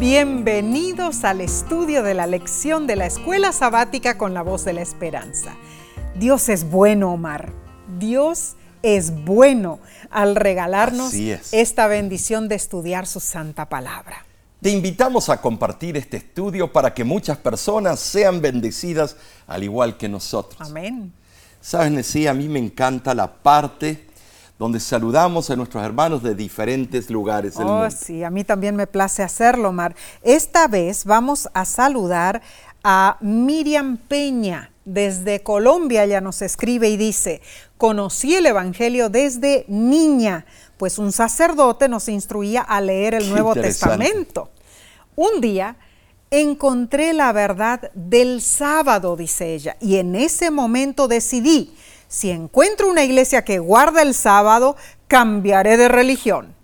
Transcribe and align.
Bienvenidos 0.00 1.22
al 1.22 1.40
estudio 1.40 2.02
de 2.02 2.14
la 2.14 2.26
lección 2.26 2.88
de 2.88 2.96
la 2.96 3.06
escuela 3.06 3.52
sabática 3.52 4.18
con 4.18 4.34
la 4.34 4.42
voz 4.42 4.64
de 4.64 4.72
la 4.72 4.82
esperanza. 4.82 5.54
Dios 6.16 6.48
es 6.48 6.68
bueno, 6.68 7.12
Omar. 7.12 7.52
Dios 7.98 8.56
es 8.82 9.24
bueno 9.24 9.78
al 10.10 10.34
regalarnos 10.34 11.14
esta 11.14 11.86
bendición 11.86 12.48
de 12.48 12.56
estudiar 12.56 13.06
su 13.06 13.20
santa 13.20 13.68
palabra. 13.68 14.26
Te 14.60 14.70
invitamos 14.70 15.28
a 15.28 15.40
compartir 15.40 15.96
este 15.96 16.16
estudio 16.16 16.72
para 16.72 16.92
que 16.92 17.04
muchas 17.04 17.38
personas 17.38 18.00
sean 18.00 18.40
bendecidas 18.40 19.16
al 19.46 19.62
igual 19.62 19.96
que 19.96 20.08
nosotros. 20.08 20.68
Amén. 20.68 21.12
Sabes, 21.60 21.92
Nesí, 21.92 22.26
a 22.26 22.34
mí 22.34 22.48
me 22.48 22.58
encanta 22.58 23.14
la 23.14 23.32
parte 23.32 24.08
donde 24.58 24.78
saludamos 24.78 25.50
a 25.50 25.56
nuestros 25.56 25.82
hermanos 25.82 26.22
de 26.22 26.34
diferentes 26.34 27.10
lugares 27.10 27.56
del 27.56 27.66
oh, 27.66 27.70
mundo. 27.70 27.90
Sí, 27.90 28.22
a 28.22 28.30
mí 28.30 28.44
también 28.44 28.76
me 28.76 28.86
place 28.86 29.22
hacerlo, 29.22 29.72
Mar. 29.72 29.94
Esta 30.22 30.68
vez 30.68 31.04
vamos 31.04 31.48
a 31.54 31.64
saludar 31.64 32.40
a 32.82 33.16
Miriam 33.20 33.96
Peña. 33.96 34.70
Desde 34.84 35.42
Colombia 35.42 36.04
ella 36.04 36.20
nos 36.20 36.42
escribe 36.42 36.90
y 36.90 36.98
dice, 36.98 37.40
conocí 37.78 38.34
el 38.34 38.44
Evangelio 38.44 39.08
desde 39.08 39.64
niña, 39.66 40.44
pues 40.76 40.98
un 40.98 41.10
sacerdote 41.10 41.88
nos 41.88 42.08
instruía 42.08 42.60
a 42.60 42.82
leer 42.82 43.14
el 43.14 43.30
Nuevo 43.30 43.54
Testamento. 43.54 44.50
Un 45.16 45.40
día 45.40 45.76
encontré 46.30 47.14
la 47.14 47.32
verdad 47.32 47.90
del 47.94 48.42
sábado, 48.42 49.16
dice 49.16 49.54
ella, 49.54 49.76
y 49.80 49.96
en 49.96 50.14
ese 50.14 50.50
momento 50.50 51.08
decidí 51.08 51.74
si 52.08 52.30
encuentro 52.30 52.88
una 52.88 53.04
iglesia 53.04 53.44
que 53.44 53.58
guarda 53.58 54.02
el 54.02 54.14
sábado, 54.14 54.76
cambiaré 55.08 55.76
de 55.76 55.88
religión. 55.88 56.54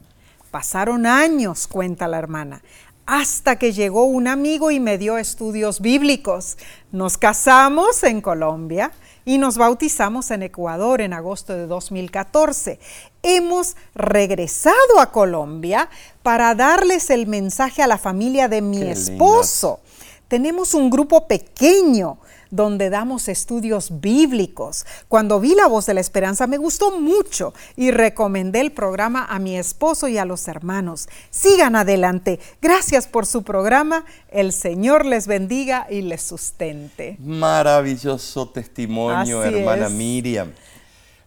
Pasaron 0.50 1.06
años, 1.06 1.66
cuenta 1.66 2.08
la 2.08 2.18
hermana, 2.18 2.62
hasta 3.06 3.56
que 3.56 3.72
llegó 3.72 4.04
un 4.04 4.28
amigo 4.28 4.70
y 4.70 4.80
me 4.80 4.98
dio 4.98 5.18
estudios 5.18 5.80
bíblicos. 5.80 6.56
Nos 6.92 7.18
casamos 7.18 8.02
en 8.04 8.20
Colombia 8.20 8.92
y 9.24 9.38
nos 9.38 9.58
bautizamos 9.58 10.30
en 10.30 10.42
Ecuador 10.42 11.00
en 11.00 11.12
agosto 11.12 11.54
de 11.54 11.66
2014. 11.66 12.78
Hemos 13.22 13.76
regresado 13.94 15.00
a 15.00 15.12
Colombia 15.12 15.88
para 16.22 16.54
darles 16.54 17.10
el 17.10 17.26
mensaje 17.26 17.82
a 17.82 17.86
la 17.86 17.98
familia 17.98 18.48
de 18.48 18.62
mi 18.62 18.82
esposo. 18.82 19.80
Tenemos 20.28 20.74
un 20.74 20.90
grupo 20.90 21.26
pequeño 21.26 22.18
donde 22.50 22.90
damos 22.90 23.28
estudios 23.28 24.00
bíblicos. 24.00 24.86
Cuando 25.08 25.40
vi 25.40 25.54
La 25.54 25.66
Voz 25.66 25.86
de 25.86 25.94
la 25.94 26.00
Esperanza 26.00 26.46
me 26.46 26.58
gustó 26.58 26.98
mucho 26.98 27.54
y 27.76 27.90
recomendé 27.90 28.60
el 28.60 28.72
programa 28.72 29.24
a 29.24 29.38
mi 29.38 29.56
esposo 29.56 30.08
y 30.08 30.18
a 30.18 30.24
los 30.24 30.48
hermanos. 30.48 31.08
Sigan 31.30 31.76
adelante. 31.76 32.40
Gracias 32.60 33.06
por 33.06 33.26
su 33.26 33.42
programa. 33.42 34.04
El 34.28 34.52
Señor 34.52 35.06
les 35.06 35.26
bendiga 35.26 35.86
y 35.90 36.02
les 36.02 36.22
sustente. 36.22 37.16
Maravilloso 37.20 38.48
testimonio, 38.48 39.42
hermana 39.42 39.88
Miriam. 39.88 40.52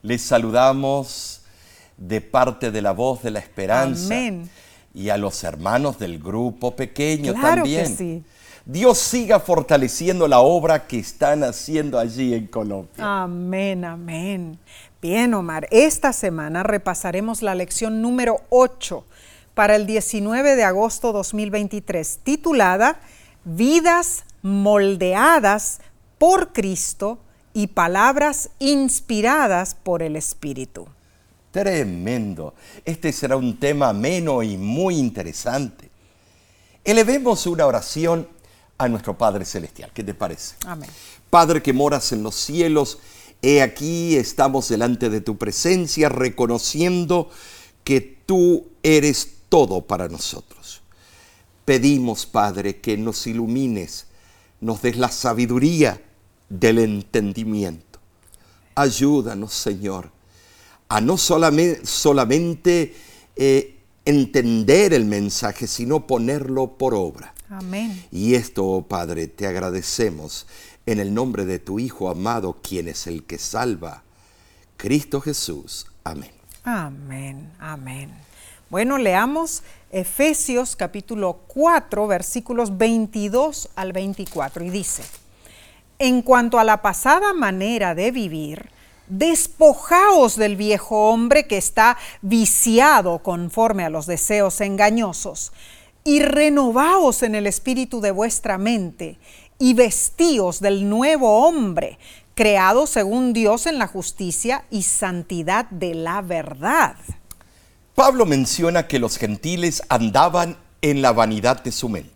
Les 0.02 0.22
saludamos 0.22 1.42
de 1.98 2.22
parte 2.22 2.72
de 2.72 2.82
la 2.82 2.92
voz 2.92 3.24
de 3.24 3.32
la 3.32 3.40
esperanza. 3.40 4.06
Amén. 4.06 4.50
Y 4.94 5.10
a 5.10 5.18
los 5.18 5.44
hermanos 5.44 5.98
del 5.98 6.20
grupo 6.20 6.76
pequeño 6.76 7.34
claro 7.34 7.64
también. 7.64 7.86
Que 7.86 7.96
sí. 7.96 8.24
Dios 8.66 8.98
siga 8.98 9.42
fortaleciendo 9.42 10.26
la 10.28 10.40
obra 10.40 10.88
que 10.88 10.98
están 10.98 11.44
haciendo 11.44 12.00
allí 12.00 12.34
en 12.34 12.48
Colombia. 12.48 13.24
Amén, 13.24 13.84
amén. 13.84 14.58
Bien, 15.02 15.34
Omar, 15.34 15.68
esta 15.70 16.14
semana 16.14 16.64
repasaremos 16.64 17.42
la 17.42 17.56
lección 17.56 18.02
número 18.02 18.38
8 18.50 19.04
para 19.54 19.76
el 19.76 19.86
19 19.86 20.56
de 20.56 20.64
agosto 20.64 21.12
2023, 21.12 22.20
titulada 22.24 23.02
Vidas 23.44 24.24
moldeadas 24.42 25.82
por 26.18 26.54
Cristo 26.54 27.20
y 27.52 27.68
palabras 27.68 28.50
inspiradas 28.60 29.76
por 29.76 30.02
el 30.02 30.16
Espíritu. 30.16 30.88
Tremendo. 31.52 32.54
Este 32.86 33.12
será 33.12 33.36
un 33.36 33.60
tema 33.60 33.90
ameno 33.90 34.42
y 34.42 34.58
muy 34.58 34.96
interesante. 34.96 35.90
Elevemos 36.86 37.46
una 37.46 37.66
oración 37.66 38.28
a 38.86 38.90
nuestro 38.90 39.18
Padre 39.18 39.46
Celestial. 39.46 39.92
¿Qué 39.94 40.04
te 40.04 40.14
parece? 40.14 40.56
Amén. 40.66 40.90
Padre 41.30 41.62
que 41.62 41.74
moras 41.74 42.12
en 42.12 42.24
los 42.24 42.36
cielos, 42.36 43.00
he 43.42 43.62
aquí 43.62 44.16
estamos 44.16 44.70
delante 44.70 45.10
de 45.10 45.22
tu 45.22 45.38
presencia 45.38 46.10
reconociendo 46.10 47.30
que 47.84 48.02
tú 48.26 48.68
eres 48.84 49.30
todo 49.50 49.82
para 49.82 50.08
nosotros. 50.08 50.82
Pedimos, 51.66 52.26
Padre, 52.26 52.80
que 52.80 52.98
nos 52.98 53.26
ilumines, 53.28 54.08
nos 54.62 54.82
des 54.82 54.98
la 54.98 55.10
sabiduría 55.10 56.02
del 56.50 56.80
entendimiento. 56.80 58.00
Ayúdanos, 58.76 59.54
Señor, 59.54 60.12
a 60.90 61.00
no 61.00 61.18
solamente, 61.18 61.86
solamente 61.86 62.96
eh, 63.36 63.80
entender 64.06 64.94
el 64.94 65.06
mensaje, 65.06 65.68
sino 65.68 66.06
ponerlo 66.06 66.78
por 66.78 66.94
obra. 66.94 67.33
Amén. 67.54 68.04
Y 68.12 68.34
esto, 68.34 68.66
oh 68.66 68.82
Padre, 68.82 69.28
te 69.28 69.46
agradecemos 69.46 70.48
en 70.88 71.00
el 71.00 71.14
nombre 71.14 71.46
de 71.46 71.60
tu 71.60 71.80
Hijo 71.80 72.10
amado, 72.10 72.58
quien 72.64 72.88
es 72.88 73.06
el 73.06 73.26
que 73.26 73.38
salva, 73.38 74.02
Cristo 74.76 75.22
Jesús. 75.22 75.86
Amén. 76.04 76.32
Amén, 76.64 77.52
amén. 77.60 78.12
Bueno, 78.72 78.98
leamos 78.98 79.62
Efesios 79.92 80.76
capítulo 80.76 81.42
4, 81.46 82.08
versículos 82.08 82.76
22 82.76 83.70
al 83.76 83.94
24, 83.94 84.64
y 84.64 84.72
dice, 84.72 85.04
en 86.00 86.24
cuanto 86.24 86.58
a 86.58 86.64
la 86.64 86.82
pasada 86.82 87.34
manera 87.34 87.94
de 87.94 88.10
vivir, 88.10 88.72
despojaos 89.08 90.38
del 90.38 90.56
viejo 90.56 91.10
hombre 91.10 91.46
que 91.46 91.58
está 91.58 91.98
viciado 92.24 93.20
conforme 93.20 93.86
a 93.86 93.92
los 93.92 94.08
deseos 94.08 94.60
engañosos 94.60 95.52
y 96.04 96.20
renovaos 96.22 97.24
en 97.24 97.36
el 97.36 97.48
espíritu 97.48 98.02
de 98.02 98.12
vuestra 98.12 98.58
mente 98.58 99.18
y 99.60 99.74
vestíos 99.74 100.60
del 100.60 100.90
nuevo 100.90 101.46
hombre, 101.48 101.98
creado 102.36 102.88
según 102.88 103.34
Dios 103.34 103.66
en 103.68 103.80
la 103.80 103.88
justicia 103.88 104.66
y 104.70 104.84
santidad 104.84 105.70
de 105.70 105.96
la 105.96 106.22
verdad. 106.22 106.96
Pablo 107.96 108.26
menciona 108.26 108.88
que 108.88 109.00
los 109.00 109.18
gentiles 109.18 109.84
andaban 109.88 110.58
en 110.82 111.02
la 111.02 111.14
vanidad 111.14 111.64
de 111.64 111.72
su 111.72 111.90
mente. 111.90 112.14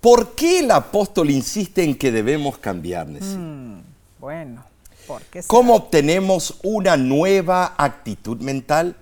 ¿Por 0.00 0.34
qué 0.34 0.60
el 0.60 0.70
apóstol 0.70 1.30
insiste 1.30 1.82
en 1.82 1.96
que 1.96 2.12
debemos 2.12 2.58
cambiar? 2.58 3.06
Mm, 3.06 3.82
bueno, 4.20 4.64
¿por 5.06 5.22
qué 5.22 5.42
¿cómo 5.46 5.74
obtenemos 5.74 6.58
una 6.62 6.96
nueva 6.96 7.74
actitud 7.76 8.38
mental? 8.40 8.96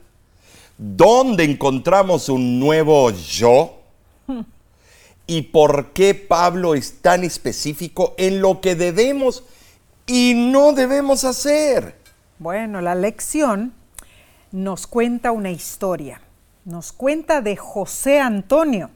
¿Dónde 0.85 1.45
encontramos 1.45 2.29
un 2.29 2.59
nuevo 2.59 3.09
yo? 3.11 3.83
¿Y 5.29 5.43
por 5.43 5.93
qué 5.93 6.13
Pablo 6.13 6.75
es 6.75 7.01
tan 7.01 7.23
específico 7.23 8.15
en 8.19 8.41
lo 8.41 8.61
que 8.61 8.75
debemos 8.75 9.45
y 10.07 10.35
no 10.35 10.73
debemos 10.73 11.23
hacer? 11.23 11.95
Bueno, 12.41 12.81
la 12.81 12.97
lección 12.97 13.73
nos 14.51 14.89
cuenta 14.89 15.31
una 15.31 15.53
historia. 15.53 16.21
Nos 16.65 16.91
cuenta 16.91 17.43
de 17.43 17.55
José 17.55 18.19
Antonio. 18.19 18.91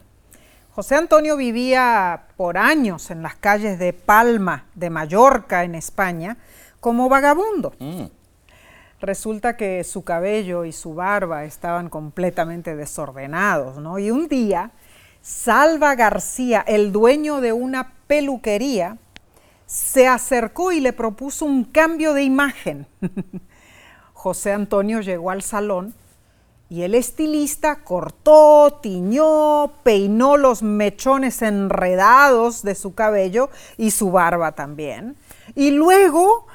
José 0.75 0.95
Antonio 0.95 1.37
vivía 1.37 2.27
por 2.35 2.57
años 2.57 3.11
en 3.11 3.23
las 3.23 3.35
calles 3.35 3.79
de 3.79 3.93
Palma, 3.93 4.65
de 4.75 4.89
Mallorca, 4.89 5.63
en 5.63 5.73
España, 5.73 6.35
como 6.81 7.07
vagabundo. 7.07 7.71
Mm 7.79 8.16
resulta 8.99 9.57
que 9.57 9.83
su 9.83 10.03
cabello 10.03 10.65
y 10.65 10.71
su 10.71 10.93
barba 10.93 11.45
estaban 11.45 11.89
completamente 11.89 12.75
desordenados, 12.75 13.77
¿no? 13.77 13.99
Y 13.99 14.11
un 14.11 14.27
día, 14.27 14.71
Salva 15.21 15.95
García, 15.95 16.63
el 16.67 16.91
dueño 16.91 17.41
de 17.41 17.53
una 17.53 17.93
peluquería, 18.07 18.97
se 19.65 20.07
acercó 20.07 20.71
y 20.71 20.79
le 20.79 20.93
propuso 20.93 21.45
un 21.45 21.65
cambio 21.65 22.13
de 22.13 22.23
imagen. 22.23 22.87
José 24.13 24.53
Antonio 24.53 25.01
llegó 25.01 25.29
al 25.29 25.43
salón 25.43 25.93
y 26.69 26.81
el 26.81 26.95
estilista 26.95 27.83
cortó, 27.83 28.79
tiñó, 28.81 29.73
peinó 29.83 30.35
los 30.35 30.63
mechones 30.63 31.41
enredados 31.41 32.63
de 32.63 32.75
su 32.75 32.93
cabello 32.93 33.49
y 33.77 33.91
su 33.91 34.11
barba 34.11 34.53
también. 34.53 35.15
Y 35.55 35.71
luego 35.71 36.46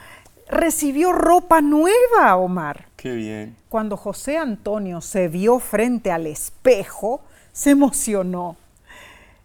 recibió 0.53 1.13
ropa 1.13 1.61
nueva, 1.61 2.37
Omar. 2.37 2.87
Qué 2.97 3.13
bien. 3.13 3.57
Cuando 3.69 3.97
José 3.97 4.39
Antonio 4.39 5.01
se 5.01 5.27
vio 5.29 5.59
frente 5.59 6.13
al 6.13 6.27
espejo, 6.27 7.23
se 7.53 7.71
emocionó. 7.71 8.57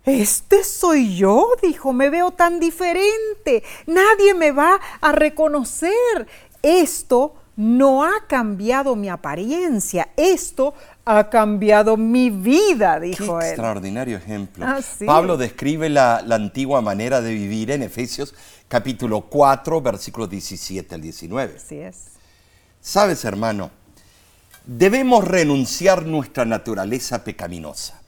Este 0.06 0.64
soy 0.64 1.18
yo, 1.18 1.50
dijo, 1.62 1.92
me 1.92 2.10
veo 2.10 2.32
tan 2.32 2.60
diferente, 2.60 3.64
nadie 3.88 4.34
me 4.34 4.52
va 4.52 4.80
a 5.02 5.12
reconocer. 5.12 6.28
Esto 6.62 7.36
no 7.58 8.04
ha 8.06 8.26
cambiado 8.28 8.96
mi 8.96 9.10
apariencia, 9.10 10.10
esto 10.16 10.74
ha 11.04 11.30
cambiado 11.30 11.98
mi 11.98 12.30
vida, 12.30 13.00
dijo 13.00 13.40
Qué 13.40 13.46
él. 13.46 13.52
extraordinario 13.52 14.18
ejemplo. 14.18 14.66
Ah, 14.66 14.82
sí. 14.82 15.06
Pablo 15.06 15.36
describe 15.36 15.90
la, 15.90 16.22
la 16.26 16.36
antigua 16.36 16.82
manera 16.82 17.20
de 17.22 17.34
vivir 17.34 17.72
en 17.72 17.82
Efesios 17.84 18.34
capítulo 18.68 19.22
4, 19.22 19.82
versículos 19.82 20.30
17 20.30 20.96
al 20.96 21.02
19. 21.02 21.56
Así 21.58 21.76
es. 21.78 21.96
Sabes, 22.82 23.26
hermano, 23.26 23.72
debemos 24.66 25.24
renunciar 25.24 26.06
nuestra 26.06 26.46
naturaleza 26.46 27.24
pecaminosa. 27.24 28.02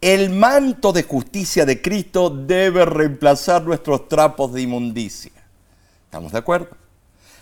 El 0.00 0.30
manto 0.30 0.92
de 0.92 1.02
justicia 1.02 1.64
de 1.64 1.80
Cristo 1.80 2.28
debe 2.30 2.84
reemplazar 2.84 3.62
nuestros 3.62 4.08
trapos 4.08 4.52
de 4.52 4.62
inmundicia. 4.62 5.32
¿Estamos 6.04 6.32
de 6.32 6.38
acuerdo? 6.38 6.76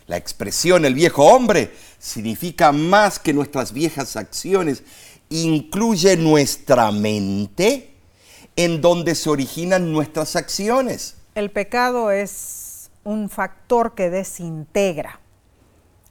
La 0.07 0.17
expresión 0.17 0.85
el 0.85 0.95
viejo 0.95 1.25
hombre 1.25 1.73
significa 1.99 2.71
más 2.73 3.19
que 3.19 3.33
nuestras 3.33 3.73
viejas 3.73 4.17
acciones. 4.17 4.83
Incluye 5.31 6.17
nuestra 6.17 6.93
mente 6.93 7.95
en 8.55 8.81
donde 8.81 9.15
se 9.15 9.31
originan 9.31 9.91
nuestras 9.91 10.37
acciones. 10.37 11.17
El 11.35 11.51
pecado 11.51 12.13
es 12.13 12.93
un 13.03 13.29
factor 13.29 13.95
que 13.95 14.09
desintegra. 14.09 15.19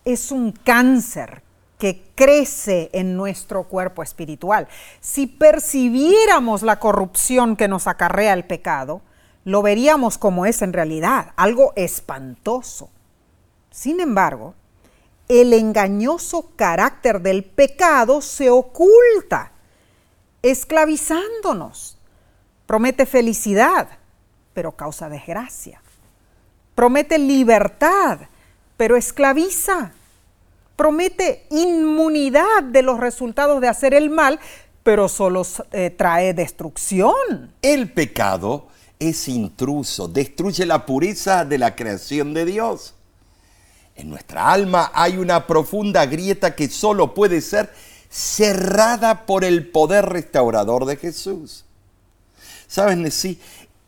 Es 0.03 0.31
un 0.31 0.51
cáncer 0.51 1.43
que 1.77 2.03
crece 2.13 2.89
en 2.93 3.15
nuestro 3.15 3.63
cuerpo 3.63 4.03
espiritual. 4.03 4.67
Si 4.99 5.27
percibiéramos 5.27 6.61
la 6.61 6.79
corrupción 6.79 7.55
que 7.55 7.69
nos 7.69 7.87
acarrea 7.87 8.33
el 8.33 8.45
pecado, 8.45 9.01
lo 9.45 9.61
veríamos 9.61 10.17
como 10.17 10.45
es 10.45 10.61
en 10.61 10.73
realidad, 10.73 11.31
algo 11.37 11.71
espantoso. 11.77 12.89
Sin 13.71 14.01
embargo, 14.01 14.55
el 15.29 15.53
engañoso 15.53 16.51
carácter 16.57 17.21
del 17.21 17.45
pecado 17.45 18.21
se 18.21 18.49
oculta, 18.49 19.53
esclavizándonos. 20.41 21.97
Promete 22.65 23.05
felicidad, 23.05 23.89
pero 24.53 24.73
causa 24.73 25.09
desgracia. 25.09 25.81
Promete 26.75 27.17
libertad, 27.17 28.19
pero 28.77 28.95
esclaviza. 28.95 29.91
Promete 30.75 31.45
inmunidad 31.51 32.63
de 32.63 32.81
los 32.81 32.99
resultados 32.99 33.61
de 33.61 33.67
hacer 33.67 33.93
el 33.93 34.09
mal, 34.09 34.39
pero 34.81 35.07
solo 35.07 35.45
eh, 35.71 35.91
trae 35.91 36.33
destrucción. 36.33 37.53
El 37.61 37.91
pecado 37.91 38.67
es 38.99 39.27
intruso, 39.27 40.07
destruye 40.07 40.65
la 40.65 40.85
pureza 40.85 41.45
de 41.45 41.57
la 41.57 41.75
creación 41.75 42.33
de 42.33 42.45
Dios. 42.45 42.95
En 43.95 44.09
nuestra 44.09 44.51
alma 44.51 44.91
hay 44.93 45.17
una 45.17 45.45
profunda 45.45 46.05
grieta 46.05 46.55
que 46.55 46.67
solo 46.69 47.13
puede 47.13 47.41
ser 47.41 47.71
cerrada 48.09 49.25
por 49.25 49.43
el 49.43 49.67
poder 49.69 50.05
restaurador 50.05 50.85
de 50.85 50.97
Jesús. 50.97 51.65
¿Sabes, 52.67 52.97
Nesí? 52.97 53.39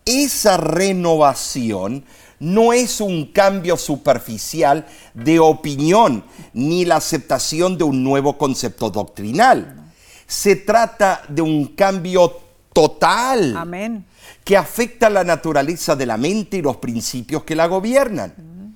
Esa 0.06 0.58
renovación 0.58 2.06
no 2.40 2.74
es 2.74 3.02
un 3.02 3.32
cambio 3.32 3.76
superficial 3.76 4.86
de 5.16 5.40
opinión 5.40 6.24
ni 6.54 6.86
la 6.86 6.98
aceptación 6.98 7.76
de 7.76 7.86
un 7.86 8.04
nuevo 8.04 8.38
concepto 8.38 8.92
doctrinal. 8.92 9.92
Se 10.28 10.58
trata 10.58 11.24
de 11.28 11.42
un 11.42 11.70
cambio 11.70 12.40
total 12.72 13.58
Amén. 13.58 14.06
que 14.44 14.56
afecta 14.56 15.10
la 15.10 15.24
naturaleza 15.24 15.96
de 15.96 16.06
la 16.06 16.18
mente 16.18 16.58
y 16.58 16.62
los 16.62 16.78
principios 16.78 17.44
que 17.44 17.56
la 17.56 17.66
gobiernan. 17.66 18.76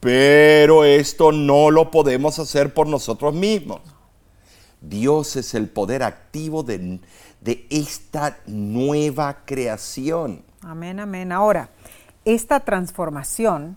Pero 0.00 0.84
esto 0.84 1.30
no 1.30 1.70
lo 1.70 1.92
podemos 1.92 2.40
hacer 2.40 2.74
por 2.74 2.88
nosotros 2.88 3.32
mismos. 3.34 3.82
Dios 4.80 5.36
es 5.36 5.54
el 5.54 5.68
poder 5.68 6.02
activo 6.02 6.62
de, 6.62 6.98
de 7.40 7.66
esta 7.70 8.38
nueva 8.46 9.44
creación. 9.44 10.42
Amén, 10.66 10.98
amén. 10.98 11.30
Ahora, 11.30 11.68
esta 12.24 12.58
transformación 12.58 13.76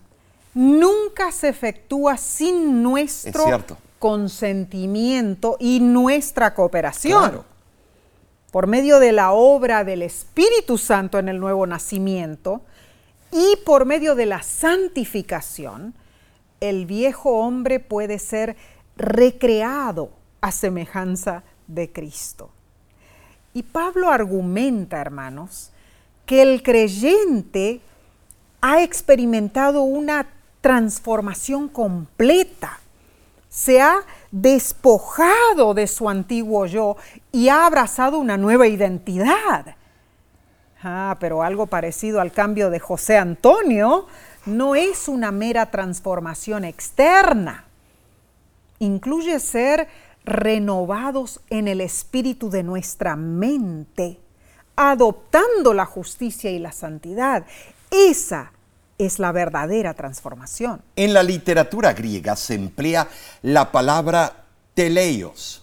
nunca 0.54 1.30
se 1.30 1.48
efectúa 1.48 2.16
sin 2.16 2.82
nuestro 2.82 3.62
consentimiento 4.00 5.56
y 5.60 5.78
nuestra 5.78 6.52
cooperación. 6.52 7.20
Claro. 7.22 7.44
Por 8.50 8.66
medio 8.66 8.98
de 8.98 9.12
la 9.12 9.30
obra 9.30 9.84
del 9.84 10.02
Espíritu 10.02 10.78
Santo 10.78 11.20
en 11.20 11.28
el 11.28 11.38
nuevo 11.38 11.64
nacimiento 11.64 12.62
y 13.30 13.56
por 13.64 13.84
medio 13.84 14.16
de 14.16 14.26
la 14.26 14.42
santificación, 14.42 15.94
el 16.58 16.86
viejo 16.86 17.38
hombre 17.38 17.78
puede 17.78 18.18
ser 18.18 18.56
recreado 18.96 20.10
a 20.40 20.50
semejanza 20.50 21.44
de 21.68 21.92
Cristo. 21.92 22.50
Y 23.54 23.62
Pablo 23.62 24.10
argumenta, 24.10 25.00
hermanos, 25.00 25.69
que 26.30 26.42
el 26.42 26.62
creyente 26.62 27.80
ha 28.60 28.84
experimentado 28.84 29.82
una 29.82 30.28
transformación 30.60 31.68
completa. 31.68 32.78
Se 33.48 33.80
ha 33.80 33.96
despojado 34.30 35.74
de 35.74 35.88
su 35.88 36.08
antiguo 36.08 36.66
yo 36.66 36.96
y 37.32 37.48
ha 37.48 37.66
abrazado 37.66 38.20
una 38.20 38.36
nueva 38.36 38.68
identidad. 38.68 39.74
Ah, 40.84 41.16
pero 41.18 41.42
algo 41.42 41.66
parecido 41.66 42.20
al 42.20 42.30
cambio 42.30 42.70
de 42.70 42.78
José 42.78 43.18
Antonio 43.18 44.06
no 44.46 44.76
es 44.76 45.08
una 45.08 45.32
mera 45.32 45.72
transformación 45.72 46.64
externa. 46.64 47.64
Incluye 48.78 49.40
ser 49.40 49.88
renovados 50.24 51.40
en 51.50 51.66
el 51.66 51.80
espíritu 51.80 52.50
de 52.50 52.62
nuestra 52.62 53.16
mente, 53.16 54.20
adoptando 54.76 55.74
la 55.74 55.86
justicia 55.86 56.50
y 56.50 56.58
la 56.58 56.72
santidad. 56.72 57.44
Esa 57.90 58.52
es 58.98 59.18
la 59.18 59.32
verdadera 59.32 59.94
transformación. 59.94 60.82
En 60.96 61.14
la 61.14 61.22
literatura 61.22 61.92
griega 61.92 62.36
se 62.36 62.54
emplea 62.54 63.08
la 63.42 63.72
palabra 63.72 64.44
teleios 64.74 65.62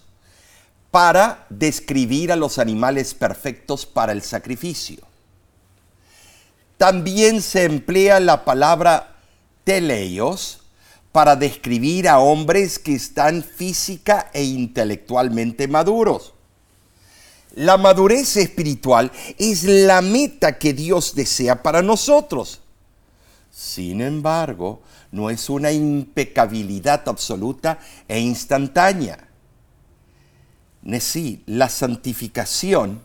para 0.90 1.46
describir 1.48 2.32
a 2.32 2.36
los 2.36 2.58
animales 2.58 3.14
perfectos 3.14 3.86
para 3.86 4.12
el 4.12 4.22
sacrificio. 4.22 5.06
También 6.76 7.42
se 7.42 7.64
emplea 7.64 8.20
la 8.20 8.44
palabra 8.44 9.16
teleios 9.64 10.62
para 11.12 11.36
describir 11.36 12.08
a 12.08 12.20
hombres 12.20 12.78
que 12.78 12.94
están 12.94 13.42
física 13.42 14.30
e 14.32 14.44
intelectualmente 14.44 15.66
maduros. 15.68 16.34
La 17.58 17.76
madurez 17.76 18.36
espiritual 18.36 19.10
es 19.36 19.64
la 19.64 20.00
meta 20.00 20.58
que 20.58 20.72
Dios 20.72 21.14
desea 21.16 21.60
para 21.62 21.82
nosotros. 21.82 22.60
Sin 23.50 24.00
embargo, 24.00 24.80
no 25.10 25.28
es 25.28 25.50
una 25.50 25.72
impecabilidad 25.72 27.08
absoluta 27.08 27.80
e 28.06 28.20
instantánea. 28.20 29.26
Sí, 31.00 31.42
la 31.46 31.68
santificación 31.68 33.02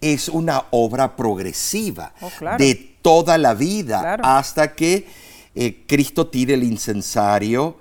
es 0.00 0.28
una 0.30 0.64
obra 0.70 1.14
progresiva 1.14 2.14
Oh, 2.22 2.30
claro. 2.38 2.56
de 2.58 2.96
toda 3.02 3.36
la 3.36 3.52
vida 3.54 4.00
Claro. 4.00 4.24
hasta 4.24 4.74
que 4.74 5.06
eh, 5.54 5.84
Cristo 5.86 6.28
tire 6.28 6.54
el 6.54 6.62
incensario 6.64 7.76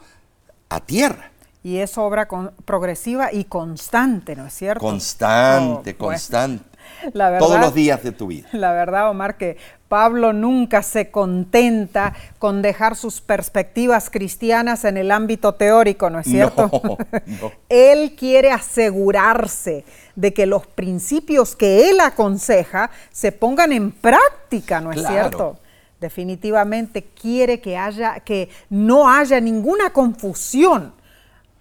a 0.68 0.80
tierra. 0.86 1.32
Y 1.66 1.80
es 1.80 1.98
obra 1.98 2.28
con- 2.28 2.52
progresiva 2.64 3.34
y 3.34 3.46
constante, 3.46 4.36
¿no 4.36 4.46
es 4.46 4.54
cierto? 4.54 4.86
Constante, 4.86 5.96
Oh, 5.98 5.98
constante. 5.98 6.64
La 7.14 7.32
verdad, 7.32 7.40
Todos 7.48 7.60
los 7.60 7.74
días 7.74 8.04
de 8.04 8.12
tu 8.12 8.28
vida. 8.28 8.48
La 8.52 8.72
verdad, 8.72 9.10
Omar, 9.10 9.36
que 9.38 9.58
Pablo 9.88 10.32
nunca 10.32 10.84
se 10.84 11.10
contenta 11.10 12.14
con 12.38 12.62
dejar 12.62 12.96
sus 12.96 13.20
perspectivas 13.20 14.12
cristianas 14.12 14.86
en 14.86 14.98
el 14.98 15.10
ámbito 15.10 15.56
teórico, 15.56 16.12
¿no 16.12 16.20
es 16.20 16.28
cierto? 16.28 16.70
No, 16.72 16.98
no. 17.42 17.52
Él 17.70 18.16
quiere 18.16 18.52
asegurarse 18.52 19.86
de 20.16 20.34
que 20.36 20.46
los 20.46 20.68
principios 20.68 21.56
que 21.56 21.90
él 21.90 22.00
aconseja 22.00 22.92
se 23.12 23.32
pongan 23.32 23.72
en 23.72 23.92
práctica, 23.92 24.80
¿no 24.82 24.92
es 24.92 25.00
Claro. 25.00 25.14
cierto? 25.14 25.60
Definitivamente 26.00 27.04
quiere 27.20 27.60
que 27.60 27.76
haya 27.76 28.20
que 28.20 28.50
no 28.70 29.10
haya 29.10 29.40
ninguna 29.42 29.90
confusión 29.92 30.94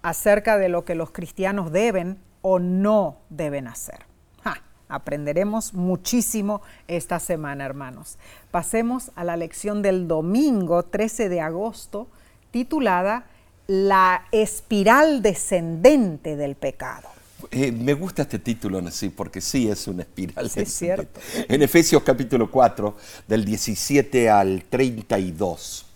acerca 0.05 0.59
de 0.59 0.69
lo 0.69 0.85
que 0.85 0.93
los 0.93 1.09
cristianos 1.09 1.71
deben 1.71 2.19
o 2.43 2.59
no 2.59 3.17
deben 3.31 3.67
hacer. 3.67 4.05
Ja, 4.43 4.61
aprenderemos 4.87 5.73
muchísimo 5.73 6.61
esta 6.87 7.19
semana, 7.19 7.65
hermanos. 7.65 8.19
Pasemos 8.51 9.09
a 9.15 9.23
la 9.23 9.35
lección 9.35 9.81
del 9.81 10.07
domingo 10.07 10.83
13 10.83 11.27
de 11.27 11.41
agosto, 11.41 12.07
titulada 12.51 13.25
La 13.65 14.25
espiral 14.31 15.23
descendente 15.23 16.35
del 16.35 16.53
pecado. 16.53 17.09
Eh, 17.49 17.71
me 17.71 17.95
gusta 17.95 18.21
este 18.21 18.37
título, 18.37 18.87
sí, 18.91 19.09
porque 19.09 19.41
sí 19.41 19.67
es 19.67 19.87
una 19.87 20.03
espiral. 20.03 20.51
Sí, 20.51 20.59
es 20.59 20.67
descendente. 20.67 21.19
cierto. 21.19 21.51
En 21.51 21.63
Efesios 21.63 22.03
capítulo 22.03 22.51
4, 22.51 22.95
del 23.27 23.43
17 23.43 24.29
al 24.29 24.65
32. 24.69 25.94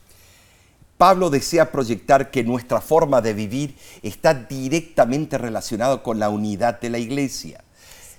Pablo 1.00 1.30
desea 1.30 1.72
proyectar 1.72 2.30
que 2.30 2.44
nuestra 2.44 2.82
forma 2.82 3.22
de 3.22 3.34
vivir 3.34 3.74
está 4.04 4.34
directamente 4.34 5.38
relacionada 5.38 6.04
con 6.04 6.20
la 6.20 6.28
unidad 6.28 6.82
de 6.82 6.90
la 6.90 7.00
iglesia. 7.00 7.64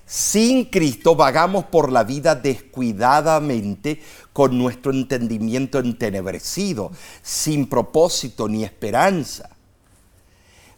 Sin 0.06 0.64
Cristo 0.64 1.14
vagamos 1.14 1.66
por 1.66 1.92
la 1.92 2.04
vida 2.04 2.34
descuidadamente 2.34 4.00
con 4.32 4.56
nuestro 4.56 4.92
entendimiento 4.92 5.78
entenebrecido, 5.78 6.90
sin 7.20 7.66
propósito 7.66 8.48
ni 8.48 8.64
esperanza. 8.64 9.50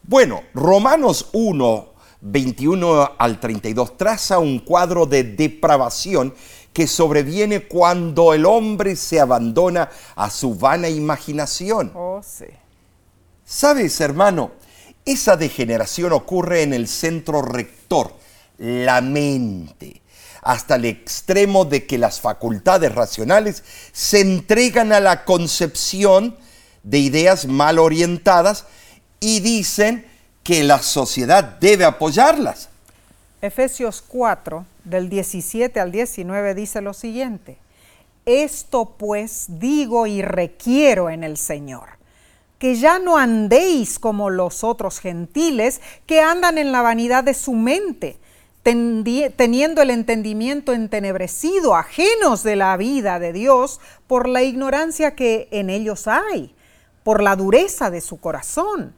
Bueno, 0.02 0.42
Romanos 0.54 1.28
1, 1.32 1.86
21 2.20 3.12
al 3.16 3.38
32 3.38 3.96
traza 3.96 4.40
un 4.40 4.58
cuadro 4.58 5.06
de 5.06 5.22
depravación 5.22 6.34
que 6.72 6.86
sobreviene 6.86 7.66
cuando 7.66 8.34
el 8.34 8.46
hombre 8.46 8.96
se 8.96 9.20
abandona 9.20 9.90
a 10.16 10.30
su 10.30 10.54
vana 10.54 10.88
imaginación. 10.88 11.92
Oh, 11.94 12.20
sí. 12.22 12.46
¿Sabes, 13.44 14.00
hermano? 14.00 14.52
Esa 15.04 15.36
degeneración 15.36 16.12
ocurre 16.12 16.62
en 16.62 16.72
el 16.72 16.88
centro 16.88 17.42
rector 17.42 18.14
la 18.58 19.00
mente, 19.00 20.00
hasta 20.42 20.76
el 20.76 20.84
extremo 20.84 21.64
de 21.64 21.86
que 21.86 21.98
las 21.98 22.20
facultades 22.20 22.94
racionales 22.94 23.64
se 23.92 24.20
entregan 24.20 24.92
a 24.92 25.00
la 25.00 25.24
concepción 25.24 26.36
de 26.82 26.98
ideas 26.98 27.46
mal 27.46 27.78
orientadas 27.78 28.66
y 29.20 29.40
dicen 29.40 30.06
que 30.42 30.64
la 30.64 30.80
sociedad 30.80 31.44
debe 31.60 31.84
apoyarlas. 31.84 32.68
Efesios 33.42 34.02
4, 34.06 34.64
del 34.84 35.08
17 35.08 35.80
al 35.80 35.92
19, 35.92 36.54
dice 36.54 36.80
lo 36.80 36.94
siguiente. 36.94 37.58
Esto 38.24 38.94
pues 38.96 39.46
digo 39.48 40.06
y 40.06 40.22
requiero 40.22 41.10
en 41.10 41.24
el 41.24 41.36
Señor, 41.36 41.88
que 42.58 42.76
ya 42.76 43.00
no 43.00 43.18
andéis 43.18 43.98
como 43.98 44.30
los 44.30 44.62
otros 44.62 45.00
gentiles 45.00 45.80
que 46.06 46.20
andan 46.20 46.56
en 46.56 46.72
la 46.72 46.82
vanidad 46.82 47.24
de 47.24 47.34
su 47.34 47.52
mente 47.52 48.16
teniendo 48.62 49.82
el 49.82 49.90
entendimiento 49.90 50.72
entenebrecido, 50.72 51.74
ajenos 51.74 52.44
de 52.44 52.56
la 52.56 52.76
vida 52.76 53.18
de 53.18 53.32
Dios, 53.32 53.80
por 54.06 54.28
la 54.28 54.42
ignorancia 54.42 55.16
que 55.16 55.48
en 55.50 55.68
ellos 55.68 56.06
hay, 56.06 56.54
por 57.02 57.22
la 57.22 57.34
dureza 57.34 57.90
de 57.90 58.00
su 58.00 58.20
corazón, 58.20 58.94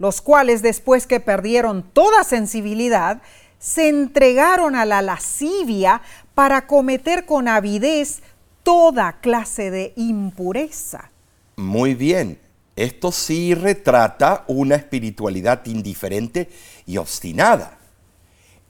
los 0.00 0.20
cuales 0.20 0.62
después 0.62 1.06
que 1.06 1.20
perdieron 1.20 1.84
toda 1.92 2.24
sensibilidad, 2.24 3.22
se 3.64 3.88
entregaron 3.88 4.76
a 4.76 4.84
la 4.84 5.00
lascivia 5.00 6.02
para 6.34 6.66
cometer 6.66 7.24
con 7.24 7.48
avidez 7.48 8.20
toda 8.62 9.20
clase 9.22 9.70
de 9.70 9.94
impureza. 9.96 11.10
Muy 11.56 11.94
bien, 11.94 12.38
esto 12.76 13.10
sí 13.10 13.54
retrata 13.54 14.44
una 14.48 14.74
espiritualidad 14.74 15.64
indiferente 15.64 16.50
y 16.84 16.98
obstinada. 16.98 17.78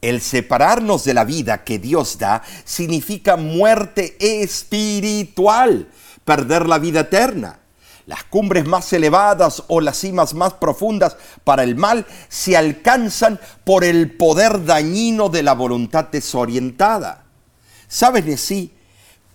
El 0.01 0.21
separarnos 0.21 1.03
de 1.03 1.15
la 1.15 1.25
vida 1.25 1.65
que 1.65 1.81
Dios 1.81 2.17
da 2.19 2.43
significa 2.65 3.37
muerte 3.37 4.17
espiritual, 4.21 5.89
perder 6.25 6.69
la 6.69 6.79
vida 6.79 7.01
eterna. 7.01 7.59
Las 8.07 8.25
cumbres 8.25 8.67
más 8.67 8.93
elevadas 8.93 9.63
o 9.69 9.81
las 9.81 9.99
cimas 9.99 10.35
más 10.35 10.55
profundas 10.55 11.17
para 11.43 11.63
el 11.63 11.75
mal 11.75 12.07
se 12.29 12.57
alcanzan 12.57 13.41
por 13.65 13.83
el 13.83 14.17
poder 14.17 14.65
dañino 14.65 15.31
de 15.31 15.43
la 15.43 15.55
voluntad 15.55 16.07
desorientada. 16.13 17.25
¿Sabes 17.89 18.27
de 18.27 18.37
sí? 18.37 18.73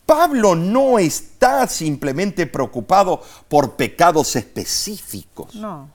Pablo 0.06 0.56
no 0.56 1.00
está 1.00 1.68
simplemente 1.68 2.48
preocupado 2.48 3.22
por 3.48 3.76
pecados 3.76 4.36
específicos. 4.36 5.56
No. 5.56 5.90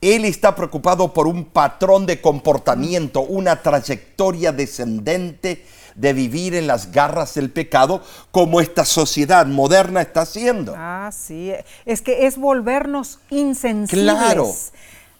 Él 0.00 0.24
está 0.24 0.54
preocupado 0.54 1.12
por 1.12 1.26
un 1.26 1.44
patrón 1.44 2.06
de 2.06 2.20
comportamiento, 2.20 3.20
una 3.20 3.62
trayectoria 3.62 4.50
descendente 4.50 5.64
de 5.94 6.12
vivir 6.12 6.54
en 6.54 6.66
las 6.66 6.92
garras 6.92 7.34
del 7.34 7.50
pecado 7.50 8.02
como 8.30 8.60
esta 8.60 8.84
sociedad 8.84 9.46
moderna 9.46 10.02
está 10.02 10.22
haciendo. 10.22 10.74
Ah, 10.76 11.10
sí. 11.12 11.52
Es 11.84 12.02
que 12.02 12.26
es 12.26 12.38
volvernos 12.38 13.18
insensibles. 13.30 14.14
Claro. 14.14 14.50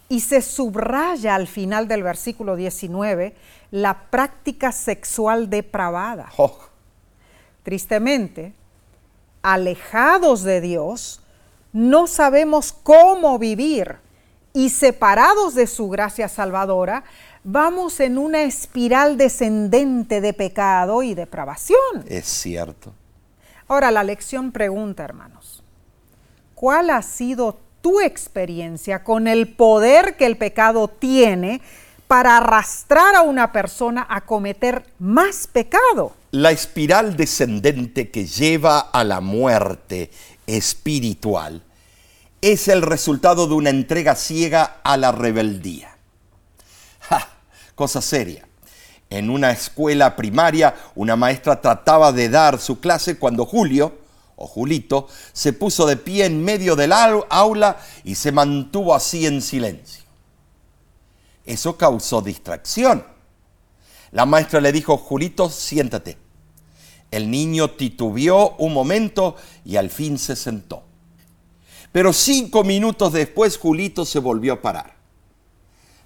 Y 0.09 0.21
se 0.21 0.43
subraya 0.43 1.35
al 1.35 1.47
final 1.47 1.89
del 1.89 2.03
versículo 2.03 2.57
19 2.57 3.35
la 3.71 4.11
práctica 4.11 4.71
sexual 4.73 5.49
depravada. 5.49 6.31
Oh. 6.37 6.59
Tristemente, 7.63 8.53
alejados 9.43 10.43
de 10.43 10.61
Dios, 10.61 11.23
no 11.73 12.07
sabemos 12.07 12.73
cómo 12.73 13.39
vivir 13.39 13.97
y 14.53 14.69
separados 14.69 15.55
de 15.55 15.67
su 15.67 15.89
gracia 15.89 16.29
salvadora, 16.29 17.05
vamos 17.45 18.01
en 18.01 18.19
una 18.19 18.43
espiral 18.43 19.17
descendente 19.17 20.21
de 20.21 20.33
pecado 20.33 21.03
y 21.03 21.15
depravación. 21.15 22.05
Es 22.07 22.27
cierto. 22.27 22.93
Ahora 23.69 23.91
la 23.91 24.05
lección 24.05 24.53
pregunta, 24.53 25.05
hermanos, 25.05 25.63
¿cuál 26.55 26.91
ha 26.91 27.03
sido 27.03 27.59
tu 27.81 28.01
experiencia 28.01 29.03
con 29.03 29.27
el 29.27 29.49
poder 29.55 30.17
que 30.17 30.27
el 30.27 30.37
pecado 30.37 30.89
tiene 30.89 31.61
para 32.07 32.37
arrastrar 32.37 33.15
a 33.15 33.23
una 33.23 33.53
persona 33.53 34.07
a 34.09 34.21
cometer 34.23 34.85
más 34.99 35.47
pecado? 35.47 36.15
La 36.31 36.51
espiral 36.51 37.17
descendente 37.17 38.11
que 38.11 38.27
lleva 38.27 38.79
a 38.81 39.05
la 39.05 39.21
muerte 39.21 40.11
espiritual 40.47 41.63
es 42.41 42.69
el 42.69 42.83
resultado 42.83 43.47
de 43.47 43.55
una 43.55 43.71
entrega 43.71 44.17
ciega 44.17 44.81
a 44.83 44.97
la 44.97 45.13
rebeldía. 45.13 45.92
Cosa 47.75 48.01
seria. 48.01 48.49
En 49.11 49.29
una 49.29 49.51
escuela 49.51 50.17
primaria, 50.17 50.75
una 50.95 51.17
maestra 51.17 51.61
trataba 51.61 52.13
de 52.13 52.29
dar 52.29 52.59
su 52.59 52.81
clase 52.81 53.19
cuando 53.19 53.45
Julio, 53.45 53.99
o 54.37 54.47
Julito, 54.47 55.09
se 55.33 55.53
puso 55.53 55.87
de 55.87 55.97
pie 55.97 56.25
en 56.25 56.43
medio 56.43 56.77
del 56.77 56.93
aula 56.93 57.77
y 58.05 58.15
se 58.15 58.33
mantuvo 58.33 58.95
así 58.95 59.27
en 59.27 59.43
silencio. 59.43 60.03
Eso 61.45 61.77
causó 61.77 62.23
distracción. 62.23 63.05
La 64.13 64.27
maestra 64.27 64.61
le 64.61 64.73
dijo, 64.73 64.97
Julito, 64.97 65.51
siéntate. 65.51 66.19
El 67.11 67.31
niño 67.31 67.71
titubeó 67.73 68.57
un 68.57 68.73
momento 68.73 69.37
y 69.65 69.77
al 69.77 69.91
fin 69.91 70.19
se 70.19 70.37
sentó. 70.37 70.85
Pero 71.93 72.13
cinco 72.13 72.65
minutos 72.65 73.13
después 73.13 73.59
Julito 73.59 74.07
se 74.07 74.19
volvió 74.19 74.55
a 74.55 74.63
parar. 74.63 75.02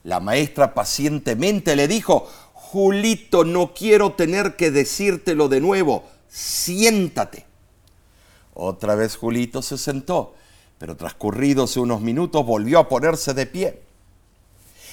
La 0.07 0.21
maestra 0.21 0.73
pacientemente 0.73 1.75
le 1.75 1.89
dijo, 1.89 2.29
Julito, 2.53 3.45
no 3.45 3.75
quiero 3.75 4.13
tener 4.13 4.55
que 4.55 4.71
decírtelo 4.71 5.49
de 5.49 5.61
nuevo, 5.61 6.05
siéntate. 6.29 7.45
Otra 8.55 8.95
vez 8.95 9.17
Julito 9.17 9.63
se 9.63 9.77
sentó, 9.77 10.37
pero 10.79 10.97
transcurridos 10.97 11.77
unos 11.77 12.03
minutos 12.03 12.47
volvió 12.47 12.79
a 12.79 12.89
ponerse 12.89 13.35
de 13.35 13.47
pie. 13.47 13.83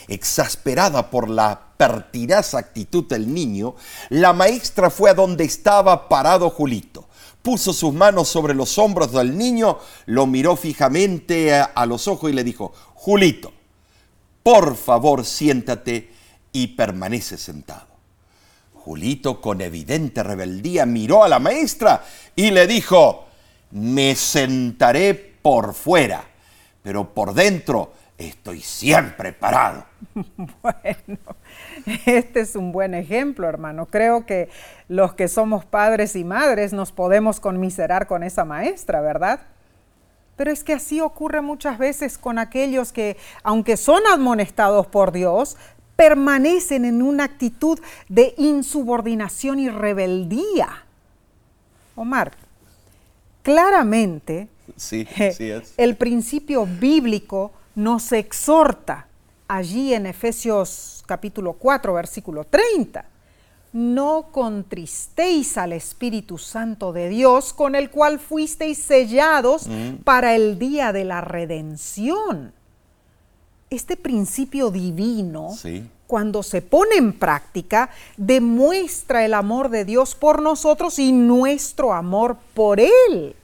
Exasperada 0.08 1.12
por 1.12 1.29
la 1.29 1.62
pertinaz 1.77 2.55
actitud 2.55 3.03
del 3.03 3.32
niño, 3.32 3.75
la 4.10 4.34
maestra 4.34 4.89
fue 4.89 5.12
a 5.12 5.13
donde 5.13 5.43
estaba 5.43 6.10
parado 6.10 6.50
Julito 6.50 7.08
puso 7.43 7.74
sus 7.74 7.93
manos 7.93 8.29
sobre 8.29 8.53
los 8.53 8.77
hombros 8.77 9.12
del 9.12 9.38
niño, 9.38 9.77
lo 10.05 10.25
miró 10.25 10.55
fijamente 10.55 11.53
a, 11.53 11.86
los 11.86 12.08
ojos 12.08 12.32
y 12.32 12.34
le 12.34 12.46
dijo, 12.46 12.72
Julito, 12.96 13.51
por 14.44 14.76
favor 14.76 15.26
siéntate 15.26 16.12
y 16.52 16.68
permanece 16.68 17.38
sentado. 17.38 17.88
Julito 18.74 19.40
con 19.40 19.62
evidente 19.62 20.22
rebeldía 20.24 20.86
miró 20.86 21.24
a 21.24 21.30
la 21.30 21.40
maestra 21.40 22.04
y 22.36 22.52
le 22.52 22.68
dijo, 22.68 23.26
me 23.72 24.14
sentaré 24.16 25.14
por 25.14 25.74
fuera, 25.74 26.24
pero 26.82 27.14
por 27.14 27.34
dentro 27.34 27.94
estoy 28.18 28.62
siempre 28.62 29.34
parado. 29.34 29.86
Bueno, 30.62 31.36
este 32.06 32.42
es 32.42 32.56
un 32.56 32.72
buen 32.72 32.94
ejemplo, 32.94 33.48
hermano. 33.48 33.88
Creo 33.88 34.26
que 34.26 34.50
los 34.88 35.14
que 35.14 35.28
somos 35.28 35.66
padres 35.66 36.16
y 36.16 36.24
madres 36.24 36.74
nos 36.74 36.92
podemos 36.92 37.40
conmiserar 37.40 38.08
con 38.08 38.24
esa 38.24 38.46
maestra, 38.46 39.02
¿verdad? 39.02 39.42
Pero 40.36 40.52
es 40.52 40.63
que 40.63 40.74
así 40.74 41.00
ocurre 41.00 41.42
muchas 41.42 41.78
veces 41.78 42.18
con 42.18 42.40
aquellos 42.40 42.92
que, 42.92 43.18
aunque 43.44 43.78
son 43.78 44.02
amonestados 44.12 44.88
por 44.88 45.12
Dios, 45.12 45.58
permanecen 45.96 46.86
en 46.86 47.02
una 47.02 47.25
actitud 47.25 47.80
de 48.10 48.34
insubordinación 48.38 49.60
y 49.60 49.70
rebeldía. 49.70 50.86
Omar, 51.96 52.32
claramente 53.44 54.48
sí, 54.75 55.08
el 55.78 55.96
principio 55.96 56.66
bíblico 56.66 57.52
nos 57.75 58.12
exhorta 58.12 59.08
allí 59.48 59.94
en 59.94 60.08
Efesios 60.08 61.04
capítulo 61.06 61.54
4, 61.54 61.94
versículo 61.94 62.44
30. 62.44 63.06
No 63.74 64.27
contristéis 64.32 65.58
al 65.58 65.74
Espíritu 65.74 66.38
Santo 66.38 66.94
de 66.94 67.10
Dios, 67.10 67.53
con 67.53 67.75
el 67.75 67.89
cual 67.89 68.20
fuisteis 68.20 68.77
sellados 68.77 69.68
para 70.03 70.36
el 70.36 70.60
día 70.60 70.94
de 70.94 71.03
la 71.03 71.22
redención. 71.22 72.53
Este 73.72 73.98
principio 73.98 74.70
divino, 74.70 75.50
cuando 76.06 76.44
se 76.44 76.62
pone 76.62 76.96
en 76.96 77.13
práctica, 77.13 77.89
demuestra 78.15 79.25
el 79.25 79.34
amor 79.34 79.70
de 79.70 79.86
Dios 79.86 80.13
por 80.13 80.44
nosotros 80.44 81.00
y 81.00 81.12
nuestro 81.12 81.94
amor 81.94 82.38
por 82.53 82.80
Él. 82.80 83.36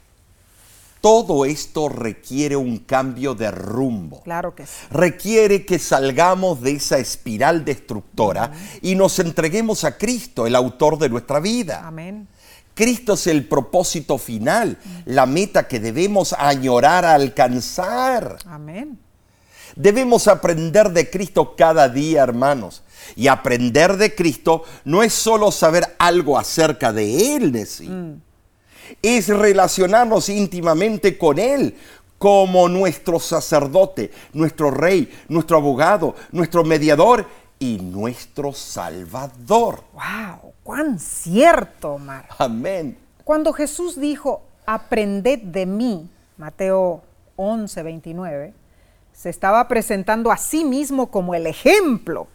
Todo 1.02 1.46
esto 1.46 1.88
requiere 1.88 2.58
un 2.58 2.80
cambio 2.80 3.34
de 3.34 3.52
rumbo. 3.52 4.22
Claro 4.24 4.54
que 4.54 4.66
sí. 4.66 4.74
Requiere 4.92 5.66
que 5.66 5.80
salgamos 5.80 6.62
de 6.62 6.72
esa 6.72 6.98
espiral 6.98 7.64
destructora 7.64 8.52
y 8.82 8.96
nos 8.96 9.18
entreguemos 9.20 9.86
a 9.86 9.98
Cristo, 9.98 10.46
el 10.46 10.56
autor 10.56 10.98
de 10.98 11.10
nuestra 11.10 11.40
vida. 11.40 11.84
Amén. 11.86 12.28
Cristo 12.74 13.14
es 13.14 13.28
el 13.28 13.46
propósito 13.46 14.18
final, 14.18 14.78
la 15.06 15.26
meta 15.26 15.68
que 15.68 15.80
debemos 15.80 16.34
añorar 16.34 17.04
a 17.06 17.14
alcanzar. 17.14 18.38
Amén. 18.46 19.00
Debemos 19.76 20.28
aprender 20.28 20.90
de 20.92 21.10
Cristo 21.10 21.56
cada 21.58 21.90
día, 21.90 22.24
hermanos. 22.24 22.84
Y 23.16 23.28
aprender 23.28 23.98
de 23.98 24.14
Cristo 24.16 24.64
no 24.86 25.04
es 25.04 25.14
solo 25.14 25.52
saber 25.52 25.96
algo 26.00 26.38
acerca 26.38 26.92
de 26.92 27.36
Él, 27.36 27.66
sí. 27.68 27.90
Es 29.02 29.28
relacionarnos 29.28 30.30
íntimamente 30.30 31.18
con 31.18 31.40
Él 31.40 31.76
como 32.18 32.68
nuestro 32.68 33.20
sacerdote, 33.20 34.12
nuestro 34.34 34.70
rey, 34.70 35.12
nuestro 35.30 35.58
abogado, 35.58 36.16
nuestro 36.32 36.64
mediador 36.64 37.26
y 37.58 37.78
nuestro 37.78 38.54
salvador. 38.54 39.84
¡Wow! 39.94 40.54
¡Cuán 40.64 41.00
cierto, 41.00 41.94
Omar! 41.94 42.28
Amén. 42.38 42.98
Cuando 43.24 43.54
Jesús 43.54 44.00
dijo, 44.00 44.44
aprended 44.66 45.40
de 45.40 45.66
mí, 45.66 46.10
Mateo 46.38 47.02
11, 47.38 47.84
29, 47.84 48.54
se 49.14 49.30
estaba 49.30 49.68
presentando 49.68 50.32
a 50.32 50.38
sí 50.38 50.66
mismo 50.66 51.12
como 51.12 51.36
el 51.36 51.48
ejemplo. 51.48 52.28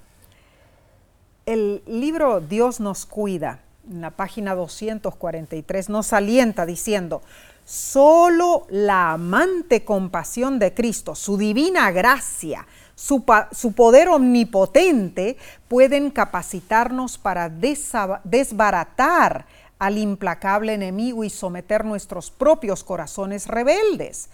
El 1.47 1.83
libro 1.87 2.41
Dios 2.41 2.81
nos 2.81 3.05
cuida 3.07 3.64
en 3.91 4.01
la 4.01 4.11
página 4.11 4.55
243, 4.55 5.89
nos 5.89 6.13
alienta 6.13 6.67
diciendo, 6.67 7.23
solo 7.65 8.67
la 8.69 9.13
amante 9.13 9.85
compasión 9.85 10.59
de 10.59 10.75
Cristo, 10.75 11.15
su 11.15 11.37
divina 11.37 11.91
gracia, 11.91 12.67
su, 12.95 13.25
su, 13.53 13.73
poder 13.73 14.09
omnipotente 14.09 15.37
pueden 15.69 16.11
capacitarnos 16.11 17.19
para 17.19 17.49
desbaratar 17.49 19.47
al 19.79 19.99
implacable 19.99 20.75
enemigo 20.75 21.25
y 21.25 21.31
someter 21.31 21.85
nuestros 21.85 22.31
propios 22.31 22.85
corazones 22.85 23.49
rebeldes. 23.49 24.31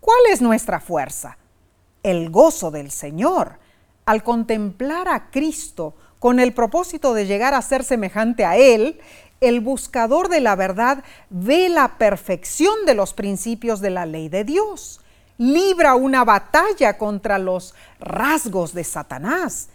¿Cuál 0.00 0.18
es 0.30 0.42
nuestra 0.42 0.80
fuerza? 0.80 1.38
El 2.02 2.30
gozo 2.30 2.70
del 2.70 2.90
Señor. 2.90 3.58
Al 4.06 4.22
contemplar 4.22 5.08
a 5.08 5.30
Cristo, 5.30 5.94
con 6.20 6.38
el 6.38 6.52
propósito 6.52 7.14
de 7.14 7.26
llegar 7.26 7.54
a 7.54 7.62
ser 7.62 7.82
semejante 7.82 8.44
a 8.44 8.56
Él, 8.56 9.00
el 9.40 9.60
buscador 9.60 10.28
de 10.28 10.40
la 10.40 10.54
verdad 10.54 11.02
ve 11.30 11.68
la 11.70 11.96
perfección 11.96 12.84
de 12.86 12.94
los 12.94 13.14
principios 13.14 13.80
de 13.80 13.90
la 13.90 14.06
ley 14.06 14.28
de 14.28 14.44
Dios. 14.44 15.00
Libra 15.38 15.94
una 15.94 16.22
batalla 16.24 16.98
contra 16.98 17.38
los 17.38 17.74
rasgos 17.98 18.74
de 18.74 18.84
Satanás. 18.84 19.70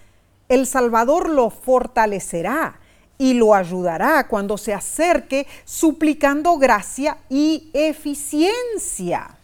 El 0.47 0.67
Salvador 0.67 1.29
lo 1.29 1.49
fortalecerá 1.49 2.79
y 3.17 3.33
lo 3.33 3.55
ayudará 3.55 4.27
cuando 4.27 4.59
se 4.59 4.75
acerque 4.75 5.47
suplicando 5.63 6.57
gracia 6.59 7.17
y 7.27 7.71
eficiencia. 7.73 9.35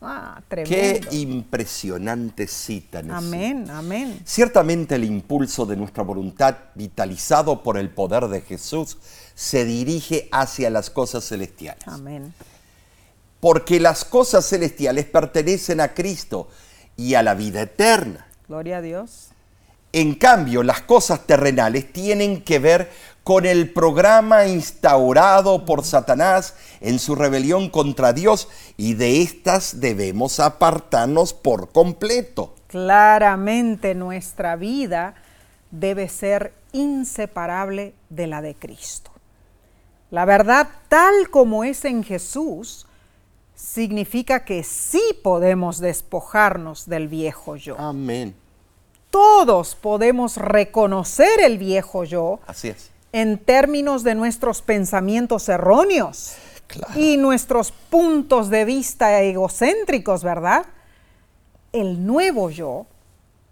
Ah, 0.00 0.40
Qué 0.48 1.00
impresionante 1.10 2.46
cita. 2.46 3.02
Amén, 3.10 3.68
amén. 3.68 4.20
Ciertamente 4.24 4.94
el 4.94 5.04
impulso 5.04 5.66
de 5.66 5.76
nuestra 5.76 6.04
voluntad, 6.04 6.56
vitalizado 6.76 7.64
por 7.64 7.78
el 7.78 7.90
poder 7.90 8.28
de 8.28 8.40
Jesús, 8.42 8.96
se 9.34 9.64
dirige 9.64 10.28
hacia 10.30 10.70
las 10.70 10.90
cosas 10.90 11.26
celestiales. 11.26 11.86
Amén. 11.88 12.32
Porque 13.40 13.80
las 13.80 14.04
cosas 14.04 14.46
celestiales 14.46 15.04
pertenecen 15.06 15.80
a 15.80 15.94
Cristo 15.94 16.48
y 16.96 17.14
a 17.14 17.22
la 17.22 17.34
vida 17.34 17.62
eterna. 17.62 18.28
Gloria 18.46 18.78
a 18.78 18.82
Dios. 18.82 19.28
En 19.92 20.14
cambio, 20.14 20.62
las 20.62 20.82
cosas 20.82 21.26
terrenales 21.26 21.92
tienen 21.92 22.42
que 22.42 22.58
ver 22.58 22.90
con 23.28 23.44
el 23.44 23.70
programa 23.74 24.46
instaurado 24.46 25.66
por 25.66 25.84
Satanás 25.84 26.54
en 26.80 26.98
su 26.98 27.14
rebelión 27.14 27.68
contra 27.68 28.14
Dios 28.14 28.48
y 28.78 28.94
de 28.94 29.20
estas 29.20 29.80
debemos 29.80 30.40
apartarnos 30.40 31.34
por 31.34 31.70
completo. 31.70 32.54
Claramente 32.68 33.94
nuestra 33.94 34.56
vida 34.56 35.14
debe 35.70 36.08
ser 36.08 36.54
inseparable 36.72 37.92
de 38.08 38.28
la 38.28 38.40
de 38.40 38.54
Cristo. 38.54 39.10
La 40.10 40.24
verdad 40.24 40.66
tal 40.88 41.28
como 41.28 41.64
es 41.64 41.84
en 41.84 42.04
Jesús 42.04 42.86
significa 43.54 44.46
que 44.46 44.64
sí 44.64 45.02
podemos 45.22 45.80
despojarnos 45.80 46.88
del 46.88 47.08
viejo 47.08 47.56
yo. 47.56 47.78
Amén. 47.78 48.34
Todos 49.10 49.74
podemos 49.74 50.38
reconocer 50.38 51.40
el 51.40 51.58
viejo 51.58 52.04
yo. 52.04 52.40
Así 52.46 52.68
es. 52.68 52.90
En 53.12 53.38
términos 53.38 54.04
de 54.04 54.14
nuestros 54.14 54.62
pensamientos 54.62 55.48
erróneos 55.48 56.36
y 56.94 57.16
nuestros 57.16 57.72
puntos 57.72 58.50
de 58.50 58.64
vista 58.64 59.22
egocéntricos, 59.22 60.22
¿verdad? 60.22 60.66
El 61.72 62.06
nuevo 62.06 62.50
yo 62.50 62.86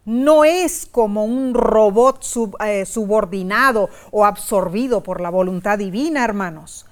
no 0.05 0.45
es 0.45 0.87
como 0.87 1.25
un 1.25 1.53
robot 1.53 2.25
eh, 2.65 2.87
subordinado 2.87 3.91
o 4.13 4.25
absorbido 4.25 5.03
por 5.03 5.21
la 5.21 5.31
voluntad 5.31 5.79
divina, 5.79 6.25
hermanos. 6.25 6.87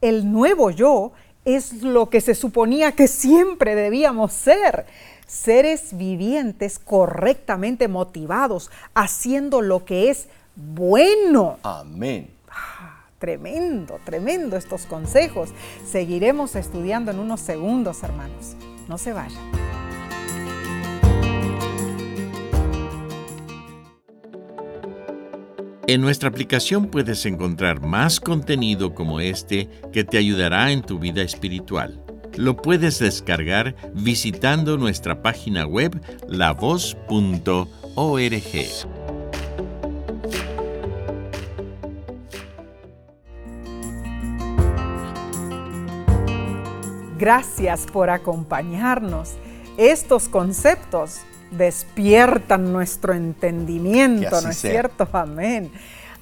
El 0.00 0.30
nuevo 0.30 0.70
yo 0.70 1.12
es 1.44 1.82
lo 1.82 2.10
que 2.10 2.20
se 2.20 2.34
suponía 2.34 2.92
que 2.92 3.08
siempre 3.08 3.74
debíamos 3.74 4.32
ser 4.32 4.86
seres 5.26 5.96
vivientes 5.96 6.78
correctamente 6.78 7.88
motivados, 7.88 8.70
haciendo 8.94 9.62
lo 9.62 9.86
que 9.86 10.10
es 10.10 10.28
bueno. 10.56 11.58
Amén. 11.62 12.30
Ah, 12.48 13.04
tremendo, 13.18 13.98
tremendo 14.04 14.56
estos 14.56 14.86
consejos. 14.86 15.50
Seguiremos 15.86 16.56
estudiando 16.56 17.10
en 17.10 17.18
unos 17.18 17.40
segundos, 17.40 18.02
hermanos. 18.02 18.56
No 18.88 18.98
se 18.98 19.12
vayan. 19.12 19.64
En 25.86 26.00
nuestra 26.00 26.30
aplicación 26.30 26.86
puedes 26.86 27.26
encontrar 27.26 27.82
más 27.82 28.18
contenido 28.18 28.94
como 28.94 29.20
este 29.20 29.68
que 29.92 30.02
te 30.02 30.16
ayudará 30.16 30.72
en 30.72 30.80
tu 30.80 30.98
vida 30.98 31.20
espiritual. 31.20 32.02
Lo 32.36 32.56
puedes 32.56 32.98
descargar 33.00 33.76
visitando 33.94 34.78
nuestra 34.78 35.20
página 35.22 35.66
web 35.66 36.00
lavoz.org. 36.26 37.04
Gracias 47.16 47.86
por 47.86 48.10
acompañarnos. 48.10 49.34
Estos 49.76 50.28
conceptos 50.28 51.20
despiertan 51.52 52.72
nuestro 52.72 53.14
entendimiento, 53.14 54.40
¿no 54.40 54.50
es 54.50 54.58
cierto? 54.58 55.08
Amén. 55.12 55.70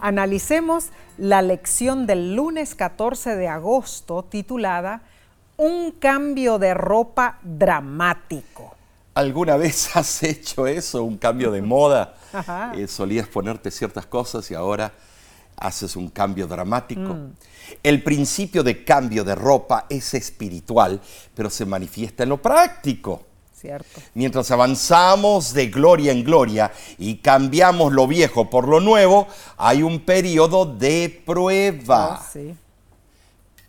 Analicemos 0.00 0.90
la 1.16 1.40
lección 1.40 2.06
del 2.06 2.34
lunes 2.34 2.74
14 2.74 3.36
de 3.36 3.48
agosto 3.48 4.22
titulada 4.24 5.02
un 5.56 5.92
cambio 5.92 6.58
de 6.58 6.74
ropa 6.74 7.38
dramático. 7.42 8.74
¿Alguna 9.14 9.56
vez 9.56 9.90
has 9.96 10.22
hecho 10.22 10.66
eso, 10.66 11.04
un 11.04 11.16
cambio 11.16 11.50
de 11.50 11.62
moda? 11.62 12.16
Eh, 12.74 12.88
solías 12.88 13.28
ponerte 13.28 13.70
ciertas 13.70 14.06
cosas 14.06 14.50
y 14.50 14.54
ahora 14.54 14.90
haces 15.56 15.96
un 15.96 16.08
cambio 16.08 16.46
dramático. 16.46 17.14
Mm. 17.14 17.32
El 17.82 18.02
principio 18.02 18.62
de 18.62 18.84
cambio 18.84 19.24
de 19.24 19.34
ropa 19.34 19.86
es 19.88 20.14
espiritual, 20.14 21.00
pero 21.34 21.50
se 21.50 21.64
manifiesta 21.64 22.22
en 22.22 22.30
lo 22.30 22.40
práctico. 22.40 23.22
Cierto. 23.54 24.00
Mientras 24.14 24.50
avanzamos 24.50 25.52
de 25.52 25.68
gloria 25.68 26.10
en 26.10 26.24
gloria 26.24 26.72
y 26.98 27.16
cambiamos 27.16 27.92
lo 27.92 28.08
viejo 28.08 28.50
por 28.50 28.66
lo 28.66 28.80
nuevo, 28.80 29.28
hay 29.56 29.82
un 29.82 30.00
periodo 30.00 30.66
de 30.66 31.22
prueba. 31.24 32.20
Oh, 32.20 32.28
sí. 32.32 32.54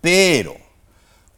Pero 0.01 0.55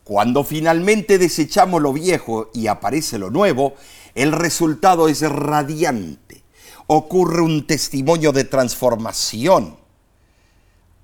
cuando 0.05 0.43
finalmente 0.43 1.17
desechamos 1.17 1.81
lo 1.81 1.91
viejo 1.91 2.51
y 2.53 2.67
aparece 2.67 3.17
lo 3.17 3.31
nuevo, 3.31 3.73
el 4.13 4.31
resultado 4.31 5.07
es 5.07 5.21
radiante. 5.21 6.43
Ocurre 6.87 7.41
un 7.41 7.65
testimonio 7.65 8.31
de 8.31 8.43
transformación. 8.43 9.75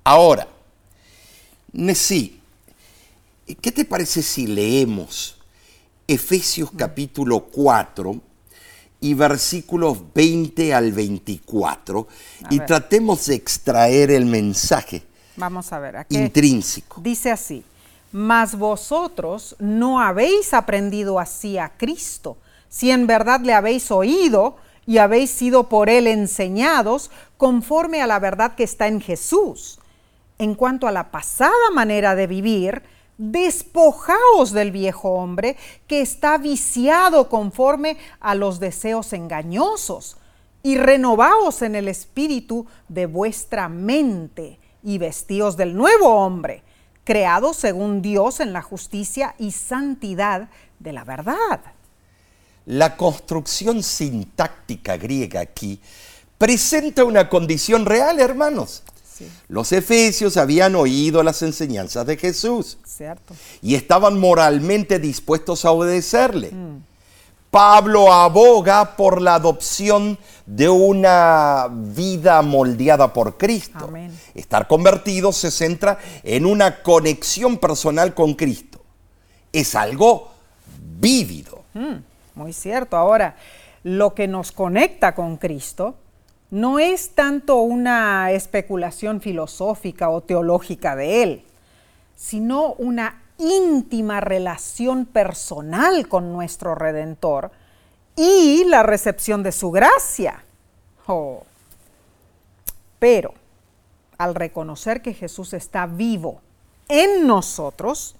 Ahora, 0.04 0.48
Nesí, 1.72 2.38
¿qué 3.60 3.72
te 3.72 3.86
parece 3.86 4.22
si 4.22 4.46
leemos 4.46 5.38
Efesios 6.06 6.70
capítulo 6.76 7.40
4 7.44 8.20
y 9.00 9.14
versículos 9.14 9.98
20 10.14 10.74
al 10.74 10.92
24 10.92 12.06
y 12.50 12.60
tratemos 12.60 13.24
de 13.26 13.36
extraer 13.36 14.10
el 14.10 14.26
mensaje 14.26 15.02
Vamos 15.36 15.72
a 15.72 15.78
ver, 15.78 16.06
intrínseco? 16.10 17.00
Dice 17.00 17.30
así, 17.30 17.64
mas 18.12 18.54
vosotros 18.54 19.56
no 19.58 19.98
habéis 19.98 20.52
aprendido 20.52 21.18
así 21.18 21.56
a 21.56 21.70
Cristo, 21.70 22.36
si 22.68 22.90
en 22.90 23.06
verdad 23.06 23.40
le 23.40 23.54
habéis 23.54 23.90
oído 23.90 24.56
y 24.86 24.98
habéis 24.98 25.30
sido 25.30 25.70
por 25.70 25.88
él 25.88 26.06
enseñados 26.06 27.10
conforme 27.38 28.02
a 28.02 28.06
la 28.06 28.18
verdad 28.18 28.56
que 28.56 28.64
está 28.64 28.88
en 28.88 29.00
Jesús. 29.00 29.78
En 30.38 30.54
cuanto 30.54 30.86
a 30.86 30.92
la 30.92 31.10
pasada 31.10 31.70
manera 31.72 32.14
de 32.14 32.26
vivir, 32.26 32.82
despojaos 33.18 34.52
del 34.52 34.72
viejo 34.72 35.10
hombre 35.10 35.56
que 35.86 36.00
está 36.00 36.38
viciado 36.38 37.28
conforme 37.28 37.96
a 38.20 38.34
los 38.34 38.58
deseos 38.58 39.12
engañosos 39.12 40.16
y 40.62 40.76
renovaos 40.76 41.62
en 41.62 41.74
el 41.74 41.88
espíritu 41.88 42.66
de 42.88 43.06
vuestra 43.06 43.68
mente 43.68 44.58
y 44.82 44.98
vestíos 44.98 45.56
del 45.56 45.76
nuevo 45.76 46.08
hombre, 46.08 46.62
creado 47.04 47.52
según 47.52 48.02
Dios 48.02 48.40
en 48.40 48.52
la 48.52 48.62
justicia 48.62 49.34
y 49.38 49.52
santidad 49.52 50.48
de 50.78 50.92
la 50.92 51.04
verdad. 51.04 51.60
La 52.66 52.96
construcción 52.96 53.82
sintáctica 53.82 54.96
griega 54.96 55.40
aquí 55.40 55.80
presenta 56.38 57.04
una 57.04 57.28
condición 57.28 57.86
real, 57.86 58.20
hermanos. 58.20 58.84
Los 59.48 59.72
efesios 59.72 60.36
habían 60.36 60.74
oído 60.74 61.22
las 61.22 61.42
enseñanzas 61.42 62.06
de 62.06 62.16
Jesús 62.16 62.78
y 63.60 63.74
estaban 63.74 64.18
moralmente 64.18 64.98
dispuestos 64.98 65.64
a 65.64 65.70
obedecerle. 65.70 66.50
Mm. 66.52 66.92
Pablo 67.52 68.10
aboga 68.10 68.96
por 68.96 69.20
la 69.20 69.34
adopción 69.34 70.18
de 70.46 70.70
una 70.70 71.68
vida 71.70 72.40
moldeada 72.40 73.12
por 73.12 73.36
Cristo. 73.36 73.92
Estar 74.34 74.66
convertido 74.66 75.32
se 75.32 75.50
centra 75.50 75.98
en 76.22 76.46
una 76.46 76.82
conexión 76.82 77.58
personal 77.58 78.14
con 78.14 78.32
Cristo. 78.32 78.80
Es 79.52 79.74
algo 79.74 80.30
vívido. 80.98 81.64
Mm, 81.74 81.96
muy 82.36 82.54
cierto. 82.54 82.96
Ahora, 82.96 83.36
lo 83.82 84.14
que 84.14 84.28
nos 84.28 84.50
conecta 84.50 85.14
con 85.14 85.36
Cristo 85.36 85.96
no 86.52 86.78
es 86.78 87.14
tanto 87.14 87.56
una 87.62 88.30
especulación 88.30 89.22
filosófica 89.22 90.10
o 90.10 90.20
teológica 90.20 90.94
de 90.94 91.22
Él, 91.22 91.44
sino 92.14 92.74
una 92.74 93.22
íntima 93.38 94.20
relación 94.20 95.06
personal 95.06 96.06
con 96.08 96.30
nuestro 96.30 96.74
Redentor 96.74 97.50
y 98.16 98.64
la 98.64 98.82
recepción 98.82 99.42
de 99.42 99.50
su 99.50 99.70
gracia. 99.70 100.44
Oh. 101.06 101.42
Pero 102.98 103.32
al 104.18 104.34
reconocer 104.34 105.00
que 105.00 105.14
Jesús 105.14 105.54
está 105.54 105.86
vivo 105.86 106.42
en 106.90 107.26
nosotros, 107.26 108.14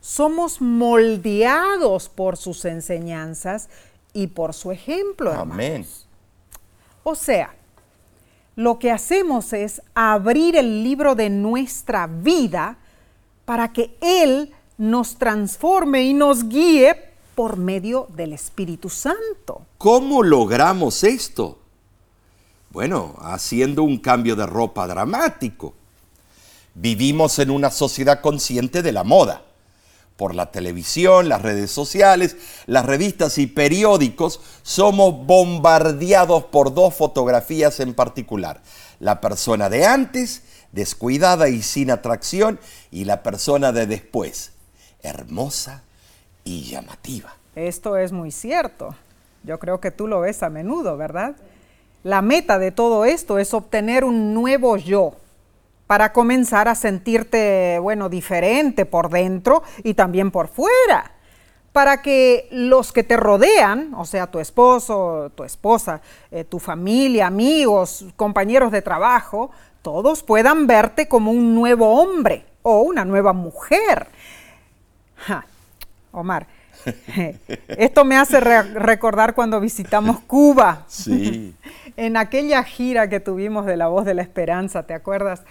somos 0.00 0.60
moldeados 0.60 2.08
por 2.08 2.36
sus 2.36 2.66
enseñanzas 2.66 3.68
y 4.12 4.28
por 4.28 4.54
su 4.54 4.70
ejemplo. 4.70 5.32
Amén. 5.32 5.84
O 7.02 7.16
sea, 7.16 7.52
lo 8.56 8.78
que 8.78 8.90
hacemos 8.90 9.52
es 9.52 9.82
abrir 9.94 10.56
el 10.56 10.82
libro 10.84 11.14
de 11.14 11.30
nuestra 11.30 12.06
vida 12.06 12.78
para 13.44 13.72
que 13.72 13.96
Él 14.00 14.52
nos 14.78 15.16
transforme 15.16 16.02
y 16.04 16.14
nos 16.14 16.48
guíe 16.48 16.96
por 17.34 17.56
medio 17.56 18.06
del 18.14 18.32
Espíritu 18.32 18.88
Santo. 18.88 19.66
¿Cómo 19.78 20.22
logramos 20.22 21.02
esto? 21.04 21.58
Bueno, 22.70 23.14
haciendo 23.20 23.82
un 23.82 23.98
cambio 23.98 24.36
de 24.36 24.46
ropa 24.46 24.86
dramático. 24.86 25.74
Vivimos 26.74 27.38
en 27.38 27.50
una 27.50 27.70
sociedad 27.70 28.20
consciente 28.20 28.82
de 28.82 28.92
la 28.92 29.04
moda. 29.04 29.42
Por 30.16 30.34
la 30.34 30.52
televisión, 30.52 31.28
las 31.28 31.42
redes 31.42 31.72
sociales, 31.72 32.36
las 32.66 32.86
revistas 32.86 33.38
y 33.38 33.48
periódicos, 33.48 34.40
somos 34.62 35.26
bombardeados 35.26 36.44
por 36.44 36.72
dos 36.72 36.94
fotografías 36.94 37.80
en 37.80 37.94
particular. 37.94 38.62
La 39.00 39.20
persona 39.20 39.68
de 39.68 39.86
antes, 39.86 40.42
descuidada 40.70 41.48
y 41.48 41.62
sin 41.62 41.90
atracción, 41.90 42.60
y 42.92 43.06
la 43.06 43.24
persona 43.24 43.72
de 43.72 43.86
después, 43.86 44.52
hermosa 45.02 45.82
y 46.44 46.62
llamativa. 46.62 47.34
Esto 47.56 47.96
es 47.96 48.12
muy 48.12 48.30
cierto. 48.30 48.94
Yo 49.42 49.58
creo 49.58 49.80
que 49.80 49.90
tú 49.90 50.06
lo 50.06 50.20
ves 50.20 50.44
a 50.44 50.48
menudo, 50.48 50.96
¿verdad? 50.96 51.34
La 52.04 52.22
meta 52.22 52.58
de 52.60 52.70
todo 52.70 53.04
esto 53.04 53.38
es 53.38 53.52
obtener 53.52 54.04
un 54.04 54.32
nuevo 54.32 54.76
yo 54.76 55.16
para 55.86 56.12
comenzar 56.12 56.68
a 56.68 56.74
sentirte, 56.74 57.78
bueno, 57.78 58.08
diferente 58.08 58.86
por 58.86 59.10
dentro 59.10 59.62
y 59.82 59.94
también 59.94 60.30
por 60.30 60.48
fuera. 60.48 61.12
Para 61.72 62.02
que 62.02 62.48
los 62.52 62.92
que 62.92 63.02
te 63.02 63.16
rodean, 63.16 63.94
o 63.94 64.04
sea, 64.04 64.28
tu 64.28 64.38
esposo, 64.38 65.32
tu 65.34 65.44
esposa, 65.44 66.00
eh, 66.30 66.44
tu 66.44 66.60
familia, 66.60 67.26
amigos, 67.26 68.06
compañeros 68.16 68.70
de 68.70 68.80
trabajo, 68.80 69.50
todos 69.82 70.22
puedan 70.22 70.66
verte 70.66 71.08
como 71.08 71.32
un 71.32 71.54
nuevo 71.54 72.00
hombre 72.00 72.46
o 72.62 72.82
una 72.82 73.04
nueva 73.04 73.32
mujer. 73.32 74.06
Omar, 76.12 76.46
esto 77.68 78.04
me 78.04 78.16
hace 78.16 78.40
recordar 78.40 79.34
cuando 79.34 79.60
visitamos 79.60 80.20
Cuba. 80.20 80.84
Sí. 80.88 81.54
en 81.96 82.16
aquella 82.16 82.62
gira 82.64 83.08
que 83.08 83.20
tuvimos 83.20 83.66
de 83.66 83.76
La 83.76 83.88
Voz 83.88 84.04
de 84.04 84.14
la 84.14 84.22
Esperanza, 84.22 84.84
¿te 84.84 84.94
acuerdas? 84.94 85.42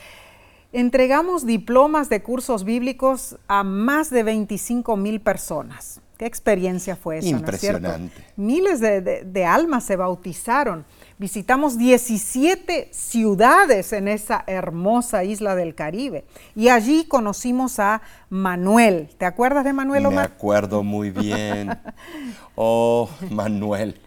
Entregamos 0.71 1.45
diplomas 1.45 2.09
de 2.09 2.23
cursos 2.23 2.63
bíblicos 2.63 3.37
a 3.47 3.63
más 3.63 4.09
de 4.09 4.23
25 4.23 4.97
mil 4.97 5.21
personas. 5.21 6.01
¿Qué 6.17 6.25
experiencia 6.25 6.95
fue 6.95 7.19
esa? 7.19 7.27
Impresionante. 7.27 8.23
Miles 8.37 8.79
de 8.79 9.45
almas 9.45 9.83
se 9.83 9.95
bautizaron. 9.95 10.85
Visitamos 11.19 11.77
17 11.77 12.89
ciudades 12.91 13.93
en 13.93 14.07
esa 14.07 14.43
hermosa 14.47 15.23
isla 15.23 15.55
del 15.55 15.75
Caribe 15.75 16.25
y 16.55 16.69
allí 16.69 17.05
conocimos 17.05 17.79
a 17.79 18.01
Manuel. 18.29 19.09
¿Te 19.17 19.25
acuerdas 19.25 19.63
de 19.63 19.73
Manuel 19.73 20.07
Omar? 20.07 20.29
Me 20.29 20.35
acuerdo 20.35 20.83
muy 20.83 21.11
bien. 21.11 21.77
Oh, 22.55 23.09
Manuel. 23.31 23.99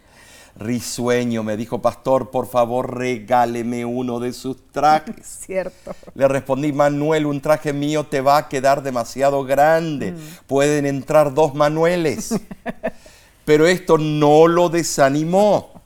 Risueño 0.59 1.43
me 1.43 1.55
dijo, 1.55 1.81
pastor, 1.81 2.31
por 2.31 2.47
favor 2.47 2.97
regáleme 2.97 3.85
uno 3.85 4.19
de 4.19 4.33
sus 4.33 4.57
trajes. 4.71 5.15
Cierto. 5.45 5.95
Le 6.15 6.27
respondí, 6.27 6.73
Manuel, 6.73 7.27
un 7.27 7.41
traje 7.41 7.73
mío 7.73 8.05
te 8.05 8.21
va 8.21 8.37
a 8.37 8.49
quedar 8.49 8.81
demasiado 8.81 9.43
grande. 9.43 10.13
Mm. 10.13 10.17
Pueden 10.47 10.85
entrar 10.87 11.33
dos 11.33 11.53
Manueles. 11.53 12.33
Pero 13.45 13.67
esto 13.67 13.97
no 13.97 14.47
lo 14.47 14.69
desanimó. 14.69 15.77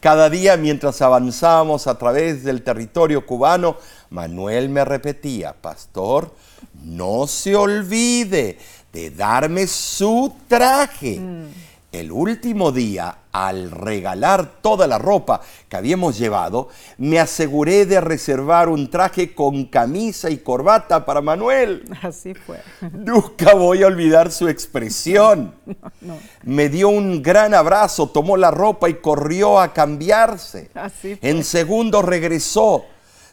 Cada 0.00 0.28
día 0.28 0.56
mientras 0.56 1.02
avanzábamos 1.02 1.86
a 1.86 1.96
través 1.96 2.42
del 2.42 2.62
territorio 2.62 3.24
cubano, 3.24 3.76
Manuel 4.08 4.70
me 4.70 4.84
repetía, 4.84 5.52
pastor, 5.52 6.34
no 6.82 7.26
se 7.26 7.54
olvide 7.54 8.58
de 8.92 9.10
darme 9.10 9.66
su 9.66 10.34
traje. 10.48 11.20
Mm. 11.20 11.46
El 11.92 12.12
último 12.12 12.72
día, 12.72 13.16
al 13.32 13.70
regalar 13.70 14.60
toda 14.60 14.86
la 14.86 14.98
ropa 14.98 15.40
que 15.68 15.76
habíamos 15.76 16.18
llevado, 16.18 16.68
me 16.98 17.20
aseguré 17.20 17.86
de 17.86 18.00
reservar 18.00 18.68
un 18.68 18.90
traje 18.90 19.34
con 19.34 19.66
camisa 19.66 20.30
y 20.30 20.38
corbata 20.38 21.04
para 21.04 21.20
Manuel. 21.20 21.84
Así 22.02 22.34
fue. 22.34 22.60
Nunca 22.92 23.54
voy 23.54 23.82
a 23.82 23.86
olvidar 23.86 24.32
su 24.32 24.48
expresión. 24.48 25.54
Me 26.42 26.68
dio 26.68 26.88
un 26.88 27.22
gran 27.22 27.54
abrazo, 27.54 28.08
tomó 28.08 28.36
la 28.36 28.50
ropa 28.50 28.88
y 28.88 28.94
corrió 28.94 29.60
a 29.60 29.72
cambiarse. 29.72 30.70
Así 30.74 31.16
fue. 31.16 31.30
En 31.30 31.44
segundo 31.44 32.02
regresó 32.02 32.84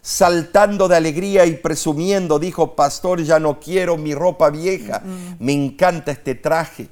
saltando 0.02 0.88
de 0.88 0.96
alegría 0.96 1.46
y 1.46 1.56
presumiendo, 1.56 2.40
dijo, 2.40 2.76
pastor, 2.76 3.22
ya 3.24 3.40
no 3.40 3.60
quiero 3.60 3.98
mi 3.98 4.16
ropa 4.16 4.50
vieja, 4.50 5.02
me 5.40 5.52
encanta 5.52 6.12
este 6.12 6.36
traje 6.36 6.88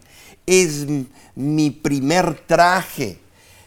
es 0.46 0.86
mi 1.36 1.69
primer 1.71 2.36
traje. 2.45 3.19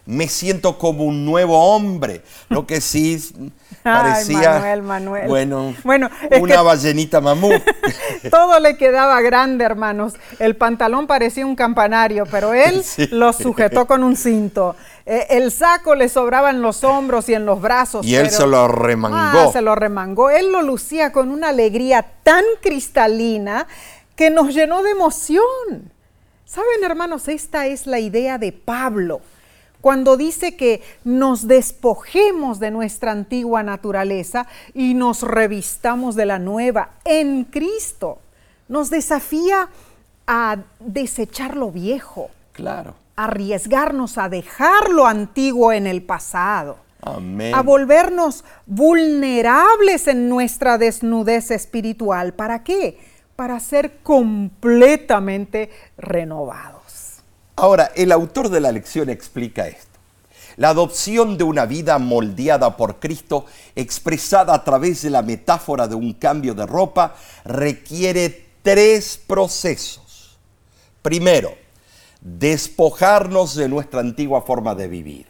me 0.07 0.27
siento 0.27 0.79
como 0.79 1.05
un 1.05 1.27
nuevo 1.27 1.75
hombre. 1.75 2.23
Lo 2.49 2.67
que 2.67 2.81
sí 2.81 3.21
parecía, 3.83 4.53
Manuel, 4.55 4.83
Manuel. 4.83 5.29
bueno, 5.29 5.75
Bueno, 5.85 6.09
una 6.41 6.63
ballenita 6.63 7.21
mamú. 7.21 7.51
Todo 8.31 8.59
le 8.59 8.79
quedaba 8.79 9.21
grande, 9.21 9.65
hermanos. 9.67 10.15
El 10.39 10.57
pantalón 10.57 11.07
parecía 11.07 11.45
un 11.45 11.55
campanario, 11.55 12.25
pero 12.31 12.55
él 12.55 12.83
Sí. 12.85 13.07
lo 13.11 13.35
sujetó 13.35 13.87
con 13.87 14.03
un 14.03 14.17
cinto. 14.17 14.77
Eh, 15.05 15.27
el 15.29 15.53
saco 15.53 15.95
le 15.95 16.09
sobraba 16.09 16.49
en 16.49 16.63
los 16.63 16.85
hombros 16.85 17.29
y 17.29 17.35
en 17.35 17.45
los 17.45 17.61
brazos. 17.61 18.07
Y 18.07 18.15
él 18.15 18.29
pero- 18.29 18.37
se 18.39 18.47
lo 18.47 18.67
remangó. 18.67 19.17
Ah, 19.19 19.51
se 19.53 19.61
lo 19.61 19.75
remangó. 19.75 20.31
Él 20.31 20.51
lo 20.53 20.63
lucía 20.63 21.13
con 21.13 21.31
una 21.31 21.51
alegría 21.51 22.07
tan 22.23 22.45
cristalina 22.63 23.67
que 24.17 24.31
nos 24.31 24.55
llenó 24.55 24.83
de 24.83 24.91
emoción. 24.93 25.93
Saben, 26.49 26.83
hermanos, 26.83 27.29
esta 27.29 27.67
es 27.67 27.87
la 27.87 27.99
idea 28.01 28.39
de 28.39 28.53
Pablo. 28.53 29.21
Cuando 29.83 30.17
dice 30.17 30.57
que 30.57 30.83
nos 31.05 31.47
despojemos 31.47 32.59
de 32.59 32.71
nuestra 32.71 33.13
antigua 33.13 33.63
naturaleza 33.63 34.47
y 34.73 34.95
nos 34.95 35.21
revistamos 35.23 36.17
de 36.17 36.25
la 36.25 36.39
nueva 36.39 36.93
en 37.05 37.45
Cristo, 37.45 38.19
nos 38.67 38.89
desafía 38.89 39.69
a 40.27 40.57
desechar 40.81 41.55
lo 41.55 41.71
viejo, 41.71 42.31
Claro. 42.55 42.95
arriesgarnos 43.15 44.17
a 44.17 44.31
dejar 44.31 44.89
lo 44.89 45.07
antiguo 45.07 45.71
en 45.73 45.87
el 45.87 46.01
pasado 46.03 46.79
Amén. 47.03 47.55
a 47.55 47.61
volvernos 47.61 48.43
vulnerables 48.65 50.09
en 50.09 50.31
nuestra 50.31 50.79
desnudez 50.79 51.51
espiritual. 51.51 52.33
¿Para 52.33 52.65
qué? 52.65 52.99
Para 53.39 53.61
ser 53.61 53.99
completamente 54.03 55.71
renovados. 55.97 57.21
Ahora, 57.55 57.93
el 57.95 58.11
autor 58.11 58.49
de 58.49 58.59
la 58.59 58.73
lección 58.73 59.09
explica 59.11 59.69
esto. 59.69 59.97
La 60.57 60.71
adopción 60.71 61.39
de 61.39 61.45
una 61.45 61.65
vida 61.65 62.01
moldeada 62.01 62.77
por 62.77 62.99
Cristo, 62.99 63.47
expresada 63.77 64.53
a 64.55 64.65
través 64.65 65.03
de 65.03 65.11
la 65.11 65.23
metáfora 65.23 65.87
de 65.87 65.95
un 65.95 66.15
cambio 66.15 66.53
de 66.53 66.67
ropa, 66.67 67.15
requiere 67.45 68.45
tres 68.63 69.21
procesos. 69.25 70.37
Primero, 71.01 71.55
despojarnos 72.21 73.55
de 73.55 73.69
nuestra 73.69 74.01
antigua 74.01 74.43
forma 74.43 74.75
de 74.75 74.89
vivir. 74.89 75.27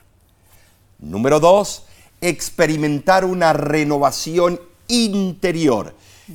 Número 0.98 1.40
dos, 1.40 1.84
experimentar 2.22 3.26
una 3.26 3.52
renovación 3.52 4.58
interior. 4.86 5.92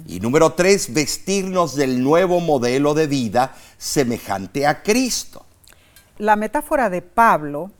Y 0.07 0.19
número 0.19 0.53
tres, 0.53 0.93
vestirnos 0.93 1.75
del 1.75 2.01
nuevo 2.03 2.39
modelo 2.39 2.93
de 2.93 3.07
vida 3.07 3.53
semejante 3.77 4.65
a 4.65 4.81
Cristo. 4.83 5.45
La 6.17 6.35
metáfora 6.35 6.89
de 6.89 7.01
Pablo 7.01 7.71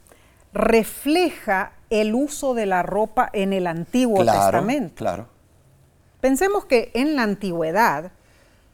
refleja 0.53 1.73
el 1.89 2.13
uso 2.15 2.53
de 2.53 2.65
la 2.65 2.83
ropa 2.83 3.29
en 3.33 3.53
el 3.53 3.67
Antiguo 3.67 4.21
claro, 4.21 4.39
Testamento. 4.41 4.95
claro. 4.95 5.27
Pensemos 6.21 6.65
que 6.65 6.91
en 6.93 7.15
la 7.15 7.23
antigüedad 7.23 8.11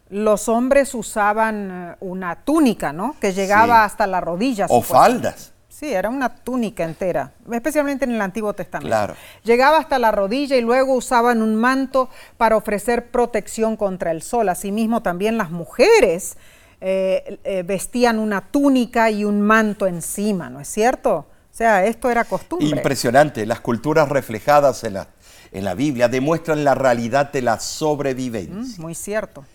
los 0.10 0.49
hombres 0.49 0.93
usaban 0.93 1.69
eh, 1.71 1.95
una 1.99 2.43
túnica, 2.43 2.93
¿no? 2.93 3.15
Que 3.19 3.34
llegaba 3.34 3.75
Sí. 3.82 3.86
hasta 3.86 4.08
la 4.08 4.21
rodilla. 4.21 4.65
O 4.69 4.82
faldas. 4.82 5.52
Sí, 5.79 5.93
era 5.93 6.09
una 6.09 6.27
túnica 6.27 6.83
entera, 6.83 7.31
especialmente 7.49 8.03
en 8.03 8.11
el 8.11 8.19
Antiguo 8.19 8.53
Testamento. 8.53 8.89
Claro. 8.89 9.15
Llegaba 9.45 9.77
hasta 9.77 9.97
la 9.97 10.11
rodilla 10.11 10.57
y 10.57 10.61
luego 10.61 10.93
usaban 10.93 11.41
un 11.41 11.55
manto 11.55 12.09
para 12.35 12.57
ofrecer 12.57 13.11
protección 13.11 13.77
contra 13.77 14.11
el 14.11 14.21
sol. 14.21 14.49
Asimismo, 14.49 15.01
también 15.01 15.37
las 15.37 15.51
mujeres 15.51 16.35
eh, 16.81 17.39
eh, 17.45 17.63
vestían 17.65 18.19
una 18.19 18.41
túnica 18.41 19.09
y 19.09 19.23
un 19.23 19.39
manto 19.39 19.87
encima, 19.87 20.49
¿no 20.49 20.59
es 20.59 20.67
cierto? 20.67 21.15
O 21.15 21.25
sea, 21.49 21.85
esto 21.85 22.11
era 22.11 22.25
costumbre. 22.25 22.67
Impresionante. 22.67 23.45
Las 23.45 23.61
culturas 23.61 24.09
reflejadas 24.09 24.83
en 24.83 24.95
la, 24.95 25.07
en 25.53 25.63
la 25.63 25.75
Biblia 25.75 26.09
demuestran 26.09 26.65
la 26.65 26.75
realidad 26.75 27.31
de 27.31 27.41
la 27.41 27.57
sobrevivencia. 27.57 28.53
Mm, 28.53 28.81
Muy 28.81 28.95
cierto. 28.95 29.45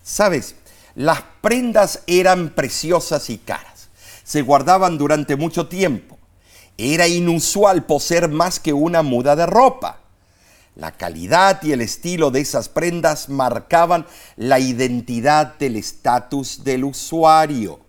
Sabes, 0.00 0.54
las 0.94 1.22
prendas 1.40 2.04
eran 2.06 2.50
preciosas 2.50 3.30
y 3.30 3.38
caras. 3.38 3.71
Se 4.24 4.42
guardaban 4.42 4.98
durante 4.98 5.36
mucho 5.36 5.68
tiempo. 5.68 6.18
Era 6.78 7.06
inusual 7.06 7.84
poseer 7.84 8.28
más 8.28 8.58
que 8.58 8.72
una 8.72 9.02
muda 9.02 9.36
de 9.36 9.46
ropa. 9.46 10.00
La 10.74 10.92
calidad 10.92 11.62
y 11.62 11.72
el 11.72 11.82
estilo 11.82 12.30
de 12.30 12.40
esas 12.40 12.68
prendas 12.68 13.28
marcaban 13.28 14.06
la 14.36 14.58
identidad 14.58 15.58
del 15.58 15.76
estatus 15.76 16.64
del 16.64 16.84
usuario. 16.84 17.80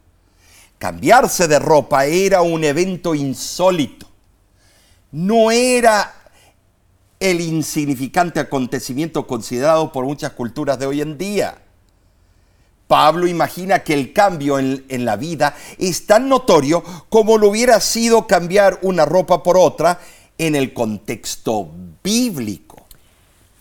Cambiarse 0.79 1.47
de 1.47 1.59
ropa 1.59 2.05
era 2.05 2.41
un 2.41 2.65
evento 2.65 3.15
insólito. 3.15 4.05
No 5.11 5.49
era 5.49 6.13
el 7.21 7.39
insignificante 7.39 8.41
acontecimiento 8.41 9.25
considerado 9.25 9.93
por 9.93 10.03
muchas 10.03 10.33
culturas 10.33 10.77
de 10.77 10.85
hoy 10.85 10.99
en 10.99 11.17
día. 11.17 11.62
Pablo 12.87 13.27
imagina 13.27 13.79
que 13.79 13.93
el 13.93 14.13
cambio 14.13 14.59
en, 14.59 15.05
la 15.05 15.15
vida 15.15 15.55
es 15.77 16.05
tan 16.05 16.29
notorio 16.29 16.83
como 17.09 17.37
lo 17.37 17.49
hubiera 17.49 17.79
sido 17.79 18.27
cambiar 18.27 18.79
una 18.81 19.05
ropa 19.05 19.41
por 19.41 19.57
otra 19.57 19.99
en 20.37 20.55
el 20.55 20.73
contexto 20.73 21.69
bíblico. 22.03 22.85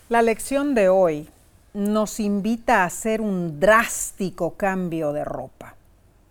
La 0.09 0.21
lección 0.21 0.75
de 0.75 0.89
hoy 0.89 1.27
nos 1.73 2.19
invita 2.19 2.83
a 2.83 2.85
hacer 2.85 3.21
un 3.21 3.59
drástico 3.59 4.51
cambio 4.51 5.13
de 5.13 5.23
ropa. 5.23 5.75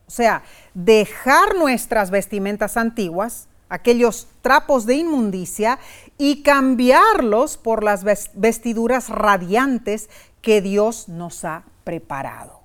O 0.07 0.11
sea, 0.11 0.43
dejar 0.75 1.57
nuestras 1.57 2.11
vestimentas 2.11 2.77
antiguas, 2.77 3.49
aquellos 3.69 4.29
trapos 4.43 4.85
de 4.87 4.97
inmundicia, 4.97 5.79
y 6.19 6.43
cambiarlos 6.43 7.57
por 7.57 7.83
las 7.83 8.05
vestiduras 8.35 9.09
radiantes 9.09 10.11
que 10.41 10.61
Dios 10.61 11.09
nos 11.09 11.45
ha 11.45 11.65
preparado. 11.83 12.62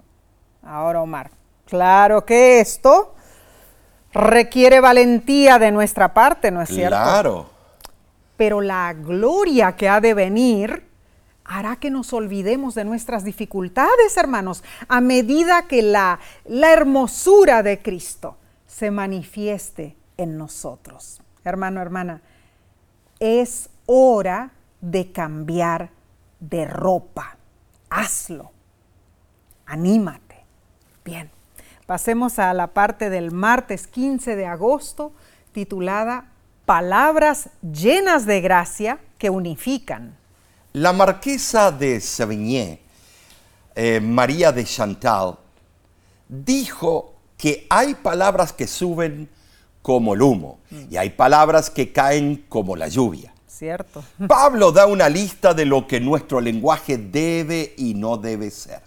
Ahora, 0.67 1.01
Omar, 1.01 1.31
claro 1.65 2.25
que 2.25 2.59
esto 2.59 3.15
requiere 4.11 4.81
valentía 4.81 5.59
de 5.59 5.71
nuestra 5.71 6.13
parte, 6.13 6.51
¿no 6.51 6.61
es 6.61 6.69
cierto? 6.69 6.97
Claro. 6.97 7.49
Pero 8.35 8.59
la 8.61 8.93
gloria 8.93 9.75
que 9.75 9.87
ha 9.87 10.01
de 10.01 10.13
venir 10.13 10.87
hará 11.45 11.77
que 11.77 11.89
nos 11.89 12.11
olvidemos 12.11 12.75
de 12.75 12.83
nuestras 12.83 13.23
dificultades, 13.23 14.17
hermanos, 14.17 14.63
a 14.89 14.99
medida 14.99 15.67
que 15.67 15.81
la, 15.81 16.19
la 16.45 16.73
hermosura 16.73 17.63
de 17.63 17.81
Cristo 17.81 18.35
se 18.65 18.91
manifieste 18.91 19.95
en 20.17 20.37
nosotros. 20.37 21.21
Hermano, 21.45 21.81
hermana, 21.81 22.21
es 23.19 23.69
hora 23.85 24.51
de 24.81 25.13
cambiar 25.13 25.91
de 26.41 26.65
ropa. 26.65 27.37
Hazlo. 27.89 28.51
Anímate. 29.65 30.26
Bien, 31.07 31.31
pasemos 31.85 32.37
a 32.37 32.53
la 32.53 32.67
parte 32.67 33.09
del 33.09 33.31
martes 33.31 33.87
15 33.87 34.35
de 34.35 34.45
agosto 34.45 35.13
titulada 35.53 36.33
Palabras 36.65 37.49
llenas 37.61 38.25
de 38.25 38.41
gracia 38.41 38.99
que 39.17 39.29
unifican. 39.29 40.17
La 40.73 40.91
marquesa 40.91 41.71
de 41.71 42.01
Savigny, 42.01 42.81
eh, 43.73 44.01
María 44.01 44.51
de 44.51 44.65
Chantal, 44.65 45.37
dijo 46.27 47.13
que 47.37 47.65
hay 47.69 47.95
palabras 47.95 48.51
que 48.51 48.67
suben 48.67 49.29
como 49.81 50.13
el 50.13 50.21
humo 50.21 50.59
y 50.91 50.97
hay 50.97 51.11
palabras 51.11 51.69
que 51.69 51.93
caen 51.93 52.43
como 52.49 52.75
la 52.75 52.89
lluvia. 52.89 53.33
Cierto. 53.47 54.03
Pablo 54.27 54.73
da 54.73 54.87
una 54.87 55.07
lista 55.07 55.53
de 55.53 55.63
lo 55.63 55.87
que 55.87 56.01
nuestro 56.01 56.41
lenguaje 56.41 56.97
debe 56.97 57.75
y 57.77 57.93
no 57.93 58.17
debe 58.17 58.51
ser. 58.51 58.86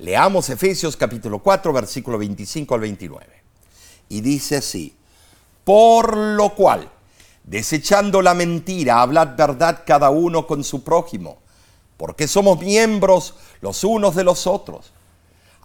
Leamos 0.00 0.48
Efesios 0.48 0.96
capítulo 0.96 1.40
4, 1.40 1.74
versículo 1.74 2.16
25 2.16 2.74
al 2.74 2.80
29. 2.80 3.26
Y 4.08 4.22
dice 4.22 4.56
así, 4.56 4.96
por 5.62 6.16
lo 6.16 6.54
cual, 6.54 6.90
desechando 7.44 8.22
la 8.22 8.32
mentira, 8.32 9.02
hablad 9.02 9.36
verdad 9.36 9.82
cada 9.86 10.08
uno 10.08 10.46
con 10.46 10.64
su 10.64 10.82
prójimo, 10.84 11.36
porque 11.98 12.26
somos 12.28 12.60
miembros 12.60 13.34
los 13.60 13.84
unos 13.84 14.16
de 14.16 14.24
los 14.24 14.46
otros. 14.46 14.90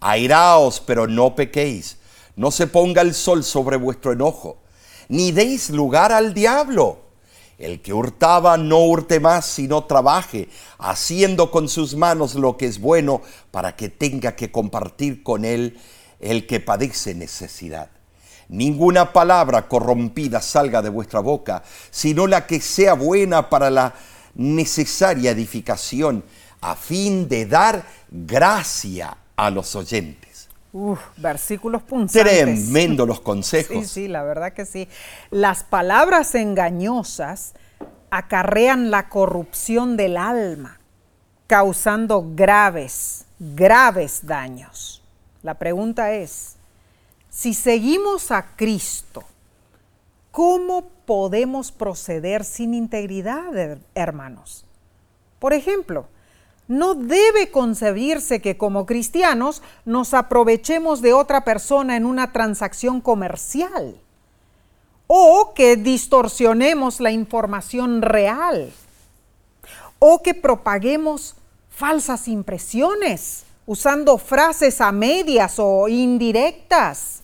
Airaos, 0.00 0.80
pero 0.80 1.06
no 1.06 1.34
pequéis, 1.34 1.96
no 2.36 2.50
se 2.50 2.66
ponga 2.66 3.00
el 3.00 3.14
sol 3.14 3.42
sobre 3.42 3.78
vuestro 3.78 4.12
enojo, 4.12 4.58
ni 5.08 5.32
deis 5.32 5.70
lugar 5.70 6.12
al 6.12 6.34
diablo. 6.34 7.05
El 7.58 7.80
que 7.80 7.94
hurtaba 7.94 8.58
no 8.58 8.80
hurte 8.80 9.18
más, 9.18 9.46
sino 9.46 9.84
trabaje, 9.84 10.48
haciendo 10.78 11.50
con 11.50 11.68
sus 11.68 11.94
manos 11.94 12.34
lo 12.34 12.56
que 12.56 12.66
es 12.66 12.80
bueno, 12.80 13.22
para 13.50 13.76
que 13.76 13.88
tenga 13.88 14.36
que 14.36 14.52
compartir 14.52 15.22
con 15.22 15.44
él 15.44 15.78
el 16.20 16.46
que 16.46 16.60
padece 16.60 17.14
necesidad. 17.14 17.90
Ninguna 18.48 19.12
palabra 19.12 19.68
corrompida 19.68 20.40
salga 20.40 20.82
de 20.82 20.90
vuestra 20.90 21.20
boca, 21.20 21.62
sino 21.90 22.26
la 22.26 22.46
que 22.46 22.60
sea 22.60 22.94
buena 22.94 23.48
para 23.48 23.70
la 23.70 23.94
necesaria 24.34 25.30
edificación, 25.30 26.24
a 26.60 26.76
fin 26.76 27.28
de 27.28 27.46
dar 27.46 27.86
gracia 28.10 29.16
a 29.34 29.50
los 29.50 29.74
oyentes. 29.74 30.25
Uf, 30.78 31.00
versículos 31.16 31.82
punzantes. 31.82 32.42
Tremendo 32.70 33.06
los 33.06 33.20
consejos. 33.22 33.86
Sí, 33.86 34.02
sí, 34.02 34.08
la 34.08 34.22
verdad 34.22 34.52
que 34.52 34.66
sí. 34.66 34.88
Las 35.30 35.64
palabras 35.64 36.34
engañosas 36.34 37.54
acarrean 38.10 38.90
la 38.90 39.08
corrupción 39.08 39.96
del 39.96 40.18
alma, 40.18 40.78
causando 41.46 42.26
graves, 42.34 43.24
graves 43.38 44.26
daños. 44.26 45.02
La 45.42 45.54
pregunta 45.54 46.12
es, 46.12 46.56
si 47.30 47.54
seguimos 47.54 48.30
a 48.30 48.54
Cristo, 48.54 49.24
¿cómo 50.30 50.90
podemos 51.06 51.72
proceder 51.72 52.44
sin 52.44 52.74
integridad, 52.74 53.78
hermanos? 53.94 54.66
Por 55.38 55.54
ejemplo, 55.54 56.06
no 56.68 56.94
debe 56.94 57.50
concebirse 57.50 58.40
que 58.40 58.56
como 58.56 58.86
cristianos 58.86 59.62
nos 59.84 60.14
aprovechemos 60.14 61.00
de 61.00 61.12
otra 61.12 61.44
persona 61.44 61.96
en 61.96 62.04
una 62.04 62.32
transacción 62.32 63.00
comercial 63.00 64.00
o 65.06 65.52
que 65.54 65.76
distorsionemos 65.76 67.00
la 67.00 67.12
información 67.12 68.02
real 68.02 68.72
o 69.98 70.22
que 70.22 70.34
propaguemos 70.34 71.36
falsas 71.70 72.26
impresiones 72.26 73.44
usando 73.66 74.18
frases 74.18 74.80
a 74.80 74.90
medias 74.92 75.58
o 75.58 75.88
indirectas 75.88 77.22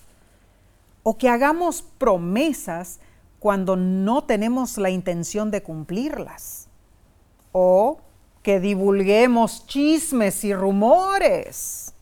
o 1.03 1.17
que 1.17 1.27
hagamos 1.27 1.81
promesas 1.97 2.99
cuando 3.39 3.75
no 3.75 4.23
tenemos 4.23 4.77
la 4.77 4.89
intención 4.89 5.51
de 5.51 5.61
cumplirlas 5.61 6.67
o 7.51 7.97
que 8.43 8.59
divulguemos 8.59 9.65
chismes 9.65 10.43
y 10.43 10.53
rumores. 10.53 11.93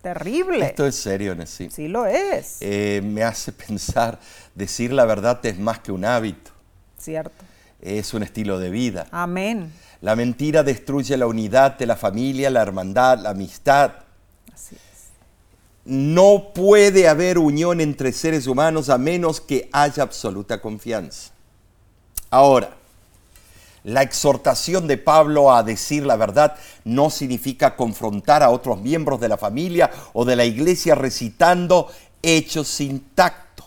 Terrible. 0.00 0.64
Esto 0.64 0.86
es 0.86 0.94
serio, 0.94 1.34
Nessie. 1.34 1.70
Sí 1.70 1.88
lo 1.88 2.06
es. 2.06 2.58
Eh, 2.60 3.02
me 3.04 3.24
hace 3.24 3.52
pensar, 3.68 4.18
decir 4.54 4.92
la 4.92 5.04
verdad 5.04 5.44
es 5.44 5.58
más 5.58 5.80
que 5.80 5.92
un 5.92 6.04
hábito. 6.04 6.52
Cierto. 6.96 7.44
Es 7.80 8.14
un 8.14 8.22
estilo 8.22 8.58
de 8.58 8.70
vida. 8.70 9.06
Amén. 9.10 9.72
La 10.00 10.14
mentira 10.14 10.62
destruye 10.62 11.16
la 11.16 11.26
unidad 11.26 11.76
de 11.76 11.86
la 11.86 11.96
familia, 11.96 12.50
la 12.50 12.62
hermandad, 12.62 13.18
la 13.18 13.30
amistad. 13.30 13.92
Así 14.52 14.76
es. 14.76 15.08
No 15.84 16.52
puede 16.54 17.08
haber 17.08 17.38
unión 17.38 17.80
entre 17.80 18.12
seres 18.12 18.46
humanos 18.46 18.88
a 18.88 18.98
menos 18.98 19.40
que 19.40 19.68
haya 19.72 20.04
absoluta 20.04 20.60
confianza. 20.60 21.32
Ahora, 22.30 22.77
la 23.84 24.02
exhortación 24.02 24.86
de 24.86 24.98
Pablo 24.98 25.52
a 25.52 25.62
decir 25.62 26.04
la 26.04 26.16
verdad 26.16 26.56
no 26.84 27.10
significa 27.10 27.76
confrontar 27.76 28.42
a 28.42 28.50
otros 28.50 28.80
miembros 28.80 29.20
de 29.20 29.28
la 29.28 29.36
familia 29.36 29.90
o 30.12 30.24
de 30.24 30.36
la 30.36 30.44
iglesia 30.44 30.94
recitando 30.94 31.88
hechos 32.22 32.68
sin 32.68 33.00
tacto. 33.14 33.64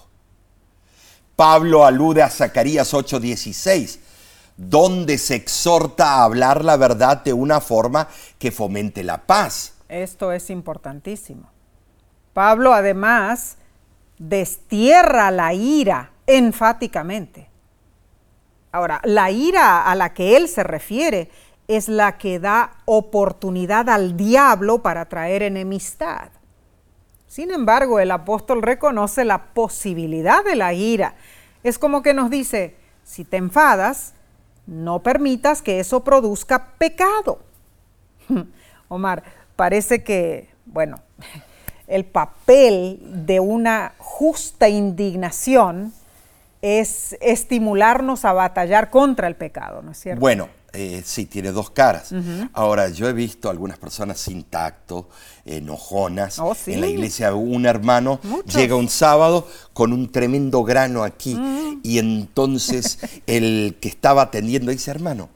Pablo 1.36 1.86
alude 1.86 2.22
a 2.22 2.30
Zacarías 2.30 2.94
8:16, 2.94 4.00
donde 4.58 5.18
se 5.18 5.36
exhorta 5.36 6.14
a 6.14 6.24
hablar 6.24 6.64
la 6.64 6.78
verdad 6.78 7.24
de 7.24 7.34
una 7.34 7.62
forma 7.62 8.08
que 8.38 8.52
fomente 8.52 9.04
la 9.04 9.26
paz. 9.26 9.74
Esto 9.90 10.32
es 10.32 10.50
importantísimo. 10.50 11.50
Pablo 12.34 12.74
además 12.74 13.58
destierra 14.18 15.32
la 15.32 15.54
ira 15.54 16.12
enfáticamente. 16.28 17.51
Ahora, 18.72 19.02
la 19.04 19.32
ira 19.32 19.84
a 19.84 19.96
la 19.96 20.14
que 20.14 20.38
él 20.38 20.48
se 20.48 20.64
refiere 20.64 21.30
es 21.68 21.88
la 21.88 22.18
que 22.18 22.40
da 22.40 22.72
oportunidad 22.86 23.90
al 23.90 24.18
diablo 24.18 24.82
para 24.82 25.06
traer 25.06 25.44
enemistad. 25.44 26.30
Sin 27.28 27.52
embargo, 27.52 28.00
el 28.00 28.12
apóstol 28.12 28.62
reconoce 28.62 29.24
la 29.24 29.54
posibilidad 29.54 30.44
de 30.44 30.56
la 30.56 30.74
ira. 30.74 31.16
Es 31.64 31.80
como 31.80 32.02
que 32.02 32.14
nos 32.14 32.30
dice, 32.30 32.76
si 33.04 33.24
te 33.24 33.38
enfadas, 33.38 34.14
no 34.68 35.02
permitas 35.02 35.62
que 35.62 35.80
eso 35.80 36.04
produzca 36.04 36.74
pecado. 36.78 37.40
Omar, 38.90 39.24
parece 39.56 40.04
que, 40.04 40.50
bueno, 40.66 40.98
el 41.88 42.06
papel 42.06 43.00
de 43.26 43.40
una 43.40 43.94
justa 43.98 44.68
indignación 44.68 45.94
es 46.62 47.18
estimularnos 47.22 48.26
a 48.26 48.34
batallar 48.34 48.90
contra 48.90 49.28
el 49.28 49.36
pecado, 49.36 49.82
¿no 49.82 49.92
es 49.92 50.00
cierto? 50.00 50.20
Bueno, 50.20 50.50
eh, 50.74 51.02
sí, 51.04 51.26
tiene 51.26 51.52
dos 51.52 51.70
caras. 51.70 52.14
Ahora, 52.54 52.90
yo 52.90 53.10
he 53.10 53.14
visto 53.14 53.50
algunas 53.50 53.78
personas 53.78 54.20
sin 54.20 54.44
tacto, 54.44 55.10
enojonas. 55.44 56.40
Oh, 56.40 56.56
sí. 56.56 56.74
En 56.74 56.82
la 56.82 56.88
iglesia 56.88 57.34
un 57.34 57.66
hermano 57.66 58.20
Muchos. 58.24 58.54
llega 58.56 58.76
un 58.76 58.88
sábado 58.88 59.48
con 59.74 59.92
un 59.92 60.12
tremendo 60.12 60.64
grano 60.64 61.04
aquí 61.04 61.38
y 61.84 62.00
entonces 62.00 63.00
el 63.28 63.78
que 63.82 63.90
estaba 63.90 64.22
atendiendo 64.22 64.72
dice, 64.72 64.92
hermano, 64.92 65.30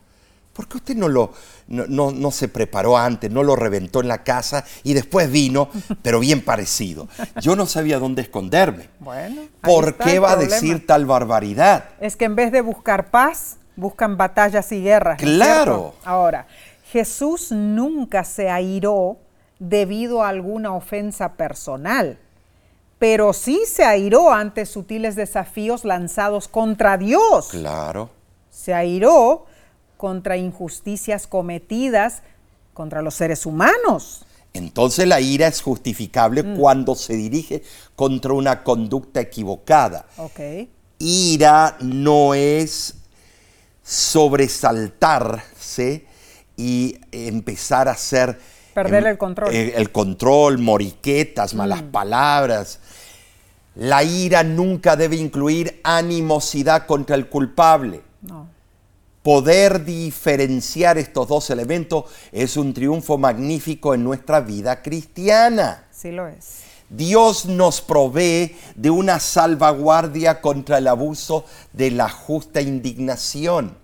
¿por 0.56 0.68
qué 0.68 0.78
usted 0.78 0.96
no 0.96 1.08
lo 1.10 1.34
no, 1.68 1.86
no- 1.88 2.12
no 2.12 2.32
se 2.32 2.48
preparó 2.48 2.98
antes, 2.98 3.30
no 3.30 3.44
lo 3.44 3.56
reventó 3.56 4.00
en 4.02 4.08
la 4.08 4.24
casa 4.24 4.64
y 4.84 4.94
después 4.94 5.30
vino, 5.32 5.70
pero 6.02 6.20
bien 6.20 6.44
parecido? 6.44 7.08
Yo 7.42 7.56
no 7.56 7.66
sabía 7.66 8.00
dónde 8.00 8.22
esconderme. 8.22 8.90
Bueno, 9.00 9.42
¿Por 9.62 9.96
qué 9.98 10.20
va 10.20 10.32
a 10.32 10.36
decir 10.38 10.86
tal 10.88 11.06
barbaridad? 11.06 11.86
Es 12.00 12.16
que 12.16 12.26
en 12.26 12.36
vez 12.36 12.52
de 12.52 12.62
buscar 12.62 13.12
paz, 13.12 13.58
buscan 13.76 14.16
batallas 14.18 14.72
y 14.72 14.82
guerras. 14.82 15.20
¿no 15.22 15.28
es 15.30 15.36
Claro. 15.36 15.92
cierto? 15.94 16.10
Ahora, 16.10 16.48
Jesús 16.92 17.52
nunca 17.52 18.24
se 18.24 18.50
airó 18.50 19.18
debido 19.60 20.24
a 20.24 20.30
alguna 20.30 20.74
ofensa 20.74 21.34
personal, 21.34 22.18
pero 23.00 23.34
sí 23.34 23.62
se 23.68 23.84
airó 23.84 24.32
ante 24.32 24.66
sutiles 24.66 25.16
desafíos 25.16 25.84
lanzados 25.84 26.48
contra 26.48 26.98
Dios. 26.98 27.50
Claro. 27.50 28.10
Se 28.50 28.74
airó 28.74 29.46
contra 30.06 30.38
injusticias 30.38 31.26
cometidas 31.26 32.22
contra 32.76 33.02
los 33.02 33.16
seres 33.16 33.48
humanos. 33.48 34.24
Entonces 34.54 35.08
la 35.08 35.20
ira 35.20 35.48
es 35.48 35.64
justificable 35.64 36.44
Mm. 36.44 36.58
cuando 36.60 36.94
se 36.94 37.16
dirige 37.16 37.64
contra 37.96 38.34
una 38.34 38.64
conducta 38.64 39.20
equivocada. 39.20 40.06
Ok. 40.18 40.40
Ira 41.00 41.78
no 41.80 42.36
es 42.36 42.94
sobresaltarse 43.82 46.06
y 46.56 47.00
empezar 47.12 47.88
a 47.88 47.94
hacer... 47.94 48.40
Perder 48.76 49.06
em, 49.06 49.10
el 49.10 49.18
control. 49.18 49.52
Mm. 49.52 49.56
eh, 49.56 49.74
el 49.76 49.92
control, 49.92 50.60
moriquetas, 50.60 51.56
malas 51.56 51.82
palabras. 51.82 52.78
La 53.74 54.04
ira 54.04 54.44
nunca 54.44 54.96
debe 54.96 55.16
incluir 55.16 55.82
animosidad 55.84 56.86
contra 56.86 57.16
el 57.16 57.28
culpable. 57.28 58.04
No. 58.22 58.54
Poder 59.26 59.84
diferenciar 59.84 61.00
estos 61.00 61.28
dos 61.28 61.50
elementos 61.50 62.06
es 62.32 62.58
un 62.58 62.76
triunfo 62.76 63.18
magnífico 63.18 63.96
en 63.96 64.04
nuestra 64.04 64.40
vida 64.40 64.84
cristiana. 64.84 65.88
Sí 65.90 66.12
lo 66.12 66.28
es. 66.28 66.60
Dios 66.92 67.48
nos 67.48 67.82
provee 67.82 68.56
de 68.76 68.92
una 68.92 69.20
salvaguardia 69.20 70.42
contra 70.42 70.78
el 70.78 70.88
abuso 70.88 71.44
de 71.74 71.90
la 71.90 72.08
justa 72.08 72.62
indignación. 72.62 73.76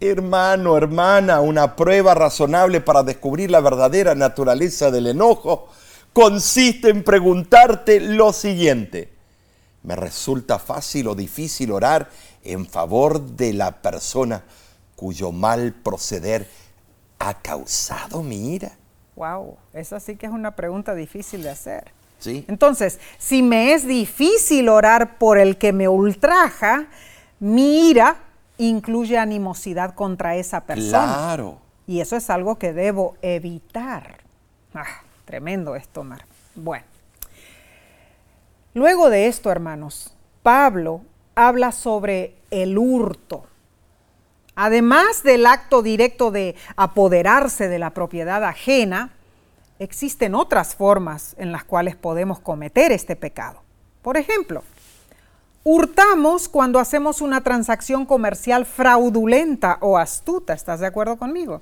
Hermano, 0.00 0.76
hermana, 0.76 1.40
una 1.40 1.74
prueba 1.74 2.12
razonable 2.12 2.82
para 2.82 3.02
descubrir 3.02 3.50
la 3.50 3.60
verdadera 3.60 4.14
naturaleza 4.14 4.90
del 4.90 5.06
enojo 5.06 5.70
consiste 6.12 6.90
en 6.90 7.04
preguntarte 7.04 8.00
lo 8.00 8.34
siguiente. 8.34 9.16
¿Me 9.82 9.96
resulta 9.96 10.58
fácil 10.58 11.06
o 11.08 11.14
difícil 11.14 11.70
orar 11.70 12.10
en 12.52 12.66
favor 12.66 13.20
de 13.20 13.52
la 13.52 13.82
persona 13.82 14.44
cuyo 14.94 15.32
mal 15.32 15.72
proceder 15.72 16.48
ha 17.18 17.34
causado 17.34 18.22
mi 18.22 18.54
ira? 18.54 18.72
Wow, 19.14 19.56
esa 19.72 20.00
sí 20.00 20.16
que 20.16 20.26
es 20.26 20.32
una 20.32 20.56
pregunta 20.56 20.94
difícil 20.94 21.42
de 21.42 21.50
hacer. 21.50 21.92
¿Sí? 22.18 22.44
Entonces, 22.48 22.98
si 23.18 23.42
me 23.42 23.72
es 23.72 23.86
difícil 23.86 24.68
orar 24.68 25.18
por 25.18 25.38
el 25.38 25.58
que 25.58 25.72
me 25.72 25.88
ultraja, 25.88 26.86
mi 27.40 27.90
ira 27.90 28.16
incluye 28.58 29.18
animosidad 29.18 29.94
contra 29.94 30.36
esa 30.36 30.62
persona. 30.62 31.14
Claro. 31.14 31.58
Y 31.86 32.00
eso 32.00 32.16
es 32.16 32.30
algo 32.30 32.56
que 32.56 32.72
debo 32.72 33.16
evitar. 33.22 34.18
Ah, 34.74 35.02
tremendo 35.24 35.76
esto, 35.76 36.04
Mar. 36.04 36.24
Bueno. 36.54 36.84
Luego 38.74 39.08
de 39.08 39.26
esto, 39.26 39.50
hermanos, 39.50 40.14
Pablo 40.42 41.02
habla 41.34 41.72
sobre 41.72 42.35
el 42.50 42.78
hurto. 42.78 43.44
Además 44.54 45.22
del 45.22 45.44
acto 45.46 45.82
directo 45.82 46.30
de 46.30 46.56
apoderarse 46.76 47.68
de 47.68 47.78
la 47.78 47.90
propiedad 47.90 48.42
ajena, 48.44 49.12
existen 49.78 50.34
otras 50.34 50.74
formas 50.74 51.34
en 51.38 51.52
las 51.52 51.64
cuales 51.64 51.96
podemos 51.96 52.40
cometer 52.40 52.90
este 52.90 53.16
pecado. 53.16 53.60
Por 54.00 54.16
ejemplo, 54.16 54.62
hurtamos 55.62 56.48
cuando 56.48 56.78
hacemos 56.78 57.20
una 57.20 57.42
transacción 57.42 58.06
comercial 58.06 58.64
fraudulenta 58.64 59.78
o 59.82 59.98
astuta. 59.98 60.54
¿Estás 60.54 60.80
de 60.80 60.86
acuerdo 60.86 61.16
conmigo? 61.16 61.60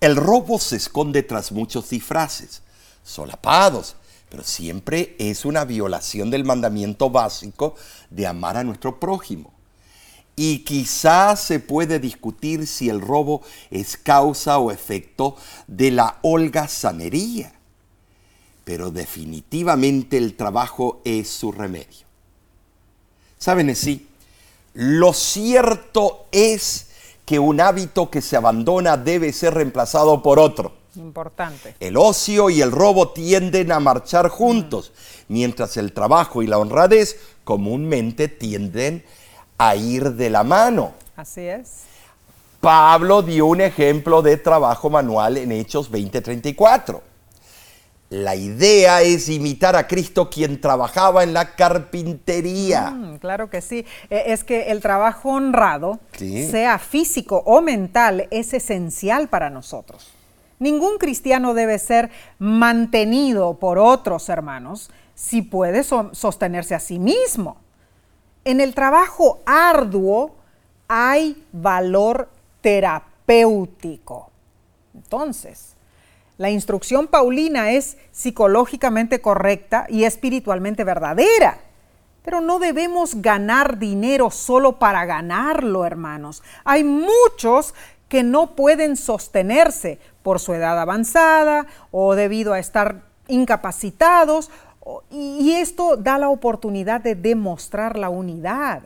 El 0.00 0.16
robo 0.16 0.58
se 0.58 0.76
esconde 0.76 1.22
tras 1.22 1.52
muchos 1.52 1.90
disfraces, 1.90 2.62
solapados, 3.04 3.94
pero 4.28 4.42
siempre 4.42 5.14
es 5.20 5.44
una 5.44 5.64
violación 5.64 6.28
del 6.28 6.44
mandamiento 6.44 7.08
básico 7.08 7.76
de 8.10 8.26
amar 8.26 8.56
a 8.56 8.64
nuestro 8.64 8.98
prójimo. 8.98 9.52
Y 10.34 10.60
quizás 10.60 11.42
se 11.42 11.60
puede 11.60 11.98
discutir 11.98 12.66
si 12.66 12.88
el 12.88 13.00
robo 13.00 13.42
es 13.70 13.96
causa 13.96 14.58
o 14.58 14.70
efecto 14.70 15.36
de 15.66 15.90
la 15.90 16.18
holgazanería, 16.22 17.52
pero 18.64 18.90
definitivamente 18.90 20.16
el 20.16 20.34
trabajo 20.34 21.02
es 21.04 21.28
su 21.28 21.52
remedio. 21.52 22.06
¿Saben 23.38 23.70
así? 23.70 24.08
Lo 24.72 25.12
cierto 25.12 26.26
es 26.32 26.88
que 27.26 27.38
un 27.38 27.60
hábito 27.60 28.10
que 28.10 28.22
se 28.22 28.36
abandona 28.36 28.96
debe 28.96 29.32
ser 29.32 29.54
reemplazado 29.54 30.22
por 30.22 30.38
otro. 30.38 30.72
Importante. 30.96 31.74
El 31.80 31.96
ocio 31.96 32.50
y 32.50 32.60
el 32.60 32.70
robo 32.70 33.10
tienden 33.10 33.72
a 33.72 33.80
marchar 33.80 34.28
juntos, 34.28 34.92
mientras 35.28 35.76
el 35.76 35.92
trabajo 35.92 36.42
y 36.42 36.46
la 36.46 36.58
honradez 36.58 37.18
comúnmente 37.44 38.28
tienden 38.28 39.04
a 39.06 39.21
ir 39.76 40.12
de 40.12 40.30
la 40.30 40.44
mano. 40.44 40.92
Así 41.16 41.42
es. 41.42 41.82
Pablo 42.60 43.22
dio 43.22 43.46
un 43.46 43.60
ejemplo 43.60 44.22
de 44.22 44.36
trabajo 44.36 44.88
manual 44.88 45.36
en 45.36 45.50
Hechos 45.50 45.90
20:34. 45.90 47.02
La 48.12 48.36
idea 48.36 49.00
es 49.00 49.30
imitar 49.30 49.74
a 49.74 49.88
Cristo 49.88 50.28
quien 50.28 50.60
trabajaba 50.60 51.22
en 51.22 51.32
la 51.32 51.56
carpintería. 51.56 52.90
Mm, 52.90 53.16
claro 53.16 53.48
que 53.48 53.62
sí. 53.62 53.86
E, 54.10 54.24
es 54.26 54.44
que 54.44 54.70
el 54.70 54.82
trabajo 54.82 55.30
honrado, 55.30 55.98
sea 56.18 56.78
físico 56.78 57.42
o 57.46 57.62
mental, 57.62 58.28
es 58.30 58.52
esencial 58.52 59.28
para 59.28 59.48
nosotros. 59.48 60.10
Ningún 60.58 60.98
cristiano 60.98 61.54
debe 61.54 61.78
ser 61.78 62.10
mantenido 62.38 63.58
por 63.58 63.78
otros 63.78 64.28
hermanos 64.28 64.90
si 65.14 65.40
puede 65.40 65.82
sostenerse 65.82 66.74
a 66.74 66.80
sí 66.80 66.98
mismo. 66.98 67.61
En 68.44 68.60
el 68.60 68.74
trabajo 68.74 69.40
arduo 69.46 70.34
hay 70.88 71.46
valor 71.52 72.28
terapéutico. 72.60 74.30
Entonces, 74.94 75.74
la 76.38 76.50
instrucción 76.50 77.06
paulina 77.06 77.70
es 77.70 77.98
psicológicamente 78.10 79.20
correcta 79.20 79.86
y 79.88 80.04
espiritualmente 80.04 80.82
verdadera. 80.82 81.58
Pero 82.24 82.40
no 82.40 82.58
debemos 82.58 83.22
ganar 83.22 83.78
dinero 83.78 84.30
solo 84.30 84.78
para 84.78 85.04
ganarlo, 85.04 85.84
hermanos. 85.84 86.42
Hay 86.64 86.84
muchos 86.84 87.74
que 88.08 88.22
no 88.22 88.54
pueden 88.54 88.96
sostenerse 88.96 89.98
por 90.22 90.38
su 90.38 90.52
edad 90.52 90.78
avanzada 90.78 91.66
o 91.90 92.14
debido 92.14 92.52
a 92.52 92.58
estar 92.58 93.02
incapacitados. 93.28 94.50
Y 95.10 95.52
esto 95.52 95.96
da 95.96 96.18
la 96.18 96.28
oportunidad 96.28 97.00
de 97.00 97.14
demostrar 97.14 97.98
la 97.98 98.08
unidad. 98.08 98.82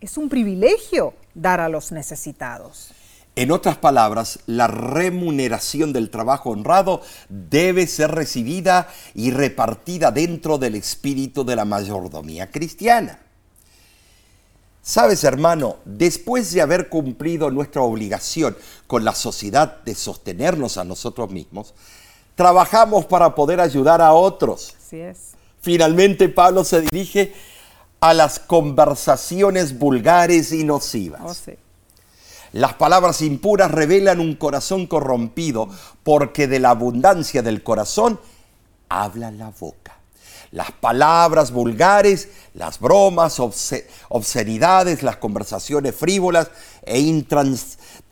Es 0.00 0.16
un 0.16 0.28
privilegio 0.28 1.14
dar 1.34 1.60
a 1.60 1.68
los 1.68 1.92
necesitados. 1.92 2.92
En 3.34 3.50
otras 3.50 3.78
palabras, 3.78 4.40
la 4.46 4.66
remuneración 4.66 5.94
del 5.94 6.10
trabajo 6.10 6.50
honrado 6.50 7.00
debe 7.30 7.86
ser 7.86 8.10
recibida 8.10 8.88
y 9.14 9.30
repartida 9.30 10.10
dentro 10.10 10.58
del 10.58 10.74
espíritu 10.74 11.42
de 11.42 11.56
la 11.56 11.64
mayordomía 11.64 12.50
cristiana. 12.50 13.20
Sabes, 14.82 15.24
hermano, 15.24 15.76
después 15.86 16.52
de 16.52 16.60
haber 16.60 16.90
cumplido 16.90 17.50
nuestra 17.50 17.80
obligación 17.82 18.56
con 18.86 19.04
la 19.04 19.14
sociedad 19.14 19.82
de 19.82 19.94
sostenernos 19.94 20.76
a 20.76 20.84
nosotros 20.84 21.30
mismos, 21.30 21.72
trabajamos 22.34 23.06
para 23.06 23.34
poder 23.34 23.60
ayudar 23.60 24.02
a 24.02 24.12
otros. 24.12 24.74
Así 24.92 25.00
es. 25.00 25.30
Finalmente, 25.62 26.28
Pablo 26.28 26.64
se 26.64 26.82
dirige 26.82 27.32
a 28.00 28.12
las 28.12 28.38
conversaciones 28.38 29.78
vulgares 29.78 30.52
y 30.52 30.64
nocivas. 30.64 31.22
Oh, 31.24 31.32
sí. 31.32 31.52
Las 32.52 32.74
palabras 32.74 33.22
impuras 33.22 33.70
revelan 33.70 34.20
un 34.20 34.34
corazón 34.34 34.86
corrompido, 34.86 35.70
porque 36.02 36.46
de 36.46 36.60
la 36.60 36.70
abundancia 36.70 37.40
del 37.40 37.62
corazón 37.62 38.20
habla 38.90 39.30
la 39.30 39.48
boca. 39.58 39.96
Las 40.50 40.72
palabras 40.72 41.52
vulgares, 41.52 42.28
las 42.52 42.78
bromas, 42.78 43.40
obscenidades, 43.40 45.02
las 45.02 45.16
conversaciones 45.16 45.94
frívolas 45.94 46.50
e 46.84 47.00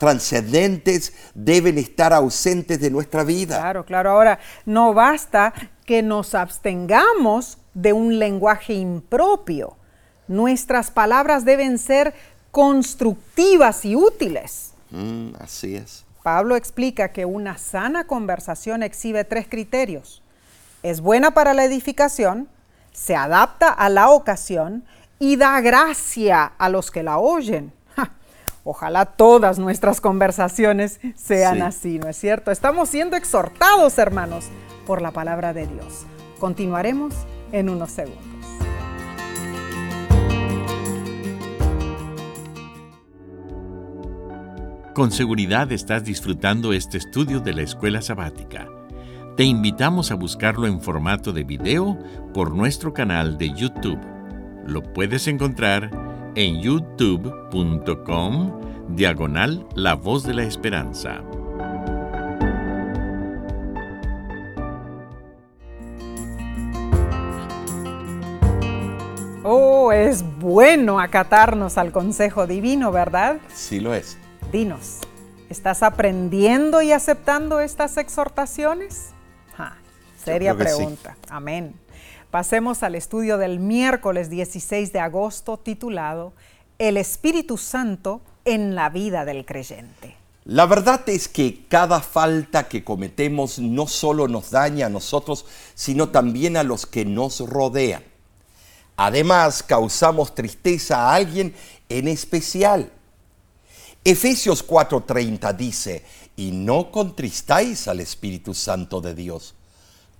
intranscendentes 0.01 1.13
deben 1.35 1.77
estar 1.77 2.11
ausentes 2.11 2.79
de 2.79 2.89
nuestra 2.89 3.23
vida. 3.23 3.57
Claro, 3.59 3.85
claro. 3.85 4.11
Ahora, 4.11 4.39
no 4.65 4.93
basta 4.93 5.53
que 5.85 6.01
nos 6.01 6.33
abstengamos 6.33 7.59
de 7.75 7.93
un 7.93 8.17
lenguaje 8.17 8.73
impropio. 8.73 9.77
Nuestras 10.27 10.89
palabras 10.89 11.45
deben 11.45 11.77
ser 11.77 12.15
constructivas 12.49 13.85
y 13.85 13.95
útiles. 13.95 14.73
Mm, 14.89 15.33
así 15.39 15.75
es. 15.75 16.03
Pablo 16.23 16.55
explica 16.55 17.11
que 17.11 17.25
una 17.25 17.57
sana 17.57 18.05
conversación 18.05 18.83
exhibe 18.83 19.23
tres 19.23 19.47
criterios. 19.47 20.23
Es 20.83 20.99
buena 21.01 21.31
para 21.31 21.53
la 21.53 21.63
edificación, 21.63 22.47
se 22.91 23.15
adapta 23.15 23.69
a 23.69 23.89
la 23.89 24.09
ocasión 24.09 24.83
y 25.19 25.35
da 25.35 25.61
gracia 25.61 26.45
a 26.57 26.69
los 26.69 26.89
que 26.89 27.03
la 27.03 27.19
oyen. 27.19 27.71
Ojalá 28.63 29.05
todas 29.05 29.57
nuestras 29.57 30.01
conversaciones 30.01 30.99
sean 31.15 31.61
así, 31.61 31.97
¿no 31.97 32.07
es 32.07 32.17
cierto? 32.17 32.51
Estamos 32.51 32.89
siendo 32.89 33.15
exhortados, 33.15 33.97
hermanos, 33.97 34.49
por 34.85 35.01
la 35.01 35.11
palabra 35.11 35.53
de 35.53 35.65
Dios. 35.65 36.05
Continuaremos 36.39 37.13
en 37.51 37.69
unos 37.69 37.91
segundos. 37.91 38.25
Con 44.93 45.11
seguridad 45.11 45.71
estás 45.71 46.03
disfrutando 46.03 46.73
este 46.73 46.97
estudio 46.97 47.39
de 47.39 47.53
la 47.53 47.61
escuela 47.61 48.01
sabática. 48.01 48.67
Te 49.37 49.45
invitamos 49.45 50.11
a 50.11 50.15
buscarlo 50.15 50.67
en 50.67 50.81
formato 50.81 51.31
de 51.31 51.43
video 51.43 51.97
por 52.33 52.53
nuestro 52.53 52.93
canal 52.93 53.37
de 53.37 53.53
YouTube. 53.53 53.99
Lo 54.67 54.83
puedes 54.83 55.27
encontrar 55.27 55.89
en 56.35 56.61
youtube.com 56.61 58.61
diagonal 58.89 59.67
La 59.75 59.95
Voz 59.95 60.23
de 60.23 60.33
la 60.33 60.43
Esperanza. 60.43 61.21
Oh, 69.43 69.91
es 69.91 70.23
bueno 70.39 70.99
acatarnos 70.99 71.77
al 71.77 71.91
consejo 71.91 72.47
divino, 72.47 72.91
¿verdad? 72.91 73.37
Sí 73.53 73.79
lo 73.79 73.93
es. 73.93 74.17
Dinos, 74.51 74.99
¿estás 75.49 75.83
aprendiendo 75.83 76.81
y 76.81 76.91
aceptando 76.91 77.59
estas 77.59 77.97
exhortaciones? 77.97 79.13
seria 80.23 80.55
pregunta. 80.55 81.17
Amén. 81.29 81.73
Pasemos 82.31 82.81
al 82.81 82.95
estudio 82.95 83.37
del 83.37 83.59
miércoles 83.59 84.29
16 84.29 84.93
de 84.93 85.01
agosto 85.01 85.57
titulado 85.57 86.31
El 86.79 86.95
Espíritu 86.95 87.57
Santo 87.57 88.21
en 88.45 88.73
la 88.73 88.89
vida 88.89 89.25
del 89.25 89.45
creyente. 89.45 90.15
La 90.45 90.65
verdad 90.65 91.07
es 91.09 91.27
que 91.27 91.65
cada 91.67 91.99
falta 91.99 92.69
que 92.69 92.85
cometemos 92.85 93.59
no 93.59 93.85
solo 93.85 94.29
nos 94.29 94.49
daña 94.49 94.85
a 94.85 94.89
nosotros, 94.89 95.45
sino 95.75 96.07
también 96.07 96.55
a 96.55 96.63
los 96.63 96.85
que 96.85 97.03
nos 97.03 97.41
rodean. 97.41 98.01
Además, 98.95 99.61
causamos 99.61 100.33
tristeza 100.33 101.09
a 101.09 101.15
alguien 101.15 101.53
en 101.89 102.07
especial. 102.07 102.93
Efesios 104.05 104.65
4:30 104.65 105.53
dice, 105.57 106.05
y 106.37 106.51
no 106.51 106.91
contristáis 106.91 107.89
al 107.89 107.99
Espíritu 107.99 108.53
Santo 108.53 109.01
de 109.01 109.15
Dios, 109.15 109.53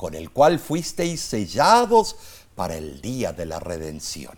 con 0.01 0.15
el 0.15 0.31
cual 0.31 0.57
fuisteis 0.57 1.21
sellados 1.21 2.15
para 2.55 2.75
el 2.75 3.01
día 3.01 3.33
de 3.33 3.45
la 3.45 3.59
redención. 3.59 4.35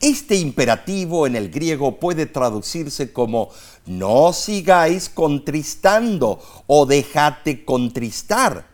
Este 0.00 0.34
imperativo 0.34 1.28
en 1.28 1.36
el 1.36 1.48
griego 1.48 2.00
puede 2.00 2.26
traducirse 2.26 3.12
como 3.12 3.50
no 3.86 4.32
sigáis 4.32 5.08
contristando 5.08 6.42
o 6.66 6.86
dejate 6.86 7.64
contristar. 7.64 8.66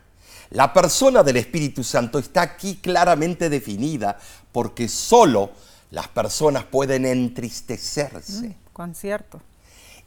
La 0.49 0.73
persona 0.73 1.21
del 1.21 1.37
Espíritu 1.37 1.83
Santo 1.83 2.17
está 2.17 2.41
aquí 2.41 2.77
claramente 2.77 3.47
definida 3.47 4.17
porque 4.51 4.87
solo 4.87 5.51
las 5.91 6.07
personas 6.07 6.63
pueden 6.63 7.05
entristecerse. 7.05 8.47
Mm, 8.47 8.55
con 8.73 8.95
cierto. 8.95 9.39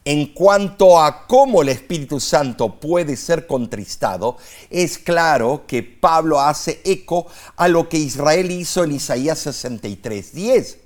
En 0.06 0.26
cuanto 0.34 1.02
a 1.02 1.26
cómo 1.26 1.62
el 1.62 1.70
Espíritu 1.70 2.20
Santo 2.20 2.78
puede 2.78 3.16
ser 3.16 3.46
contristado, 3.46 4.36
es 4.68 4.98
claro 4.98 5.64
que 5.66 5.82
Pablo 5.82 6.40
hace 6.40 6.82
eco 6.84 7.26
a 7.56 7.68
lo 7.68 7.88
que 7.88 7.96
Israel 7.96 8.50
hizo 8.50 8.84
en 8.84 8.92
Isaías 8.92 9.38
63, 9.38 10.34
10. 10.34 10.78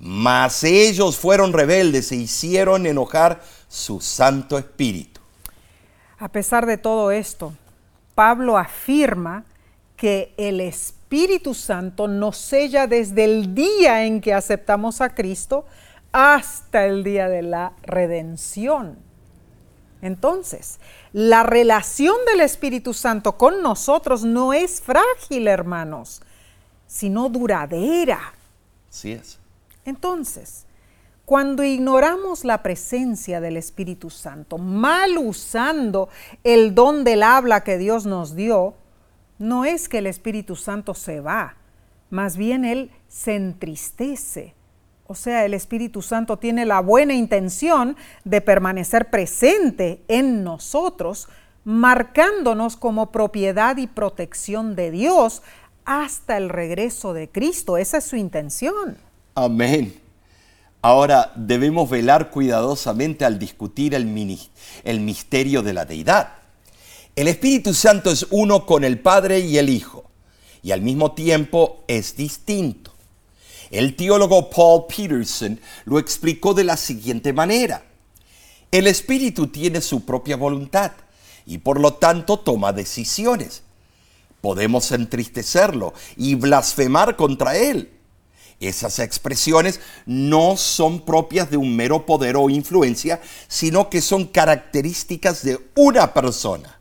Mas 0.00 0.64
ellos 0.64 1.16
fueron 1.16 1.52
rebeldes 1.52 2.10
e 2.10 2.16
hicieron 2.16 2.86
enojar 2.86 3.40
su 3.68 4.00
Santo 4.00 4.58
Espíritu. 4.58 5.20
A 6.18 6.28
pesar 6.28 6.66
de 6.66 6.78
todo 6.78 7.12
esto, 7.12 7.52
Pablo 8.16 8.58
afirma 8.58 9.44
que 9.96 10.34
el 10.36 10.60
Espíritu 10.60 11.54
Santo 11.54 12.08
nos 12.08 12.36
sella 12.36 12.88
desde 12.88 13.22
el 13.22 13.54
día 13.54 14.04
en 14.04 14.20
que 14.20 14.34
aceptamos 14.34 15.00
a 15.00 15.14
Cristo 15.14 15.64
hasta 16.12 16.86
el 16.86 17.02
día 17.04 17.28
de 17.28 17.42
la 17.42 17.72
redención. 17.82 18.98
Entonces, 20.02 20.80
la 21.12 21.42
relación 21.42 22.16
del 22.26 22.40
Espíritu 22.40 22.92
Santo 22.92 23.38
con 23.38 23.62
nosotros 23.62 24.24
no 24.24 24.52
es 24.52 24.80
frágil, 24.80 25.46
hermanos, 25.48 26.22
sino 26.86 27.28
duradera. 27.28 28.34
Así 28.90 29.12
es. 29.12 29.38
Entonces, 29.84 30.66
cuando 31.24 31.62
ignoramos 31.62 32.44
la 32.44 32.62
presencia 32.62 33.40
del 33.40 33.56
Espíritu 33.56 34.10
Santo, 34.10 34.58
mal 34.58 35.16
usando 35.18 36.08
el 36.42 36.74
don 36.74 37.04
del 37.04 37.22
habla 37.22 37.62
que 37.62 37.78
Dios 37.78 38.04
nos 38.04 38.34
dio, 38.34 38.74
no 39.38 39.64
es 39.64 39.88
que 39.88 39.98
el 39.98 40.06
Espíritu 40.06 40.56
Santo 40.56 40.94
se 40.94 41.20
va, 41.20 41.56
más 42.10 42.36
bien 42.36 42.64
Él 42.64 42.90
se 43.08 43.36
entristece. 43.36 44.54
O 45.06 45.14
sea, 45.14 45.44
el 45.44 45.54
Espíritu 45.54 46.00
Santo 46.00 46.38
tiene 46.38 46.64
la 46.64 46.80
buena 46.80 47.14
intención 47.14 47.96
de 48.24 48.40
permanecer 48.40 49.10
presente 49.10 50.02
en 50.08 50.44
nosotros, 50.44 51.28
marcándonos 51.64 52.76
como 52.76 53.12
propiedad 53.12 53.76
y 53.76 53.86
protección 53.86 54.74
de 54.74 54.90
Dios 54.90 55.42
hasta 55.84 56.36
el 56.36 56.48
regreso 56.48 57.12
de 57.12 57.28
Cristo. 57.28 57.76
Esa 57.76 57.98
es 57.98 58.04
su 58.04 58.16
intención. 58.16 58.96
Amén. 59.34 60.02
Ahora 60.84 61.32
debemos 61.36 61.88
velar 61.88 62.30
cuidadosamente 62.30 63.24
al 63.24 63.38
discutir 63.38 63.94
el, 63.94 64.04
misterio 64.04 65.62
de 65.62 65.72
la 65.72 65.84
deidad. 65.84 66.32
El 67.14 67.28
Espíritu 67.28 67.72
Santo 67.72 68.10
es 68.10 68.26
uno 68.30 68.66
con 68.66 68.82
el 68.82 68.98
Padre 68.98 69.38
y 69.40 69.58
el 69.58 69.68
Hijo, 69.68 70.04
y 70.60 70.72
al 70.72 70.80
mismo 70.80 71.12
tiempo 71.12 71.84
es 71.86 72.16
distinto. 72.16 72.91
El 73.72 73.96
teólogo 73.96 74.48
Paul 74.50 74.84
Peterson 74.86 75.60
lo 75.84 75.98
explicó 75.98 76.54
de 76.54 76.62
la 76.62 76.76
siguiente 76.76 77.32
manera. 77.32 77.84
El 78.70 78.86
Espíritu 78.86 79.48
tiene 79.48 79.80
su 79.80 80.04
propia 80.04 80.36
voluntad 80.36 80.92
y 81.44 81.58
por 81.58 81.80
lo 81.80 81.94
tanto 81.94 82.38
toma 82.38 82.72
decisiones. 82.72 83.62
Podemos 84.40 84.92
entristecerlo 84.92 85.92
y 86.16 86.36
blasfemar 86.36 87.16
contra 87.16 87.56
él 87.56 87.90
esas 88.68 89.00
expresiones 89.00 89.80
no 90.06 90.56
son 90.56 91.00
propias 91.04 91.50
de 91.50 91.56
un 91.56 91.74
mero 91.74 92.06
poder 92.06 92.36
o 92.36 92.48
influencia, 92.48 93.20
sino 93.48 93.90
que 93.90 94.00
son 94.00 94.26
características 94.26 95.42
de 95.42 95.58
una 95.74 96.14
persona. 96.14 96.80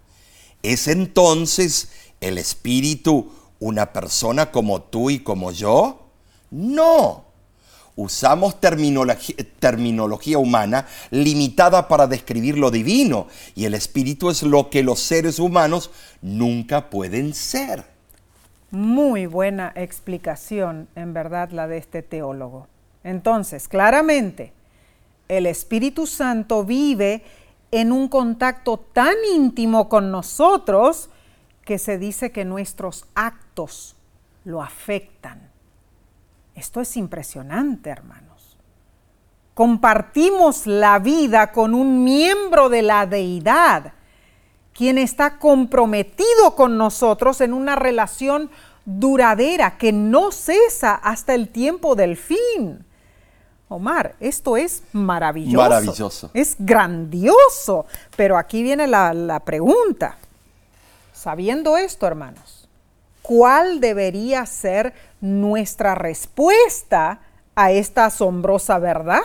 ¿Es 0.62 0.88
entonces 0.88 1.90
el 2.20 2.38
espíritu 2.38 3.32
una 3.60 3.94
persona 3.94 4.52
como 4.52 4.84
tú 4.84 5.10
y 5.10 5.20
como 5.20 5.52
yo? 5.52 6.11
No. 6.52 7.26
Usamos 7.96 8.62
terminología, 8.62 9.36
terminología, 9.60 10.38
humana 10.38 10.88
limitada 11.10 11.88
para 11.88 12.08
describir 12.08 12.58
lo 12.58 12.72
divino 12.72 13.28
y 13.54 13.66
el 13.66 13.74
espíritu 13.74 14.30
es 14.30 14.44
lo 14.44 14.70
que 14.70 14.82
los 14.82 15.00
seres 15.00 15.40
humanos 15.40 15.92
nunca 16.22 16.90
pueden 16.90 17.34
ser. 17.34 17.84
Muy 18.72 19.26
buena 19.26 19.74
explicación, 19.76 20.88
en 20.96 21.14
verdad, 21.14 21.52
la 21.52 21.68
de 21.68 21.78
este 21.78 22.02
teólogo. 22.02 22.68
Entonces, 23.04 23.68
claramente, 23.68 24.54
el 25.28 25.46
Espíritu 25.46 26.08
Santo 26.08 26.64
vive 26.64 27.24
en 27.72 27.92
un 27.92 28.08
contacto 28.08 28.78
tan 28.78 29.16
íntimo 29.34 29.90
con 29.90 30.12
nosotros 30.12 31.10
que 31.66 31.78
se 31.78 31.98
dice 31.98 32.32
que 32.32 32.46
nuestros 32.46 33.06
actos 33.14 33.96
lo 34.46 34.62
afectan. 34.62 35.51
Esto 36.56 36.82
es 36.82 36.98
impresionante, 36.98 37.90
hermanos. 37.90 38.58
Compartimos 39.54 40.66
la 40.66 41.00
vida 41.00 41.52
con 41.52 41.74
un 41.74 42.04
miembro 42.04 42.70
de 42.70 42.82
la 42.82 43.06
deidad 43.06 43.94
quien 44.74 44.98
está 44.98 45.38
comprometido 45.38 46.56
con 46.56 46.78
nosotros 46.78 47.42
en 47.42 47.54
una 47.54 47.76
relación 47.76 48.50
duradera 48.86 49.78
que 49.78 49.92
no 49.92 50.32
cesa 50.32 50.96
hasta 50.96 51.34
el 51.34 51.50
tiempo 51.50 51.96
del 51.96 52.18
fin. 52.18 52.86
Omar, 53.68 54.16
esto 54.20 54.58
es 54.58 54.84
maravilloso. 54.92 55.58
Maravilloso. 55.58 56.32
Es 56.34 56.56
grandioso. 56.60 57.86
Pero 58.18 58.38
aquí 58.38 58.64
viene 58.64 58.88
la, 58.88 59.14
la 59.14 59.40
pregunta. 59.40 60.18
Sabiendo 61.14 61.78
esto, 61.78 62.08
hermanos, 62.08 62.61
¿cuál 63.32 63.80
debería 63.80 64.46
ser 64.46 64.94
nuestra 65.22 65.96
respuesta 65.96 67.22
a 67.56 67.72
esta 67.72 68.08
asombrosa 68.08 68.78
verdad? 68.78 69.22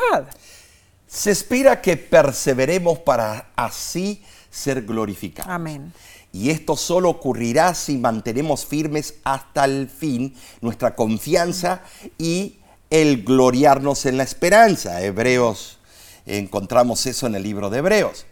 Se 1.09 1.33
espera 1.33 1.83
que 1.83 1.97
perseveremos 1.97 3.01
para 3.01 3.51
así 3.57 4.23
ser 4.49 4.83
glorificados. 4.83 5.51
Amén. 5.51 5.93
Y 6.33 6.51
esto 6.51 6.77
solo 6.77 7.11
ocurrirá 7.11 7.75
si 7.75 7.99
mantenemos 7.99 8.65
firmes 8.65 9.15
hasta 9.25 9.65
el 9.65 9.89
fin 9.89 10.37
nuestra 10.61 10.95
confianza 10.95 11.83
y 12.17 12.61
el 12.91 13.25
gloriarnos 13.25 14.07
en 14.07 14.19
la 14.19 14.23
esperanza. 14.23 15.03
Hebreos, 15.03 15.81
encontramos 16.27 17.07
eso 17.07 17.27
en 17.27 17.35
el 17.35 17.43
libro 17.43 17.71
de 17.71 17.79
Hebreos. 17.79 18.25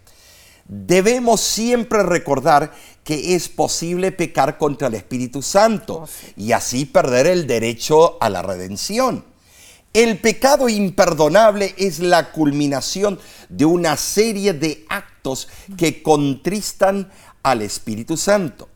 Debemos 0.67 1.41
siempre 1.41 2.03
recordar 2.03 2.73
que 3.05 3.35
es 3.35 3.49
posible 3.49 4.13
pecar 4.13 4.57
contra 4.57 4.89
el 4.89 4.95
Espíritu 4.95 5.43
Santo 5.43 6.05
oh, 6.05 6.09
y 6.37 6.53
así 6.53 6.87
perder 6.87 7.27
el 7.27 7.47
derecho 7.47 8.17
a 8.21 8.31
la 8.31 8.41
redención. 8.41 9.25
El 9.93 10.19
pecado 10.19 10.69
imperdonable 10.69 11.75
es 11.77 12.01
la 12.01 12.33
culminación 12.33 13.19
de 13.49 13.65
una 13.65 13.97
serie 13.97 14.55
de 14.55 14.85
actos 14.89 15.49
que 15.77 16.03
contristan 16.03 17.11
al 17.43 17.63
Espíritu 17.63 18.17
Santo. 18.17 18.69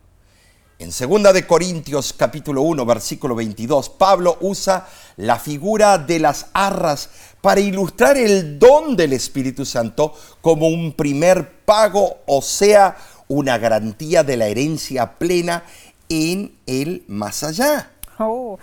En 0.80 0.90
2 0.90 1.32
de 1.34 1.44
Corintios 1.44 2.12
capítulo 2.12 2.62
1 2.62 2.86
versículo 2.86 3.34
22, 3.34 3.90
Pablo 3.90 4.38
usa 4.42 4.86
la 5.16 5.36
figura 5.36 5.98
de 5.98 6.20
las 6.20 6.50
arras 6.52 7.10
para 7.40 7.58
ilustrar 7.58 8.16
el 8.16 8.60
don 8.60 8.94
del 8.94 9.12
Espíritu 9.12 9.64
Santo 9.64 10.14
como 10.40 10.68
un 10.68 10.92
primer 10.92 11.64
pago, 11.64 12.18
o 12.26 12.40
sea, 12.42 12.96
una 13.26 13.58
garantía 13.58 14.22
de 14.22 14.36
la 14.36 14.46
herencia 14.46 15.18
plena 15.18 15.64
en 16.08 16.56
el 16.66 17.02
más 17.08 17.42
allá. 17.42 17.90
Oh, 18.20 18.60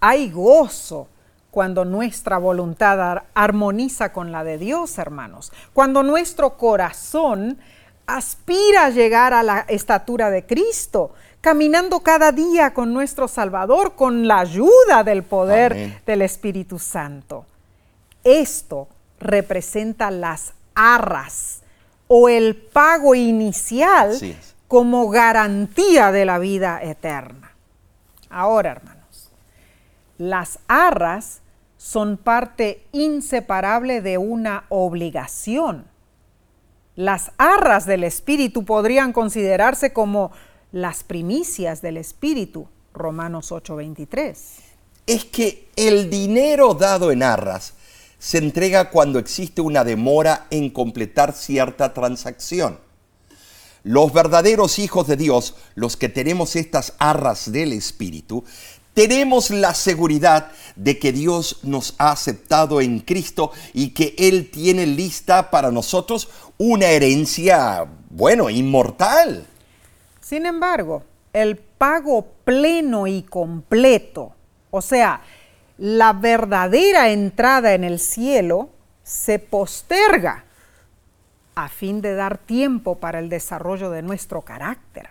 hay 0.00 0.30
gozo 0.30 1.08
cuando 1.50 1.84
nuestra 1.84 2.38
voluntad 2.38 3.24
armoniza 3.34 4.10
con 4.14 4.32
la 4.32 4.42
de 4.42 4.56
Dios, 4.56 4.96
hermanos, 4.96 5.52
cuando 5.74 6.02
nuestro 6.02 6.56
corazón 6.56 7.58
aspira 8.06 8.86
a 8.86 8.90
llegar 8.90 9.34
a 9.34 9.42
la 9.42 9.60
estatura 9.68 10.30
de 10.30 10.46
Cristo, 10.46 11.12
caminando 11.40 12.00
cada 12.00 12.32
día 12.32 12.74
con 12.74 12.92
nuestro 12.92 13.28
Salvador, 13.28 13.94
con 13.94 14.26
la 14.26 14.40
ayuda 14.40 15.04
del 15.04 15.22
poder 15.22 16.02
del 16.04 16.22
Espíritu 16.22 16.78
Santo. 16.78 17.46
Esto 18.24 18.88
representa 19.20 20.10
las 20.10 20.52
arras 20.74 21.62
o 22.08 22.28
el 22.28 22.56
pago 22.56 23.14
inicial 23.14 24.16
como 24.66 25.08
garantía 25.08 26.12
de 26.12 26.24
la 26.24 26.38
vida 26.38 26.80
eterna. 26.82 27.52
Ahora, 28.30 28.72
hermano, 28.72 28.98
las 30.18 30.58
arras 30.66 31.40
son 31.76 32.16
parte 32.16 32.84
inseparable 32.92 34.02
de 34.02 34.18
una 34.18 34.64
obligación. 34.68 35.86
Las 36.96 37.30
arras 37.38 37.86
del 37.86 38.02
Espíritu 38.02 38.64
podrían 38.64 39.12
considerarse 39.12 39.92
como 39.92 40.32
las 40.72 41.02
primicias 41.04 41.80
del 41.80 41.96
Espíritu, 41.96 42.68
Romanos 42.92 43.52
8:23. 43.52 44.36
Es 45.06 45.24
que 45.24 45.68
el 45.76 46.10
dinero 46.10 46.74
dado 46.74 47.10
en 47.10 47.22
arras 47.22 47.74
se 48.18 48.38
entrega 48.38 48.90
cuando 48.90 49.18
existe 49.18 49.60
una 49.60 49.84
demora 49.84 50.46
en 50.50 50.70
completar 50.70 51.32
cierta 51.32 51.94
transacción. 51.94 52.78
Los 53.84 54.12
verdaderos 54.12 54.78
hijos 54.78 55.06
de 55.06 55.16
Dios, 55.16 55.54
los 55.74 55.96
que 55.96 56.08
tenemos 56.08 56.56
estas 56.56 56.94
arras 56.98 57.50
del 57.52 57.72
Espíritu, 57.72 58.44
tenemos 58.92 59.50
la 59.50 59.72
seguridad 59.72 60.50
de 60.74 60.98
que 60.98 61.12
Dios 61.12 61.60
nos 61.62 61.94
ha 61.98 62.10
aceptado 62.10 62.80
en 62.80 62.98
Cristo 62.98 63.52
y 63.72 63.90
que 63.90 64.16
Él 64.18 64.50
tiene 64.50 64.84
lista 64.86 65.50
para 65.50 65.70
nosotros 65.70 66.28
una 66.58 66.86
herencia, 66.86 67.86
bueno, 68.10 68.50
inmortal. 68.50 69.46
Sin 70.28 70.44
embargo, 70.44 71.04
el 71.32 71.56
pago 71.56 72.26
pleno 72.44 73.06
y 73.06 73.22
completo, 73.22 74.34
o 74.70 74.82
sea, 74.82 75.22
la 75.78 76.12
verdadera 76.12 77.08
entrada 77.08 77.72
en 77.72 77.82
el 77.82 77.98
cielo, 77.98 78.68
se 79.02 79.38
posterga 79.38 80.44
a 81.54 81.70
fin 81.70 82.02
de 82.02 82.14
dar 82.14 82.36
tiempo 82.36 82.96
para 82.96 83.20
el 83.20 83.30
desarrollo 83.30 83.88
de 83.88 84.02
nuestro 84.02 84.42
carácter 84.42 85.08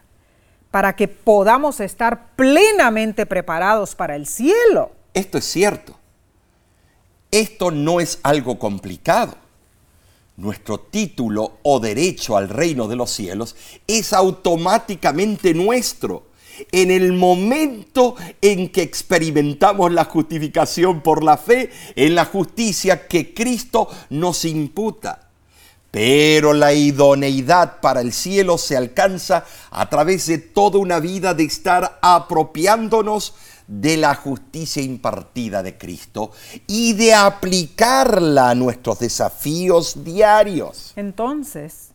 para 0.70 0.96
que 0.96 1.08
podamos 1.08 1.80
estar 1.80 2.36
plenamente 2.36 3.26
preparados 3.26 3.96
para 3.96 4.16
el 4.16 4.28
cielo. 4.28 4.92
Esto 5.16 5.40
es 5.40 5.46
cierto. 5.46 5.98
Esto 7.32 7.72
no 7.72 8.00
es 8.00 8.20
algo 8.22 8.60
complicado. 8.60 9.47
Nuestro 10.38 10.80
título 10.80 11.58
o 11.64 11.80
derecho 11.80 12.38
al 12.38 12.48
reino 12.48 12.88
de 12.88 12.96
los 12.96 13.10
cielos 13.10 13.56
es 13.88 14.14
automáticamente 14.14 15.56
nuestro 15.56 16.28
en 16.72 16.92
el 16.92 17.14
momento 17.14 18.16
en 18.40 18.70
que 18.72 18.84
experimentamos 18.84 19.92
la 19.92 20.06
justificación 20.06 21.02
por 21.02 21.24
la 21.24 21.38
fe 21.38 21.72
en 21.96 22.14
la 22.14 22.26
justicia 22.26 23.08
que 23.08 23.34
Cristo 23.34 23.90
nos 24.12 24.46
imputa. 24.46 25.28
Pero 25.90 26.54
la 26.54 26.72
idoneidad 26.72 27.80
para 27.82 28.02
el 28.02 28.14
cielo 28.14 28.60
se 28.60 28.78
alcanza 28.78 29.44
a 29.72 29.90
través 29.90 30.28
de 30.28 30.38
toda 30.38 30.78
una 30.78 31.00
vida 31.00 31.34
de 31.34 31.46
estar 31.46 31.98
apropiándonos 32.04 33.34
de 33.68 33.98
la 33.98 34.16
justicia 34.16 34.82
impartida 34.82 35.62
de 35.62 35.78
Cristo 35.78 36.32
y 36.68 36.94
de 36.94 37.14
aplicarla 37.14 38.50
a 38.50 38.56
nuestros 38.56 39.00
desafíos 39.00 40.04
diarios. 40.04 40.94
Entonces, 40.96 41.90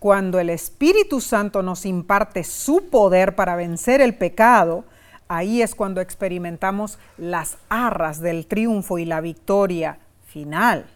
cuando 0.00 0.38
el 0.38 0.50
Espíritu 0.50 1.20
Santo 1.20 1.62
nos 1.62 1.86
imparte 1.86 2.44
su 2.44 2.88
poder 2.90 3.34
para 3.34 3.56
vencer 3.56 4.00
el 4.00 4.14
pecado, 4.14 4.84
ahí 5.28 5.62
es 5.62 5.74
cuando 5.74 6.00
experimentamos 6.00 6.98
las 7.16 7.56
arras 7.68 8.20
del 8.20 8.46
triunfo 8.46 8.98
y 8.98 9.04
la 9.04 9.20
victoria 9.20 9.98
final. 10.26 10.86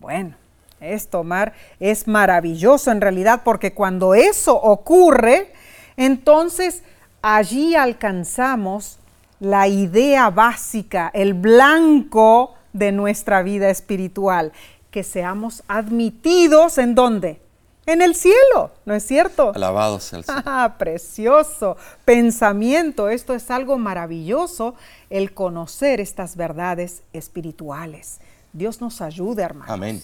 Bueno, 0.00 0.34
esto, 0.80 1.24
Mar, 1.24 1.54
es 1.80 2.06
maravilloso 2.06 2.90
en 2.90 3.00
realidad 3.00 3.42
porque 3.44 3.72
cuando 3.72 4.14
eso 4.14 4.54
ocurre, 4.54 5.52
entonces 5.96 6.82
allí 7.22 7.74
alcanzamos 7.74 8.98
la 9.40 9.68
idea 9.68 10.30
básica, 10.30 11.10
el 11.14 11.34
blanco 11.34 12.54
de 12.72 12.92
nuestra 12.92 13.42
vida 13.42 13.70
espiritual, 13.70 14.52
que 14.90 15.02
seamos 15.02 15.62
admitidos 15.68 16.78
en 16.78 16.94
dónde? 16.94 17.40
En 17.86 18.02
el 18.02 18.16
cielo, 18.16 18.72
¿no 18.84 18.94
es 18.94 19.06
cierto? 19.06 19.52
Alabado 19.54 20.00
sea 20.00 20.18
el 20.18 20.24
Señor. 20.24 20.42
Ah, 20.44 20.74
precioso 20.76 21.76
pensamiento. 22.04 23.08
Esto 23.08 23.32
es 23.32 23.48
algo 23.50 23.78
maravilloso, 23.78 24.74
el 25.08 25.32
conocer 25.32 26.00
estas 26.00 26.34
verdades 26.34 27.02
espirituales. 27.12 28.18
Dios 28.52 28.80
nos 28.80 29.00
ayude, 29.00 29.42
hermanos. 29.42 29.70
Amén. 29.70 30.02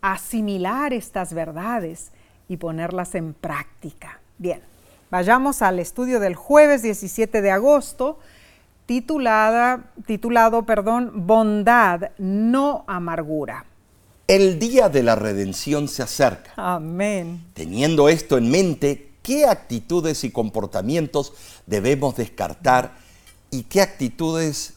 A 0.00 0.12
asimilar 0.12 0.92
estas 0.92 1.34
verdades 1.34 2.12
y 2.48 2.56
ponerlas 2.56 3.16
en 3.16 3.34
práctica. 3.34 4.20
Bien, 4.38 4.60
vayamos 5.10 5.60
al 5.60 5.80
estudio 5.80 6.20
del 6.20 6.36
jueves 6.36 6.82
17 6.82 7.42
de 7.42 7.50
agosto 7.50 8.18
titulada, 8.86 9.92
titulado, 10.06 10.64
perdón, 10.64 11.26
Bondad, 11.26 12.10
no 12.18 12.84
amargura. 12.86 13.66
El 14.26 14.58
día 14.58 14.88
de 14.88 15.02
la 15.02 15.16
redención 15.16 15.88
se 15.88 16.02
acerca. 16.02 16.52
Amén. 16.56 17.44
Teniendo 17.54 18.08
esto 18.08 18.38
en 18.38 18.50
mente, 18.50 19.12
¿qué 19.22 19.46
actitudes 19.46 20.24
y 20.24 20.30
comportamientos 20.30 21.34
debemos 21.66 22.16
descartar 22.16 22.96
y 23.50 23.64
qué 23.64 23.82
actitudes 23.82 24.74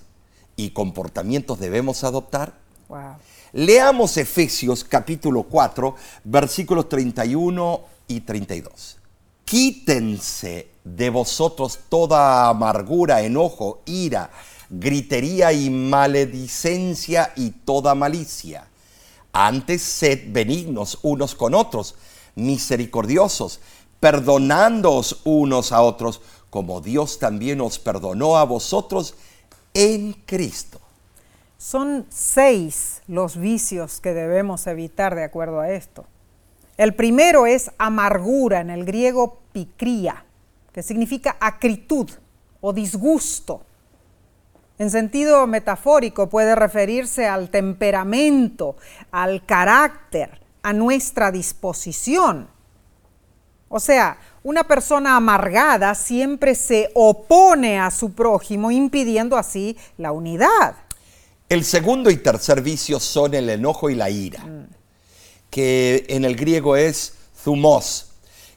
y 0.58 0.72
comportamientos 0.72 1.60
debemos 1.60 2.04
adoptar? 2.04 2.54
Wow. 2.90 3.16
Leamos 3.54 4.18
Efesios 4.18 4.84
capítulo 4.84 5.44
4, 5.44 5.96
versículos 6.26 6.90
31 6.90 7.82
y 8.08 8.20
32. 8.22 8.97
Quítense 9.48 10.68
de 10.84 11.10
vosotros 11.10 11.80
toda 11.88 12.50
amargura, 12.50 13.22
enojo, 13.22 13.80
ira, 13.86 14.30
gritería 14.70 15.54
y 15.54 15.70
maledicencia 15.70 17.32
y 17.38 17.52
toda 17.52 17.96
malicia. 17.96 18.68
Antes 19.32 19.82
sed 19.84 20.34
benignos 20.34 21.00
unos 21.02 21.34
con 21.34 21.56
otros, 21.56 21.96
misericordiosos, 22.36 23.62
perdonándoos 24.02 25.22
unos 25.24 25.72
a 25.72 25.82
otros, 25.82 26.20
como 26.50 26.82
Dios 26.82 27.18
también 27.18 27.62
os 27.62 27.80
perdonó 27.80 28.36
a 28.36 28.44
vosotros 28.44 29.16
en 29.74 30.12
Cristo. 30.26 30.82
Son 31.58 32.06
seis 32.10 33.02
los 33.08 33.38
vicios 33.38 34.02
que 34.02 34.14
debemos 34.14 34.68
evitar 34.68 35.16
de 35.16 35.24
acuerdo 35.24 35.62
a 35.62 35.70
esto. 35.70 36.04
El 36.78 36.94
primero 36.94 37.48
es 37.48 37.72
amargura, 37.78 38.62
en 38.62 38.70
el 38.70 38.86
griego 38.86 39.40
picría 39.52 40.24
que 40.78 40.84
significa 40.84 41.38
acritud 41.40 42.08
o 42.62 42.72
disgusto. 42.72 43.64
En 44.78 44.92
sentido 44.92 45.48
metafórico 45.48 46.30
puede 46.30 46.54
referirse 46.54 47.26
al 47.28 47.50
temperamento, 47.50 48.76
al 49.10 49.44
carácter, 49.44 50.40
a 50.62 50.74
nuestra 50.74 51.32
disposición. 51.32 52.48
O 53.70 53.80
sea, 53.80 54.20
una 54.44 54.66
persona 54.66 55.16
amargada 55.16 55.96
siempre 55.96 56.54
se 56.54 56.92
opone 56.94 57.80
a 57.80 57.90
su 57.90 58.14
prójimo, 58.14 58.70
impidiendo 58.70 59.36
así 59.36 59.76
la 59.98 60.12
unidad. 60.12 60.76
El 61.50 61.64
segundo 61.64 62.12
y 62.12 62.18
tercer 62.18 62.62
vicio 62.62 63.00
son 63.00 63.34
el 63.34 63.50
enojo 63.50 63.90
y 63.90 63.96
la 63.96 64.12
ira, 64.12 64.46
que 65.58 66.06
en 66.10 66.24
el 66.24 66.36
griego 66.36 66.76
es 66.76 67.16
zumos, 67.36 68.12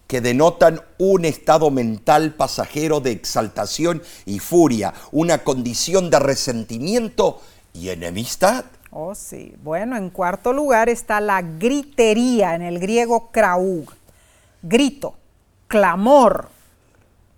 que 0.07 0.21
denotan 0.21 0.83
un 0.99 1.25
estado 1.25 1.71
mental 1.71 2.35
pasajero 2.35 3.01
de 3.01 3.13
exaltación 3.13 4.03
y 4.27 4.39
furia, 4.39 4.93
una 5.11 5.39
condición 5.39 6.11
de 6.11 6.19
resentimiento 6.19 7.41
y 7.73 7.89
enemistad. 7.89 8.67
Oh, 8.91 9.15
sí. 9.15 9.55
Bueno, 9.63 9.97
en 9.97 10.11
cuarto 10.11 10.53
lugar 10.53 10.91
está 10.91 11.23
la 11.23 11.41
gritería, 11.41 12.55
en 12.55 12.61
el 12.61 12.79
griego 12.79 13.31
kraug. 13.33 13.87
Grito, 14.61 15.15
clamor. 15.69 16.51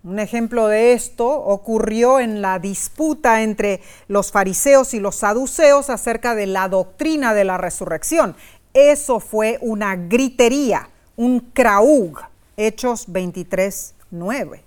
Un 0.02 0.18
ejemplo 0.18 0.66
de 0.66 0.92
esto 0.92 1.28
ocurrió 1.28 2.18
en 2.18 2.42
la 2.42 2.58
disputa 2.58 3.42
entre 3.42 3.80
los 4.08 4.32
fariseos 4.32 4.92
y 4.92 4.98
los 4.98 5.14
saduceos 5.14 5.88
acerca 5.88 6.34
de 6.34 6.46
la 6.46 6.68
doctrina 6.68 7.32
de 7.32 7.44
la 7.44 7.58
resurrección. 7.58 8.34
Eso 8.74 9.20
fue 9.20 9.58
una 9.60 9.96
gritería, 9.96 10.88
un 11.16 11.40
kraug. 11.40 12.20
Hechos 12.56 13.04
23, 13.08 13.94
9. 14.10 14.64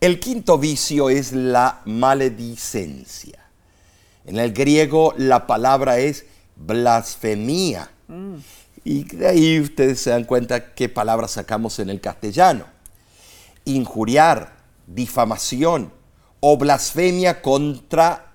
El 0.00 0.20
quinto 0.20 0.58
vicio 0.58 1.08
es 1.08 1.32
la 1.32 1.80
maledicencia. 1.84 3.38
En 4.26 4.38
el 4.38 4.52
griego 4.52 5.14
la 5.16 5.46
palabra 5.46 5.98
es 5.98 6.26
blasfemia. 6.56 7.90
Mm. 8.08 8.36
Y 8.84 9.04
de 9.04 9.26
ahí 9.26 9.60
ustedes 9.60 10.00
se 10.00 10.10
dan 10.10 10.24
cuenta 10.24 10.74
qué 10.74 10.88
palabras 10.88 11.32
sacamos 11.32 11.78
en 11.78 11.90
el 11.90 12.00
castellano. 12.00 12.66
Injuriar, 13.64 14.52
difamación 14.86 15.92
o 16.40 16.56
blasfemia 16.56 17.42
contra 17.42 18.32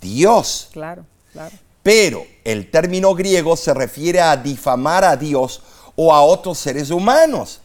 Dios. 0.00 0.70
Claro, 0.72 1.04
claro. 1.32 1.54
Pero 1.82 2.24
el 2.44 2.70
término 2.70 3.14
griego 3.14 3.56
se 3.56 3.74
refiere 3.74 4.20
a 4.20 4.36
difamar 4.36 5.04
a 5.04 5.16
Dios 5.16 5.62
o 5.96 6.14
a 6.14 6.22
otros 6.22 6.58
seres 6.58 6.90
humanos. 6.90 7.60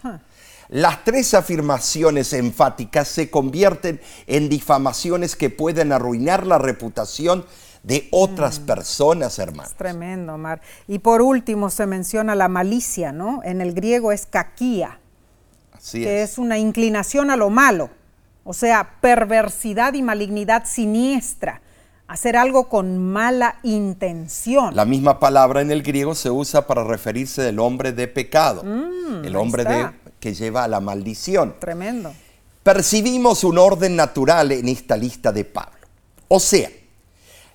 Las 0.69 1.03
tres 1.03 1.33
afirmaciones 1.33 2.33
enfáticas 2.33 3.07
se 3.07 3.29
convierten 3.29 4.01
en 4.27 4.49
difamaciones 4.49 5.35
que 5.35 5.49
pueden 5.49 5.91
arruinar 5.91 6.47
la 6.47 6.57
reputación 6.57 7.45
de 7.83 8.07
otras 8.11 8.59
mm. 8.59 8.65
personas, 8.65 9.39
hermanos. 9.39 9.71
Es 9.71 9.77
tremendo, 9.77 10.37
Mar. 10.37 10.61
Y 10.87 10.99
por 10.99 11.21
último 11.21 11.69
se 11.69 11.85
menciona 11.85 12.33
la 12.33 12.47
malicia, 12.47 13.11
¿no? 13.11 13.41
En 13.43 13.61
el 13.61 13.73
griego 13.73 14.11
es 14.11 14.25
caquía, 14.25 14.99
Así 15.73 16.01
que 16.01 16.23
es 16.23 16.37
una 16.37 16.57
inclinación 16.57 17.29
a 17.29 17.35
lo 17.35 17.49
malo, 17.49 17.89
o 18.45 18.53
sea, 18.53 18.99
perversidad 19.01 19.93
y 19.93 20.01
malignidad 20.01 20.63
siniestra 20.65 21.61
hacer 22.07 22.35
algo 22.35 22.69
con 22.69 22.97
mala 22.97 23.59
intención. 23.63 24.75
La 24.75 24.85
misma 24.85 25.19
palabra 25.19 25.61
en 25.61 25.71
el 25.71 25.83
griego 25.83 26.15
se 26.15 26.29
usa 26.29 26.67
para 26.67 26.83
referirse 26.83 27.41
del 27.41 27.59
hombre 27.59 27.91
de 27.91 28.07
pecado, 28.07 28.63
Mm, 28.63 29.25
el 29.25 29.35
hombre 29.35 29.63
de, 29.63 29.89
que 30.19 30.33
lleva 30.33 30.63
a 30.63 30.67
la 30.67 30.79
maldición. 30.79 31.55
Tremendo. 31.59 32.13
Percibimos 32.63 33.43
un 33.43 33.57
orden 33.57 33.95
natural 33.95 34.51
en 34.51 34.69
esta 34.69 34.95
lista 34.95 35.31
de 35.31 35.43
Pablo. 35.43 35.79
O 36.29 36.39
sea, 36.39 36.69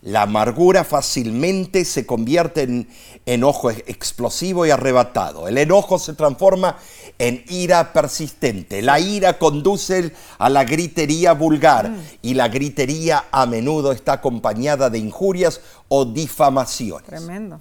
la 0.03 0.23
amargura 0.23 0.85
fácilmente 0.85 1.85
se 1.85 2.07
convierte 2.07 2.63
en 2.63 2.89
enojo 3.27 3.71
explosivo 3.71 4.65
y 4.65 4.71
arrebatado. 4.71 5.49
El 5.49 5.59
enojo 5.59 5.99
se 5.99 6.15
transforma 6.15 6.77
en 7.19 7.45
ira 7.49 7.93
persistente. 7.93 8.81
La 8.81 9.01
ira 9.01 9.39
conduce 9.39 10.13
a 10.39 10.49
la 10.49 10.65
gritería 10.65 11.33
vulgar 11.33 11.91
y 12.23 12.35
la 12.35 12.49
gritería 12.49 13.25
a 13.31 13.47
menudo 13.47 13.93
está 13.93 14.15
acompañada 14.15 14.89
de 14.89 14.99
injurias 14.99 15.61
o 15.89 16.05
difamaciones. 16.05 17.09
Tremendo. 17.09 17.59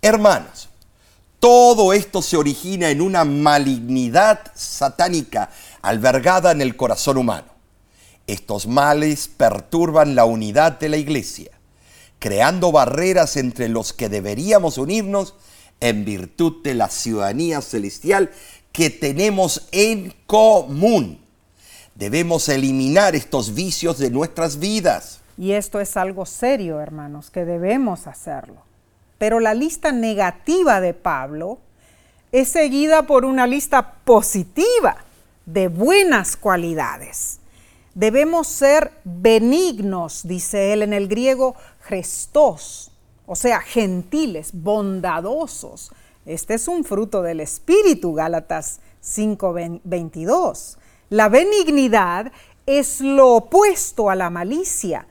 Hermanos, 0.00 0.68
Todo 1.38 1.92
esto 1.92 2.22
se 2.22 2.36
origina 2.36 2.90
en 2.90 3.00
una 3.00 3.24
malignidad 3.24 4.40
satánica 4.54 5.50
albergada 5.82 6.50
en 6.50 6.62
el 6.62 6.76
corazón 6.76 7.18
humano. 7.18 7.48
Estos 8.26 8.66
males 8.66 9.28
perturban 9.28 10.14
la 10.14 10.24
unidad 10.24 10.80
de 10.80 10.88
la 10.88 10.96
iglesia, 10.96 11.50
creando 12.18 12.72
barreras 12.72 13.36
entre 13.36 13.68
los 13.68 13.92
que 13.92 14.08
deberíamos 14.08 14.78
unirnos 14.78 15.34
en 15.80 16.04
virtud 16.04 16.62
de 16.62 16.74
la 16.74 16.88
ciudadanía 16.88 17.60
celestial 17.60 18.30
que 18.72 18.90
tenemos 18.90 19.68
en 19.72 20.14
común. 20.26 21.20
Debemos 21.94 22.48
eliminar 22.48 23.16
estos 23.16 23.54
vicios 23.54 23.98
de 23.98 24.10
nuestras 24.10 24.58
vidas. 24.58 25.20
Y 25.38 25.52
esto 25.52 25.80
es 25.80 25.96
algo 25.96 26.26
serio, 26.26 26.80
hermanos, 26.80 27.30
que 27.30 27.44
debemos 27.44 28.06
hacerlo. 28.06 28.62
Pero 29.18 29.40
la 29.40 29.54
lista 29.54 29.92
negativa 29.92 30.80
de 30.80 30.92
Pablo 30.92 31.58
es 32.32 32.48
seguida 32.48 33.06
por 33.06 33.24
una 33.24 33.46
lista 33.46 33.94
positiva 34.04 34.96
de 35.46 35.68
buenas 35.68 36.36
cualidades. 36.36 37.40
Debemos 37.96 38.46
ser 38.46 38.92
benignos, 39.04 40.28
dice 40.28 40.74
él 40.74 40.82
en 40.82 40.92
el 40.92 41.08
griego, 41.08 41.56
gestos, 41.80 42.92
o 43.24 43.34
sea, 43.34 43.62
gentiles, 43.62 44.50
bondadosos. 44.52 45.92
Este 46.26 46.52
es 46.52 46.68
un 46.68 46.84
fruto 46.84 47.22
del 47.22 47.40
Espíritu, 47.40 48.12
Gálatas 48.12 48.80
5:22. 49.00 50.76
La 51.08 51.30
benignidad 51.30 52.32
es 52.66 53.00
lo 53.00 53.36
opuesto 53.36 54.10
a 54.10 54.14
la 54.14 54.28
malicia. 54.28 55.06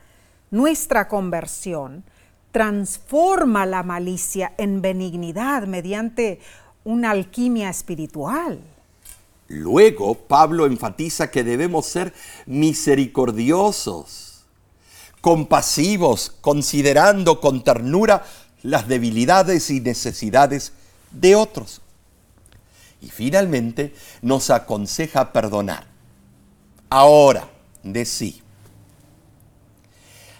Nuestra 0.52 1.08
conversión 1.08 2.04
transforma 2.52 3.66
la 3.66 3.82
malicia 3.82 4.54
en 4.58 4.80
benignidad 4.80 5.66
mediante 5.66 6.38
una 6.84 7.10
alquimia 7.10 7.68
espiritual. 7.68 8.60
Luego, 9.48 10.14
Pablo 10.14 10.66
enfatiza 10.66 11.30
que 11.30 11.44
debemos 11.44 11.86
ser 11.86 12.12
misericordiosos, 12.46 14.44
compasivos, 15.20 16.32
considerando 16.40 17.40
con 17.40 17.62
ternura 17.62 18.24
las 18.62 18.88
debilidades 18.88 19.70
y 19.70 19.80
necesidades 19.80 20.72
de 21.12 21.36
otros. 21.36 21.80
Y 23.00 23.10
finalmente 23.10 23.94
nos 24.22 24.50
aconseja 24.50 25.32
perdonar. 25.32 25.86
Ahora, 26.90 27.48
de 27.84 28.04
sí. 28.04 28.42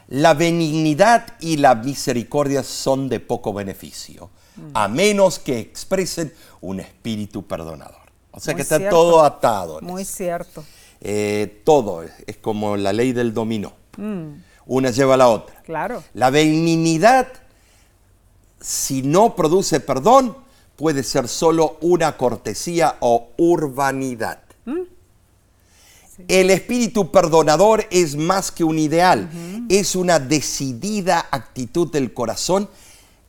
La 0.08 0.34
benignidad 0.34 1.34
y 1.40 1.56
la 1.58 1.74
misericordia 1.74 2.62
son 2.62 3.08
de 3.08 3.20
poco 3.20 3.52
beneficio, 3.52 4.30
a 4.72 4.88
menos 4.88 5.38
que 5.38 5.58
expresen 5.58 6.32
un 6.60 6.80
espíritu 6.80 7.46
perdonador. 7.46 8.05
O 8.36 8.40
sea 8.40 8.54
que 8.54 8.62
está 8.62 8.90
todo 8.90 9.24
atado. 9.24 9.80
Muy 9.80 10.04
cierto. 10.04 10.62
Eh, 11.00 11.62
todo 11.64 12.04
es 12.26 12.36
como 12.36 12.76
la 12.76 12.92
ley 12.92 13.12
del 13.12 13.32
dominó. 13.32 13.72
Una 14.66 14.90
lleva 14.90 15.14
a 15.14 15.16
la 15.16 15.28
otra. 15.28 15.62
Claro. 15.62 16.02
La 16.12 16.28
benignidad, 16.28 17.28
si 18.60 19.02
no 19.02 19.34
produce 19.34 19.80
perdón, 19.80 20.36
puede 20.76 21.02
ser 21.02 21.28
solo 21.28 21.78
una 21.80 22.18
cortesía 22.18 22.96
o 23.00 23.28
urbanidad. 23.38 24.40
El 26.28 26.50
espíritu 26.50 27.10
perdonador 27.10 27.86
es 27.90 28.16
más 28.16 28.50
que 28.50 28.64
un 28.64 28.78
ideal, 28.78 29.30
es 29.68 29.96
una 29.96 30.18
decidida 30.18 31.26
actitud 31.30 31.90
del 31.90 32.12
corazón 32.12 32.68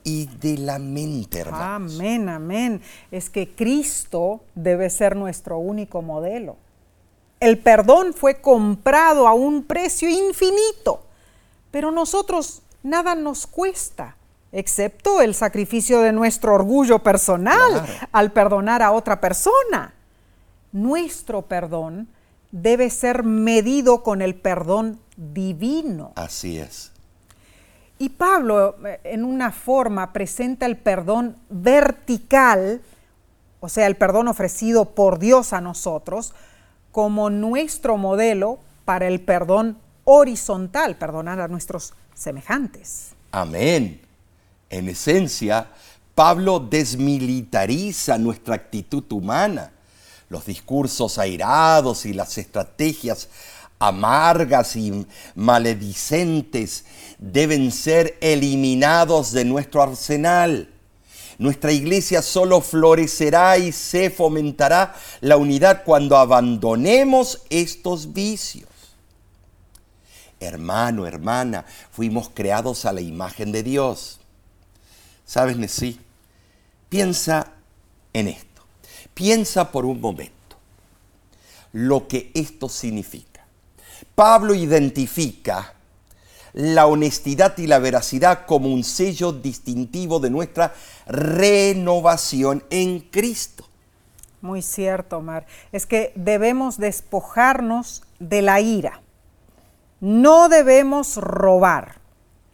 y 0.08 0.26
de 0.39 0.58
la 0.58 0.80
mente, 0.80 1.39
hermanos. 1.39 1.95
Amén, 1.95 2.30
amén. 2.30 2.82
Es 3.12 3.30
que 3.30 3.53
Cristo 3.53 4.39
debe 4.55 4.89
ser 4.89 5.18
nuestro 5.18 5.58
único 5.58 6.01
modelo. 6.01 6.55
El 7.41 7.58
perdón 7.58 8.14
fue 8.14 8.39
comprado 8.39 9.28
a 9.28 9.34
un 9.34 9.64
precio 9.64 10.08
infinito, 10.10 11.03
pero 11.72 11.91
nosotros 11.91 12.62
nada 12.84 13.16
nos 13.16 13.47
cuesta, 13.47 14.16
excepto 14.53 15.20
el 15.22 15.36
sacrificio 15.36 15.99
de 15.99 16.14
nuestro 16.14 16.53
orgullo 16.53 16.99
personal 16.99 17.86
al 18.14 18.32
perdonar 18.32 18.82
a 18.82 18.93
otra 18.93 19.20
persona. 19.20 19.93
Nuestro 20.72 21.41
perdón 21.41 22.08
debe 22.51 22.89
ser 22.91 23.24
medido 23.24 24.03
con 24.03 24.22
el 24.22 24.36
perdón 24.36 25.01
divino. 25.18 26.14
Así 26.16 26.60
es. 26.60 26.93
Y 28.00 28.10
Pablo, 28.10 28.76
eh, 28.86 29.00
en 29.04 29.24
una 29.24 29.52
forma, 29.52 30.14
presenta 30.14 30.66
el 30.66 30.78
perdón 30.78 31.36
vertical, 31.50 32.82
o 33.60 33.70
sea, 33.70 33.88
el 33.88 33.95
perdón 33.95 34.28
ofrecido 34.28 34.86
por 34.86 35.20
Dios 35.20 35.54
a 35.54 35.62
nosotros, 35.62 36.34
como 36.91 37.30
nuestro 37.30 37.98
modelo 37.98 38.60
para 38.86 39.08
el 39.08 39.22
perdón 39.22 39.78
horizontal, 40.04 40.95
perdonar 40.95 41.41
a 41.41 41.48
nuestros 41.48 41.93
semejantes. 42.14 43.14
Amén. 43.32 44.02
En 44.70 44.89
esencia, 44.89 45.68
Pablo 46.16 46.60
desmilitariza 46.60 48.18
nuestra 48.18 48.56
actitud 48.56 49.04
humana 49.12 49.72
los 50.30 50.45
discursos 50.45 51.18
airados 51.18 52.06
y 52.06 52.14
las 52.14 52.38
estrategias 52.38 53.30
amargas 53.80 54.75
y 54.75 55.05
maledicentes 55.36 56.86
deben 57.17 57.71
ser 57.71 58.17
eliminados 58.21 59.32
de 59.32 59.45
nuestro 59.45 59.82
arsenal. 59.82 60.69
Nuestra 61.38 61.71
iglesia 61.71 62.21
solo 62.21 62.61
florecerá 62.61 63.57
y 63.57 63.71
se 63.71 64.09
fomentará 64.09 64.95
la 65.21 65.38
unidad 65.38 65.84
cuando 65.84 66.17
abandonemos 66.17 67.43
estos 67.49 68.13
vicios. 68.13 68.69
Hermano, 70.39 71.05
hermana, 71.05 71.65
fuimos 71.91 72.30
creados 72.34 72.86
a 72.86 72.93
la 72.93 73.01
imagen 73.01 73.51
de 73.51 73.63
Dios. 73.63 74.19
¿Sabes, 75.25 75.57
Nesí? 75.57 75.99
Piensa 76.89 77.53
en 78.13 78.28
esto. 78.28 78.61
Piensa 79.13 79.71
por 79.71 79.86
un 79.86 79.99
momento 79.99 80.34
lo 81.73 82.07
que 82.07 82.32
esto 82.34 82.69
significa. 82.69 83.36
Pablo 84.16 84.54
identifica 84.54 85.74
la 86.54 86.88
honestidad 86.88 87.58
y 87.58 87.68
la 87.68 87.80
veracidad 87.80 88.45
como 88.45 88.74
un 88.74 88.84
sello 88.84 89.32
distintivo 89.32 90.20
de 90.20 90.32
nuestra 90.32 90.74
renovación 91.06 92.64
en 92.70 93.00
Cristo. 93.00 93.68
Muy 94.41 94.62
cierto, 94.62 95.18
Omar. 95.18 95.45
Es 95.72 95.86
que 95.86 96.14
debemos 96.16 96.78
despojarnos 96.78 98.04
de 98.20 98.41
la 98.41 98.60
ira. 98.60 99.02
No 100.00 100.50
debemos 100.50 101.18
robar. 101.18 102.00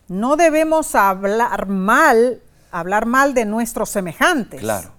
No 0.08 0.36
debemos 0.36 0.96
hablar 0.96 1.68
mal, 1.68 2.41
hablar 2.72 3.06
mal 3.06 3.34
de 3.34 3.46
nuestros 3.46 3.89
semejantes. 3.89 4.62
Claro. 4.62 4.91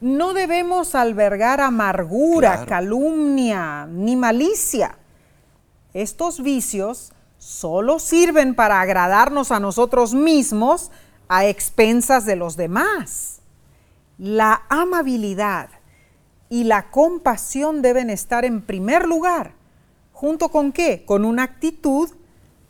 No 0.00 0.32
debemos 0.32 0.94
albergar 0.94 1.60
amargura, 1.60 2.66
calumnia 2.66 3.86
ni 3.86 4.16
malicia. 4.16 4.96
Estos 5.94 6.42
vicios 6.42 7.12
solo 7.38 7.98
sirven 7.98 8.54
para 8.54 8.80
agradarnos 8.80 9.50
a 9.50 9.60
nosotros 9.60 10.14
mismos 10.14 10.90
a 11.28 11.46
expensas 11.46 12.24
de 12.24 12.36
los 12.36 12.56
demás. 12.56 13.40
La 14.18 14.62
amabilidad 14.68 15.70
y 16.48 16.64
la 16.64 16.90
compasión 16.90 17.82
deben 17.82 18.10
estar 18.10 18.44
en 18.44 18.62
primer 18.62 19.06
lugar. 19.06 19.54
¿Junto 20.12 20.50
con 20.50 20.72
qué? 20.72 21.04
Con 21.04 21.24
una 21.24 21.42
actitud 21.42 22.10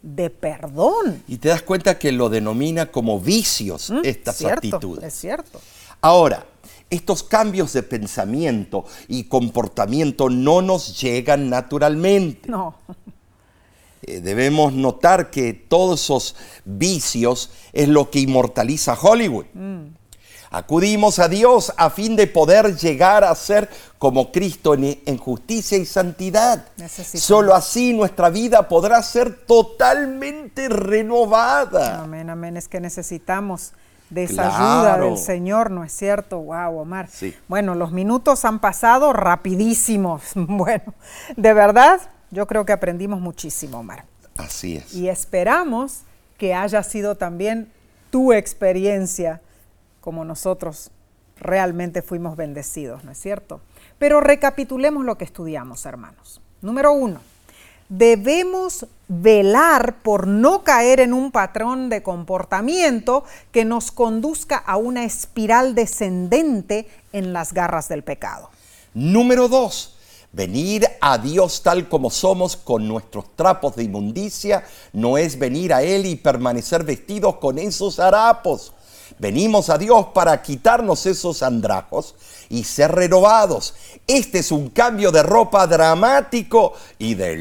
de 0.03 0.31
perdón. 0.31 1.23
Y 1.29 1.37
te 1.39 1.49
das 1.49 1.62
cuenta 1.62 1.99
que 1.99 2.12
lo 2.12 2.29
denomina 2.29 2.91
como 2.91 3.20
vicios 3.20 3.91
mm, 3.91 4.01
estas 4.05 4.45
actitudes. 4.45 5.05
Es 5.05 5.14
cierto. 5.14 5.61
Ahora, 6.01 6.47
estos 6.91 7.23
cambios 7.23 7.73
de 7.73 7.83
pensamiento 7.83 8.85
y 9.09 9.25
comportamiento 9.25 10.29
no 10.29 10.62
nos 10.62 11.01
llegan 11.01 11.49
naturalmente. 11.49 12.49
No. 12.49 12.77
Eh, 14.03 14.21
debemos 14.21 14.73
notar 14.73 15.31
que 15.31 15.53
todos 15.53 16.03
esos 16.03 16.37
vicios 16.65 17.51
es 17.73 17.89
lo 17.89 18.11
que 18.11 18.21
inmortaliza 18.21 18.99
Hollywood. 19.01 19.47
Mm. 19.55 20.03
Acudimos 20.51 21.19
a 21.19 21.29
Dios 21.29 21.73
a 21.79 21.89
fin 21.89 22.15
de 22.15 22.27
poder 22.27 22.77
llegar 22.77 23.25
a 23.25 23.35
ser 23.35 23.71
como 23.97 24.31
Cristo 24.31 24.75
en, 24.75 25.17
justicia 25.17 25.79
y 25.79 25.87
santidad. 25.87 26.67
Solo 27.15 27.55
así 27.55 27.95
nuestra 27.95 28.29
vida 28.29 28.69
podrá 28.69 29.03
ser 29.03 29.47
totalmente 29.47 30.69
renovada. 30.69 32.03
Amén, 32.03 32.29
amén. 32.29 32.59
Es 32.59 32.69
que 32.69 32.81
necesitamos 32.81 33.73
de 34.11 34.25
esa 34.25 34.55
ayuda 34.55 34.99
del 34.99 35.17
Señor, 35.17 35.71
¿no 35.71 35.85
es 35.85 35.93
cierto? 35.93 36.39
Wow, 36.41 36.81
Omar. 36.81 37.09
Sí. 37.11 37.35
Bueno, 37.49 37.75
los 37.75 37.93
minutos 37.93 38.45
han 38.45 38.59
pasado 38.59 39.15
rapidísimos. 39.15 40.23
Bueno, 40.35 40.93
de 41.37 41.55
verdad, 41.55 42.01
yo 42.33 42.47
creo 42.49 42.64
que 42.64 42.72
aprendimos 42.72 43.20
muchísimo, 43.20 43.78
Omar. 43.78 44.05
Así 44.37 44.76
es. 44.76 44.95
Y 44.95 45.09
esperamos 45.09 46.01
que 46.39 46.55
haya 46.55 46.83
sido 46.83 47.14
también 47.14 47.70
tu 48.11 48.33
experiencia 48.33 49.41
como 50.01 50.24
nosotros 50.24 50.91
realmente 51.39 52.03
fuimos 52.03 52.37
bendecidos, 52.37 53.05
¿no 53.05 53.12
es 53.12 53.18
cierto? 53.18 53.61
Pero 53.99 54.20
recapitulemos 54.20 55.05
lo 55.05 55.16
que 55.16 55.24
estudiamos, 55.24 55.87
hermanos. 55.87 56.41
Número 56.61 56.93
uno, 56.93 57.20
debemos 57.89 58.87
velar 59.09 59.97
por 60.03 60.26
no 60.26 60.64
caer 60.64 61.01
en 61.01 61.12
un 61.12 61.30
patrón 61.30 61.91
de 61.91 62.03
comportamiento 62.03 63.24
que 63.51 63.64
nos 63.64 63.93
conduzca 63.93 64.57
a 64.57 64.76
una 64.76 65.05
espiral 65.05 65.74
descendente 65.74 66.89
en 67.12 67.33
las 67.33 67.53
garras 67.53 67.89
del 67.89 68.03
pecado. 68.03 68.51
Número 68.95 69.49
dos, 69.49 69.99
venir 70.33 70.89
a 71.01 71.18
Dios 71.18 71.62
tal 71.62 71.89
como 71.89 72.11
somos 72.11 72.57
con 72.57 72.89
nuestros 72.89 73.37
trapos 73.37 73.76
de 73.76 73.85
inmundicia 73.85 74.64
no 74.93 75.18
es 75.18 75.39
venir 75.39 75.72
a 75.72 75.83
Él 75.83 76.07
y 76.07 76.16
permanecer 76.16 76.85
vestidos 76.85 77.37
con 77.37 77.59
esos 77.59 77.99
harapos. 77.99 78.72
Venimos 79.18 79.68
a 79.68 79.78
Dios 79.78 80.07
para 80.14 80.41
quitarnos 80.43 81.07
esos 81.07 81.43
andrajos 81.43 82.14
y 82.49 82.64
ser 82.64 82.93
renovados. 82.93 83.74
Este 84.07 84.39
es 84.39 84.51
un 84.51 84.70
cambio 84.70 85.12
de 85.12 85.22
ropa 85.22 85.66
dramático 85.66 86.72
y 86.99 87.14
de 87.14 87.37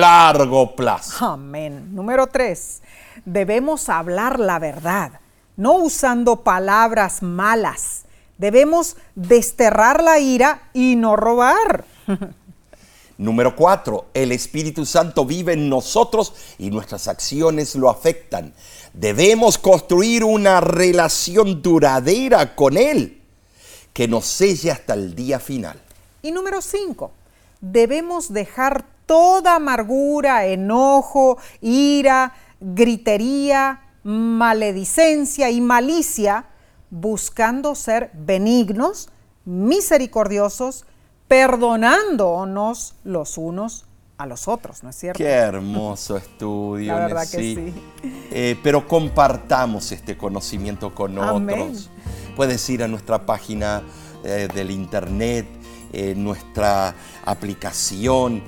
largo 0.00 0.74
plazo. 0.76 1.26
Amén. 1.26 1.94
Número 1.94 2.28
tres, 2.28 2.80
debemos 3.24 3.88
hablar 3.88 4.38
la 4.38 4.58
verdad, 4.58 5.20
no 5.56 5.74
usando 5.74 6.42
palabras 6.42 7.22
malas. 7.22 8.04
Debemos 8.38 8.96
desterrar 9.14 10.02
la 10.02 10.18
ira 10.18 10.70
y 10.74 10.96
no 10.96 11.16
robar. 11.16 11.84
Número 13.18 13.56
cuatro, 13.56 14.06
el 14.12 14.30
Espíritu 14.32 14.84
Santo 14.84 15.24
vive 15.24 15.54
en 15.54 15.70
nosotros 15.70 16.34
y 16.58 16.70
nuestras 16.70 17.08
acciones 17.08 17.74
lo 17.74 17.88
afectan. 17.88 18.52
Debemos 18.92 19.56
construir 19.56 20.22
una 20.22 20.60
relación 20.60 21.62
duradera 21.62 22.54
con 22.54 22.76
Él 22.76 23.22
que 23.94 24.06
nos 24.06 24.26
selle 24.26 24.70
hasta 24.70 24.92
el 24.92 25.14
día 25.14 25.40
final. 25.40 25.80
Y 26.20 26.30
número 26.30 26.60
cinco, 26.60 27.12
debemos 27.62 28.30
dejar 28.30 28.84
toda 29.06 29.56
amargura, 29.56 30.44
enojo, 30.44 31.38
ira, 31.62 32.34
gritería, 32.60 33.80
maledicencia 34.02 35.50
y 35.50 35.62
malicia, 35.62 36.44
buscando 36.90 37.74
ser 37.74 38.10
benignos, 38.12 39.08
misericordiosos, 39.46 40.84
perdonándonos 41.28 42.94
los 43.04 43.38
unos 43.38 43.84
a 44.18 44.26
los 44.26 44.48
otros, 44.48 44.82
¿no 44.82 44.90
es 44.90 44.96
cierto? 44.96 45.18
Qué 45.18 45.28
hermoso 45.28 46.16
estudio. 46.16 46.92
La 46.94 47.00
verdad 47.00 47.28
que 47.30 47.38
sí. 47.38 47.74
Eh, 48.30 48.58
pero 48.62 48.86
compartamos 48.88 49.92
este 49.92 50.16
conocimiento 50.16 50.94
con 50.94 51.18
otros. 51.18 51.90
Puedes 52.34 52.68
ir 52.70 52.82
a 52.82 52.88
nuestra 52.88 53.24
página 53.26 53.82
eh, 54.24 54.48
del 54.54 54.70
internet, 54.70 55.46
eh, 55.92 56.14
nuestra 56.16 56.94
aplicación 57.24 58.42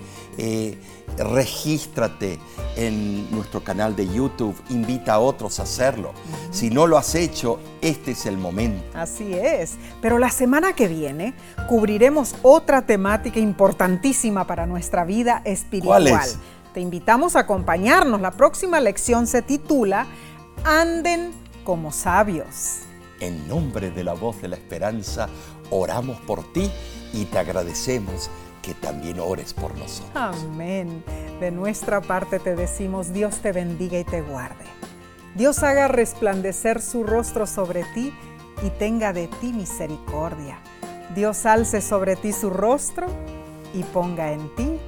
regístrate 1.25 2.39
en 2.77 3.31
nuestro 3.31 3.63
canal 3.63 3.97
de 3.97 4.07
YouTube, 4.09 4.55
invita 4.71 5.15
a 5.15 5.19
otros 5.19 5.59
a 5.59 5.65
hacerlo. 5.65 6.13
Si 6.51 6.71
no 6.71 6.87
lo 6.87 6.97
has 6.97 7.15
hecho, 7.15 7.59
este 7.81 8.13
es 8.13 8.27
el 8.27 8.39
momento. 8.39 8.85
Así 8.95 9.35
es. 9.35 9.77
Pero 10.01 10.19
la 10.19 10.31
semana 10.31 10.73
que 10.75 10.89
viene 10.89 11.35
cubriremos 11.69 12.35
otra 12.43 12.83
temática 12.87 13.41
importantísima 13.41 14.47
para 14.47 14.67
nuestra 14.67 15.05
vida 15.05 15.43
espiritual. 15.45 16.05
¿Cuál 16.09 16.21
es? 16.23 16.39
Te 16.73 16.81
invitamos 16.81 17.35
a 17.35 17.41
acompañarnos. 17.41 18.21
La 18.21 18.31
próxima 18.31 18.81
lección 18.81 19.27
se 19.27 19.43
titula 19.43 20.07
Anden 20.65 21.33
como 21.65 21.93
sabios. 21.93 22.81
En 23.21 23.49
nombre 23.49 23.91
de 23.91 24.05
la 24.05 24.13
voz 24.13 24.41
de 24.41 24.49
la 24.49 24.57
esperanza, 24.57 25.29
oramos 25.71 26.21
por 26.21 26.53
ti 26.53 26.71
y 27.13 27.25
te 27.25 27.39
agradecemos 27.39 28.31
que 28.63 28.75
también 28.75 29.21
ores 29.21 29.55
por 29.55 29.77
nosotros. 29.77 30.11
Amén. 30.15 31.03
De 31.41 31.51
nuestra 31.51 32.01
parte 32.01 32.39
te 32.39 32.57
decimos, 32.57 33.13
Dios 33.13 33.39
te 33.39 33.53
bendiga 33.53 33.99
y 33.99 34.05
te 34.05 34.21
guarde. 34.23 34.65
Dios 35.35 35.63
haga 35.63 35.89
resplandecer 35.89 36.83
su 36.83 37.05
rostro 37.05 37.47
sobre 37.47 37.85
ti 37.95 38.13
y 38.63 38.71
tenga 38.71 39.13
de 39.13 39.29
ti 39.41 39.53
misericordia. 39.53 40.59
Dios 41.15 41.47
alce 41.47 41.81
sobre 41.81 42.17
ti 42.17 42.33
su 42.33 42.51
rostro 42.51 43.07
y 43.73 43.83
ponga 43.85 44.33
en 44.33 44.55
ti. 44.57 44.79